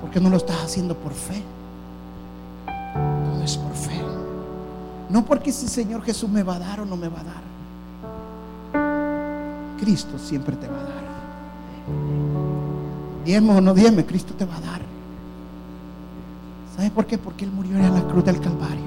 Porque 0.00 0.20
no 0.20 0.30
lo 0.30 0.36
estás 0.36 0.62
haciendo 0.62 0.94
por 0.94 1.12
fe. 1.12 1.42
Todo 2.64 3.42
es 3.42 3.56
por 3.56 3.72
fe. 3.72 4.00
No 5.08 5.24
porque 5.24 5.52
si 5.52 5.66
Señor 5.68 6.02
Jesús 6.02 6.30
me 6.30 6.42
va 6.42 6.56
a 6.56 6.58
dar 6.60 6.80
o 6.80 6.86
no 6.86 6.96
me 6.96 7.08
va 7.08 7.20
a 7.20 7.24
dar. 7.24 7.42
Cristo 9.78 10.18
siempre 10.18 10.56
te 10.56 10.68
va 10.68 10.78
a 10.78 10.82
dar. 10.84 11.04
Diezmo 13.24 13.56
o 13.56 13.60
no 13.60 13.74
diezme, 13.74 14.04
Cristo 14.06 14.34
te 14.34 14.44
va 14.44 14.56
a 14.56 14.60
dar. 14.60 14.89
¿Sabes 16.80 16.92
por 16.92 17.04
qué? 17.04 17.18
Porque 17.18 17.44
Él 17.44 17.52
murió 17.52 17.76
en 17.76 17.92
la 17.92 18.00
cruz 18.08 18.24
del 18.24 18.40
Calvario. 18.40 18.86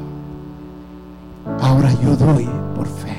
Ahora 1.62 1.94
yo 2.02 2.16
doy 2.16 2.50
por 2.76 2.88
fe. 2.88 3.16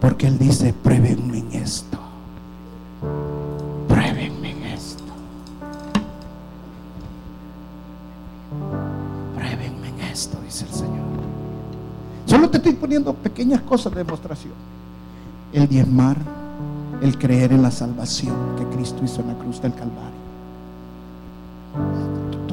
Porque 0.00 0.26
Él 0.26 0.38
dice, 0.38 0.72
pruébenme 0.72 1.40
en 1.40 1.52
esto. 1.52 1.98
Pruébenme 3.88 4.52
en 4.52 4.62
esto. 4.62 5.12
Pruébenme 9.34 9.88
en 9.90 10.00
esto, 10.10 10.38
dice 10.42 10.64
el 10.64 10.72
Señor. 10.72 11.04
Solo 12.24 12.48
te 12.48 12.56
estoy 12.56 12.72
poniendo 12.72 13.12
pequeñas 13.12 13.60
cosas 13.60 13.92
de 13.92 14.02
demostración. 14.02 14.54
El 15.52 15.68
diezmar, 15.68 16.16
el 17.02 17.18
creer 17.18 17.52
en 17.52 17.60
la 17.60 17.70
salvación 17.70 18.56
que 18.56 18.64
Cristo 18.74 19.04
hizo 19.04 19.20
en 19.20 19.28
la 19.28 19.34
cruz 19.34 19.60
del 19.60 19.74
Calvario. 19.74 20.25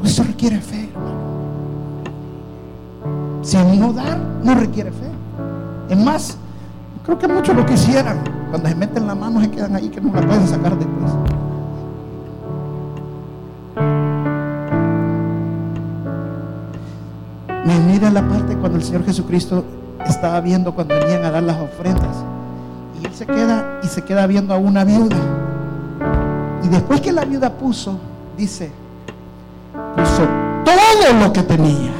Eso 0.04 0.24
requiere 0.24 0.60
fe, 0.60 0.89
hermano. 0.93 1.24
Si 3.41 3.58
no 3.58 3.93
dar, 3.93 4.18
no 4.43 4.56
requiere 4.56 4.91
fe. 4.91 5.08
Es 5.89 5.97
más, 5.97 6.38
creo 7.06 7.20
que 7.20 7.28
muchos 7.28 7.56
lo 7.56 7.66
quisieran. 7.66 8.20
Cuando 8.49 8.70
se 8.70 8.76
meten 8.76 9.08
la 9.08 9.16
mano 9.16 9.41
se 9.41 9.49
quedan 9.49 9.76
ahí 9.76 9.89
que 9.89 9.99
no 9.99 10.14
la 10.14 10.22
pueden 10.22 10.47
sacar 10.47 10.78
después. 10.78 11.12
Me 17.66 17.80
mira 17.80 18.10
la 18.10 18.28
parte 18.28 18.56
cuando 18.58 18.78
el 18.78 18.84
Señor 18.84 19.06
Jesucristo 19.06 19.64
estaba 20.06 20.39
viendo 20.41 20.74
cuando 20.74 20.95
venían 20.95 21.24
a 21.26 21.32
dar 21.32 21.43
las 21.43 21.60
ofrendas. 21.60 22.16
Y 23.01 23.06
él 23.06 23.14
se 23.14 23.26
queda 23.26 23.80
y 23.84 23.88
se 23.88 24.04
queda 24.04 24.28
viendo 24.28 24.54
a 24.54 24.58
una 24.58 24.84
viuda. 24.84 25.18
Y 26.64 26.68
después 26.68 27.01
que 27.01 27.12
la 27.12 27.26
viuda 27.26 27.51
puso, 27.54 27.97
dice, 28.38 28.72
todo 30.64 31.14
lo 31.20 31.34
que 31.34 31.43
tenía. 31.43 31.91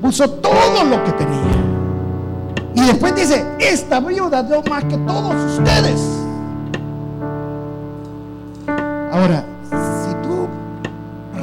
Puso 0.00 0.30
todo 0.30 0.84
lo 0.84 1.04
que 1.04 1.12
tenía. 1.12 1.58
Y 2.74 2.80
después 2.86 3.14
dice, 3.14 3.44
esta 3.58 4.00
viuda 4.00 4.42
dio 4.42 4.62
más 4.62 4.84
que 4.84 4.96
todos 4.98 5.34
ustedes. 5.58 6.00
Ahora, 9.10 9.44
si 9.70 10.14
tú 10.26 10.48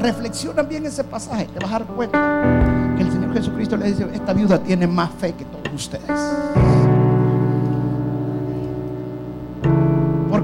reflexionas 0.01 0.67
bien 0.67 0.85
ese 0.85 1.03
pasaje, 1.03 1.45
te 1.45 1.59
vas 1.59 1.73
a 1.73 1.79
dar 1.79 1.87
cuenta 1.87 2.93
que 2.95 3.03
el 3.03 3.11
Señor 3.11 3.33
Jesucristo 3.33 3.75
le 3.75 3.87
dice, 3.87 4.07
esta 4.13 4.33
viuda 4.33 4.59
tiene 4.59 4.87
más 4.87 5.09
fe 5.19 5.33
que 5.33 5.45
todos 5.45 5.73
ustedes. 5.73 6.74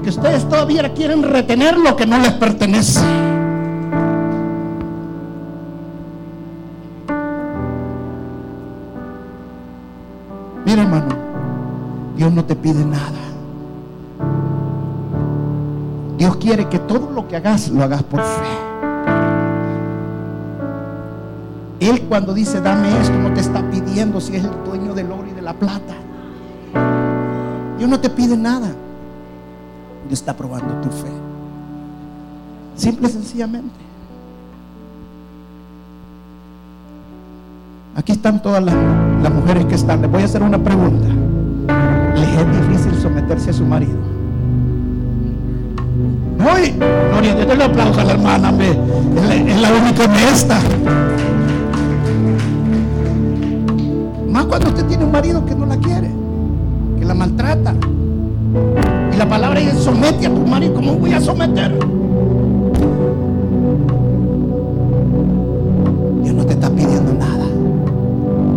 Porque 0.02 0.18
ustedes 0.18 0.48
todavía 0.48 0.92
quieren 0.94 1.22
retener 1.22 1.78
lo 1.78 1.94
que 1.94 2.04
no 2.04 2.18
les 2.18 2.32
pertenece. 2.32 3.00
Mira 10.66 10.82
hermano, 10.82 11.14
Dios 12.16 12.32
no 12.32 12.44
te 12.44 12.56
pide 12.56 12.84
nada. 12.84 13.20
Dios 16.18 16.34
quiere 16.38 16.68
que 16.68 16.80
todo 16.80 17.12
lo 17.12 17.28
que 17.28 17.36
hagas 17.36 17.68
lo 17.68 17.84
hagas 17.84 18.02
por 18.02 18.22
fe. 18.22 18.48
Él 21.78 22.02
cuando 22.08 22.34
dice 22.34 22.60
dame 22.60 22.88
esto 23.00 23.16
no 23.20 23.32
te 23.34 23.40
está 23.40 23.62
pidiendo 23.70 24.20
si 24.20 24.34
es 24.34 24.42
el 24.42 24.64
dueño 24.64 24.94
del 24.94 25.12
oro 25.12 25.28
y 25.30 25.32
de 25.32 25.42
la 25.42 25.54
plata. 25.54 25.94
Dios 27.78 27.88
no 27.88 28.00
te 28.00 28.10
pide 28.10 28.36
nada. 28.36 28.74
Está 30.10 30.36
probando 30.36 30.74
tu 30.82 30.90
fe. 30.90 31.10
Simple 32.76 33.08
y 33.08 33.10
sencillamente. 33.10 33.92
Aquí 37.94 38.12
están 38.12 38.40
todas 38.42 38.62
las, 38.62 38.74
mujeres 39.32 39.66
que 39.66 39.74
están. 39.74 40.00
Les 40.00 40.10
voy 40.10 40.22
a 40.22 40.24
hacer 40.24 40.42
una 40.42 40.58
pregunta. 40.58 41.06
¿Les 42.14 42.28
es 42.28 42.68
difícil 42.68 43.00
someterse 43.00 43.50
a 43.50 43.52
su 43.52 43.64
marido? 43.64 43.98
Hoy, 46.38 46.70
Gloria, 47.10 47.38
yo 47.38 47.46
te 47.46 47.56
lo 47.56 47.64
aplauso 47.64 48.00
a 48.00 48.04
la 48.04 48.12
hermana, 48.12 48.50
hombre. 48.50 48.70
Es 48.70 49.28
la, 49.28 49.34
es 49.34 49.60
la 49.60 49.72
única 49.72 50.04
honesta. 50.04 50.58
Más 54.28 54.46
cuando 54.46 54.68
usted 54.68 54.86
tiene 54.86 55.04
un 55.04 55.12
marido 55.12 55.44
que 55.44 55.54
no 55.54 55.66
la 55.66 55.76
quiere, 55.76 56.10
que 56.98 57.04
la 57.04 57.14
maltrata. 57.14 57.74
La 59.22 59.28
palabra 59.28 59.60
dice, 59.60 59.78
somete 59.78 60.26
a 60.26 60.30
tu 60.30 60.44
marido. 60.44 60.74
¿Cómo 60.74 60.94
voy 60.94 61.12
a 61.12 61.20
someter? 61.20 61.70
Dios 66.22 66.34
no 66.34 66.44
te 66.44 66.54
está 66.54 66.68
pidiendo 66.68 67.14
nada. 67.14 67.44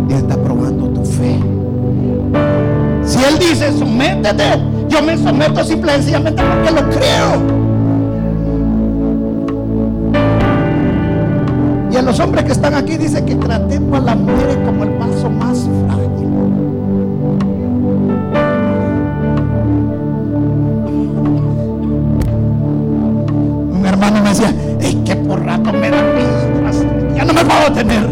Dios 0.08 0.22
está 0.22 0.36
probando 0.36 0.88
tu 0.88 1.04
fe. 1.04 1.38
Si 3.04 3.22
Él 3.22 3.38
dice, 3.38 3.78
sométete, 3.78 4.42
yo 4.88 5.02
me 5.02 5.16
someto 5.16 5.62
simple 5.62 5.92
y 5.92 5.94
sencillamente 5.94 6.42
porque 6.42 6.72
lo 6.72 6.90
creo. 6.90 7.42
Y 11.92 11.96
a 11.96 12.02
los 12.02 12.18
hombres 12.18 12.42
que 12.42 12.50
están 12.50 12.74
aquí 12.74 12.96
dice 12.96 13.24
que 13.24 13.36
tratemos 13.36 14.00
a 14.00 14.02
las 14.02 14.16
mujeres 14.16 14.56
como 14.66 14.82
el 14.82 14.90
vaso 14.98 15.30
más 15.30 15.58
frágil. 15.86 16.35
Me 24.86 24.92
decía, 24.92 25.02
es 25.02 25.04
que 25.04 25.16
por 25.16 25.44
rato 25.44 25.72
me 25.72 25.90
dan 25.90 26.04
piedras, 26.14 26.84
ya 27.14 27.24
no 27.24 27.32
me 27.32 27.44
puedo 27.44 27.72
tener. 27.72 28.08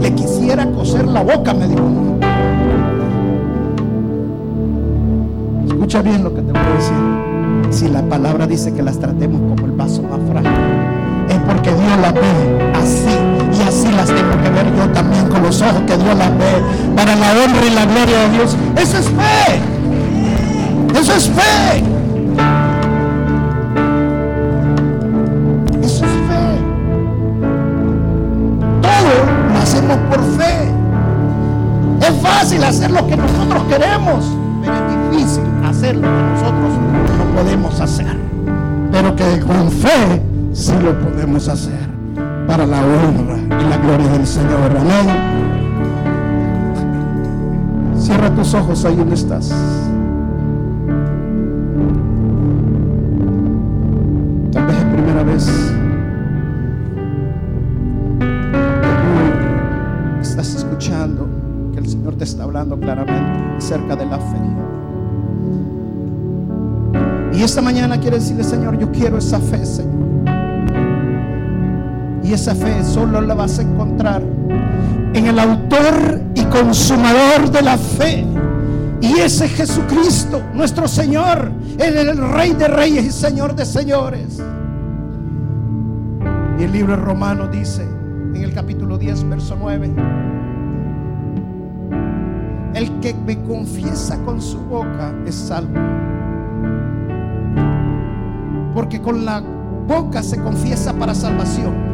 Le 0.00 0.14
quisiera 0.14 0.66
coser 0.66 1.06
la 1.06 1.22
boca, 1.22 1.54
me 1.54 1.68
dijo. 1.68 1.82
Escucha 5.66 6.02
bien 6.02 6.24
lo 6.24 6.34
que 6.34 6.42
te 6.42 6.52
voy 6.52 6.60
a 6.60 6.74
decir. 6.74 6.94
Si 7.70 7.88
la 7.88 8.02
palabra 8.02 8.46
dice 8.46 8.72
que 8.72 8.82
las 8.82 8.98
tratemos 8.98 9.40
como 9.40 9.66
el 9.66 9.72
vaso 9.72 10.02
más 10.02 10.20
frágil, 10.30 10.50
es 11.28 11.38
porque 11.46 11.70
Dios 11.70 11.98
las 12.00 12.14
ve 12.14 12.72
así 12.74 13.16
y 13.58 13.68
así 13.68 13.90
las 13.92 14.06
tengo 14.06 14.42
que 14.42 14.50
ver 14.50 14.74
yo 14.76 14.88
también 14.92 15.26
con 15.28 15.42
los 15.42 15.60
ojos 15.60 15.82
que 15.86 15.96
Dios 15.96 16.16
las 16.16 16.30
ve 16.38 16.62
para 16.96 17.14
la 17.16 17.32
honra 17.32 17.66
y 17.66 17.74
la 17.74 17.84
gloria 17.84 18.18
de 18.20 18.30
Dios. 18.30 18.56
Eso 18.76 18.98
es 18.98 19.06
fe. 19.06 19.60
Eso 20.98 21.14
es 21.14 21.28
fe. 21.28 21.97
Hacer 32.64 32.90
lo 32.90 33.06
que 33.06 33.16
nosotros 33.16 33.62
queremos, 33.68 34.24
pero 34.62 34.74
es 34.74 35.16
difícil 35.16 35.44
hacer 35.64 35.96
lo 35.96 36.02
que 36.02 36.08
nosotros 36.08 36.72
no 37.18 37.24
podemos 37.36 37.80
hacer. 37.80 38.16
Pero 38.90 39.14
que 39.16 39.40
con 39.40 39.70
fe 39.70 40.22
sí 40.52 40.72
lo 40.82 40.98
podemos 40.98 41.48
hacer. 41.48 41.88
para 42.46 42.64
la 42.64 42.80
honra 42.80 43.36
y 43.36 43.68
la 43.68 43.76
gloria 43.76 44.08
del 44.08 44.26
Señor. 44.26 44.74
Amén. 44.80 45.06
Cierra 47.98 48.34
tus 48.34 48.54
ojos 48.54 48.84
ahí 48.86 48.96
donde 48.96 49.14
estás. 49.14 49.50
Tal 54.50 54.66
vez 54.66 54.76
es 54.76 54.84
primera 54.84 55.22
vez 55.24 55.46
que 58.18 58.26
tú 60.16 60.20
estás 60.22 60.54
escuchando 60.54 61.37
el 61.88 61.92
Señor 61.92 62.16
te 62.16 62.24
está 62.24 62.42
hablando 62.42 62.78
claramente 62.78 63.56
acerca 63.56 63.96
de 63.96 64.04
la 64.04 64.18
fe. 64.18 64.36
Y 67.32 67.42
esta 67.42 67.62
mañana 67.62 67.98
quiere 67.98 68.18
decirle, 68.18 68.44
Señor, 68.44 68.78
yo 68.78 68.92
quiero 68.92 69.16
esa 69.16 69.40
fe, 69.40 69.64
Señor. 69.64 70.08
Y 72.22 72.32
esa 72.34 72.54
fe 72.54 72.84
solo 72.84 73.22
la 73.22 73.34
vas 73.34 73.58
a 73.58 73.62
encontrar 73.62 74.22
en 75.14 75.26
el 75.26 75.38
autor 75.38 76.20
y 76.34 76.42
consumador 76.44 77.50
de 77.50 77.62
la 77.62 77.78
fe. 77.78 78.26
Y 79.00 79.20
ese 79.20 79.48
Jesucristo, 79.48 80.42
nuestro 80.52 80.86
Señor, 80.88 81.50
es 81.78 81.94
el 81.94 82.18
Rey 82.18 82.52
de 82.52 82.68
Reyes 82.68 83.06
y 83.06 83.12
Señor 83.12 83.54
de 83.54 83.64
Señores. 83.64 84.42
Y 86.58 86.64
el 86.64 86.72
libro 86.72 86.96
Romano 86.96 87.48
dice, 87.48 87.82
en 88.34 88.42
el 88.42 88.52
capítulo 88.52 88.98
10, 88.98 89.26
verso 89.28 89.56
9, 89.58 89.90
el 92.78 93.00
que 93.00 93.12
me 93.14 93.38
confiesa 93.42 94.18
con 94.24 94.40
su 94.40 94.58
boca 94.60 95.14
es 95.26 95.34
salvo. 95.34 95.78
Porque 98.74 99.00
con 99.00 99.24
la 99.24 99.42
boca 99.86 100.22
se 100.22 100.40
confiesa 100.40 100.92
para 100.94 101.14
salvación 101.14 101.88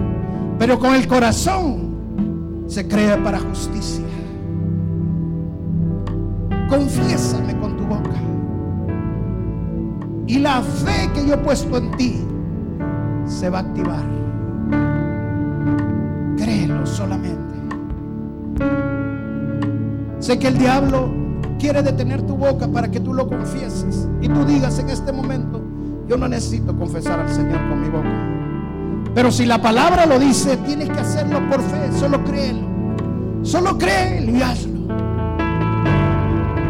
pero 0.59 0.79
con 0.79 0.95
el 0.95 1.07
corazón 1.07 2.65
se 2.67 2.87
crea 2.87 3.23
para 3.23 3.39
justicia. 3.39 4.05
Confiésame 6.69 7.59
con 7.59 7.77
tu 7.77 7.85
boca. 7.85 8.11
Y 10.27 10.39
la 10.39 10.63
fe 10.63 11.11
que 11.13 11.27
yo 11.27 11.35
he 11.35 11.39
puesto 11.39 11.77
en 11.77 11.91
ti 11.97 12.21
se 13.27 13.51
va 13.51 13.59
a 13.59 13.61
activar. 13.63 14.05
Créelo 16.37 16.87
solamente. 16.87 17.55
Sé 20.25 20.39
que 20.39 20.49
el 20.49 20.57
diablo 20.57 21.13
quiere 21.59 21.83
detener 21.83 22.23
tu 22.23 22.35
boca 22.35 22.67
para 22.67 22.91
que 22.91 22.99
tú 22.99 23.13
lo 23.13 23.29
confieses 23.29 24.09
y 24.23 24.29
tú 24.31 24.47
digas 24.47 24.79
en 24.79 24.89
este 24.89 25.13
momento, 25.13 25.61
yo 26.09 26.17
no 26.17 26.27
necesito 26.27 26.75
confesar 26.79 27.21
al 27.21 27.29
Señor 27.29 27.59
con 27.69 27.83
mi 27.83 27.91
boca. 27.91 29.13
Pero 29.15 29.31
si 29.31 29.45
la 29.45 29.61
palabra 29.61 30.07
lo 30.07 30.19
dice, 30.19 30.57
tienes 30.57 30.89
que 30.89 30.99
hacerlo 30.99 31.47
por 31.51 31.61
fe. 31.61 31.93
Solo 32.01 32.25
créelo. 32.25 32.67
Solo 33.43 33.77
créelo 33.77 34.35
y 34.35 34.41
hazlo. 34.41 34.89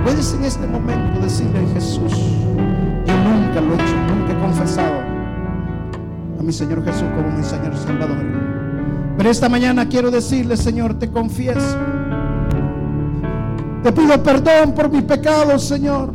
Puedes 0.03 0.35
en 0.35 0.43
este 0.43 0.67
momento 0.67 1.21
decirle 1.21 1.65
Jesús, 1.75 2.13
yo 3.07 3.15
nunca 3.15 3.61
lo 3.61 3.71
he 3.71 3.75
hecho, 3.77 3.97
nunca 4.17 4.33
he 4.33 4.41
confesado 4.41 4.99
a 6.41 6.43
mi 6.43 6.53
Señor 6.53 6.85
Jesús 6.85 7.07
como 7.15 7.31
mi 7.31 7.45
Señor 7.45 7.77
Salvador. 7.77 8.19
Pero 9.17 9.31
esta 9.31 9.49
mañana 9.49 9.89
quiero 9.89 10.11
decirle, 10.11 10.57
Señor, 10.57 10.99
te 10.99 11.09
confieso. 11.09 11.79
Te 13.85 13.93
pido 13.93 14.23
perdón 14.23 14.73
por 14.73 14.91
mis 14.91 15.03
pecados, 15.03 15.63
Señor. 15.65 16.11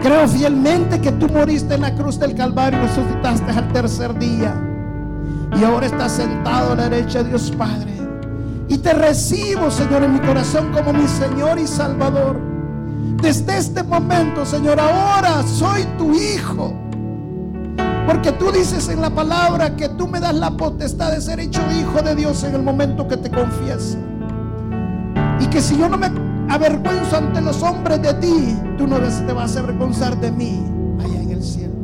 Creo 0.00 0.26
fielmente 0.26 0.98
que 1.02 1.12
tú 1.12 1.28
moriste 1.28 1.74
en 1.74 1.82
la 1.82 1.94
cruz 1.94 2.18
del 2.18 2.34
Calvario 2.34 2.78
y 2.78 2.86
resucitaste 2.86 3.50
al 3.50 3.72
tercer 3.74 4.18
día 4.18 4.54
y 5.54 5.64
ahora 5.64 5.84
estás 5.84 6.12
sentado 6.12 6.72
a 6.72 6.76
la 6.76 6.88
derecha 6.88 7.22
de 7.22 7.28
Dios 7.28 7.52
Padre. 7.58 7.92
Y 8.68 8.78
te 8.78 8.94
recibo, 8.94 9.70
Señor, 9.70 10.04
en 10.04 10.14
mi 10.14 10.20
corazón 10.20 10.72
como 10.72 10.94
mi 10.94 11.06
Señor 11.06 11.58
y 11.58 11.66
Salvador. 11.66 12.40
Desde 13.20 13.58
este 13.58 13.82
momento, 13.82 14.46
Señor, 14.46 14.80
ahora 14.80 15.42
soy 15.42 15.84
tu 15.98 16.14
hijo. 16.14 16.74
Porque 18.06 18.32
tú 18.32 18.50
dices 18.50 18.88
en 18.88 19.02
la 19.02 19.10
palabra 19.10 19.76
que 19.76 19.90
tú 19.90 20.08
me 20.08 20.20
das 20.20 20.34
la 20.34 20.52
potestad 20.52 21.12
de 21.12 21.20
ser 21.20 21.38
hecho 21.38 21.60
hijo 21.78 22.00
de 22.00 22.14
Dios 22.14 22.42
en 22.44 22.54
el 22.54 22.62
momento 22.62 23.06
que 23.06 23.18
te 23.18 23.30
confieso. 23.30 23.98
Y 25.38 25.48
que 25.48 25.60
si 25.60 25.76
yo 25.76 25.90
no 25.90 25.98
me 25.98 26.08
avergüenzo 26.48 27.16
ante 27.16 27.40
los 27.40 27.62
hombres 27.62 28.02
de 28.02 28.14
ti, 28.14 28.56
tú 28.78 28.86
no 28.86 28.98
te 28.98 29.32
vas 29.32 29.56
a 29.56 29.60
avergonzar 29.60 30.18
de 30.20 30.30
mí 30.30 30.62
allá 31.02 31.22
en 31.22 31.30
el 31.30 31.42
cielo. 31.42 31.74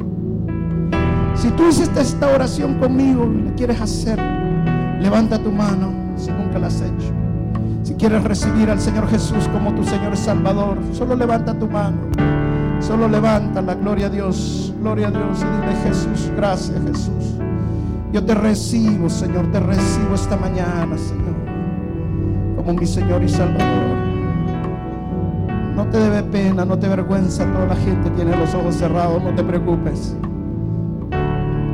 Si 1.34 1.50
tú 1.50 1.68
hiciste 1.68 2.00
esta 2.00 2.28
oración 2.28 2.78
conmigo 2.78 3.30
y 3.46 3.50
quieres 3.52 3.80
hacer, 3.80 4.20
levanta 5.00 5.38
tu 5.38 5.50
mano 5.50 5.92
si 6.16 6.30
nunca 6.30 6.58
la 6.58 6.68
has 6.68 6.80
hecho. 6.80 7.12
Si 7.82 7.94
quieres 7.94 8.22
recibir 8.22 8.70
al 8.70 8.80
Señor 8.80 9.08
Jesús 9.08 9.48
como 9.48 9.74
tu 9.74 9.84
Señor 9.84 10.16
Salvador, 10.16 10.78
solo 10.92 11.16
levanta 11.16 11.58
tu 11.58 11.68
mano. 11.68 11.98
Solo 12.80 13.08
levanta 13.08 13.62
la 13.62 13.74
gloria 13.74 14.06
a 14.06 14.10
Dios, 14.10 14.74
gloria 14.80 15.08
a 15.08 15.10
Dios 15.12 15.38
y 15.40 15.60
dile 15.60 15.76
Jesús, 15.84 16.32
gracias 16.36 16.80
Jesús. 16.84 17.38
Yo 18.12 18.24
te 18.24 18.34
recibo, 18.34 19.08
Señor, 19.08 19.50
te 19.52 19.60
recibo 19.60 20.14
esta 20.14 20.36
mañana, 20.36 20.98
Señor, 20.98 21.36
como 22.56 22.74
mi 22.74 22.86
Señor 22.86 23.22
y 23.22 23.28
Salvador. 23.28 23.91
No 25.74 25.86
te 25.86 25.98
debe 25.98 26.22
pena, 26.24 26.64
no 26.64 26.78
te 26.78 26.88
vergüenza, 26.88 27.44
toda 27.46 27.66
la 27.66 27.76
gente 27.76 28.10
tiene 28.10 28.36
los 28.36 28.54
ojos 28.54 28.74
cerrados, 28.74 29.22
no 29.22 29.34
te 29.34 29.42
preocupes. 29.42 30.14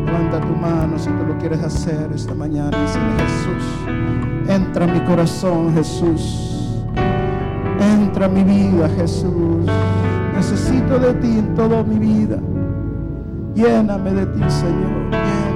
Levanta 0.06 0.40
tu 0.40 0.54
mano 0.54 0.98
si 0.98 1.10
tú 1.10 1.24
lo 1.26 1.36
quieres 1.38 1.62
hacer 1.62 2.10
esta 2.14 2.34
mañana. 2.34 2.70
Dice 2.80 2.98
Jesús, 3.18 4.48
entra 4.48 4.84
en 4.84 4.94
mi 4.94 5.00
corazón, 5.00 5.74
Jesús. 5.74 6.84
Entra 7.80 8.26
en 8.26 8.34
mi 8.34 8.44
vida, 8.44 8.88
Jesús. 8.96 9.66
Necesito 10.34 10.98
de 10.98 11.14
ti 11.14 11.38
en 11.38 11.54
toda 11.54 11.82
mi 11.82 11.98
vida. 11.98 12.38
Lléname 13.54 14.14
de 14.14 14.26
ti, 14.26 14.40
Señor. 14.48 15.47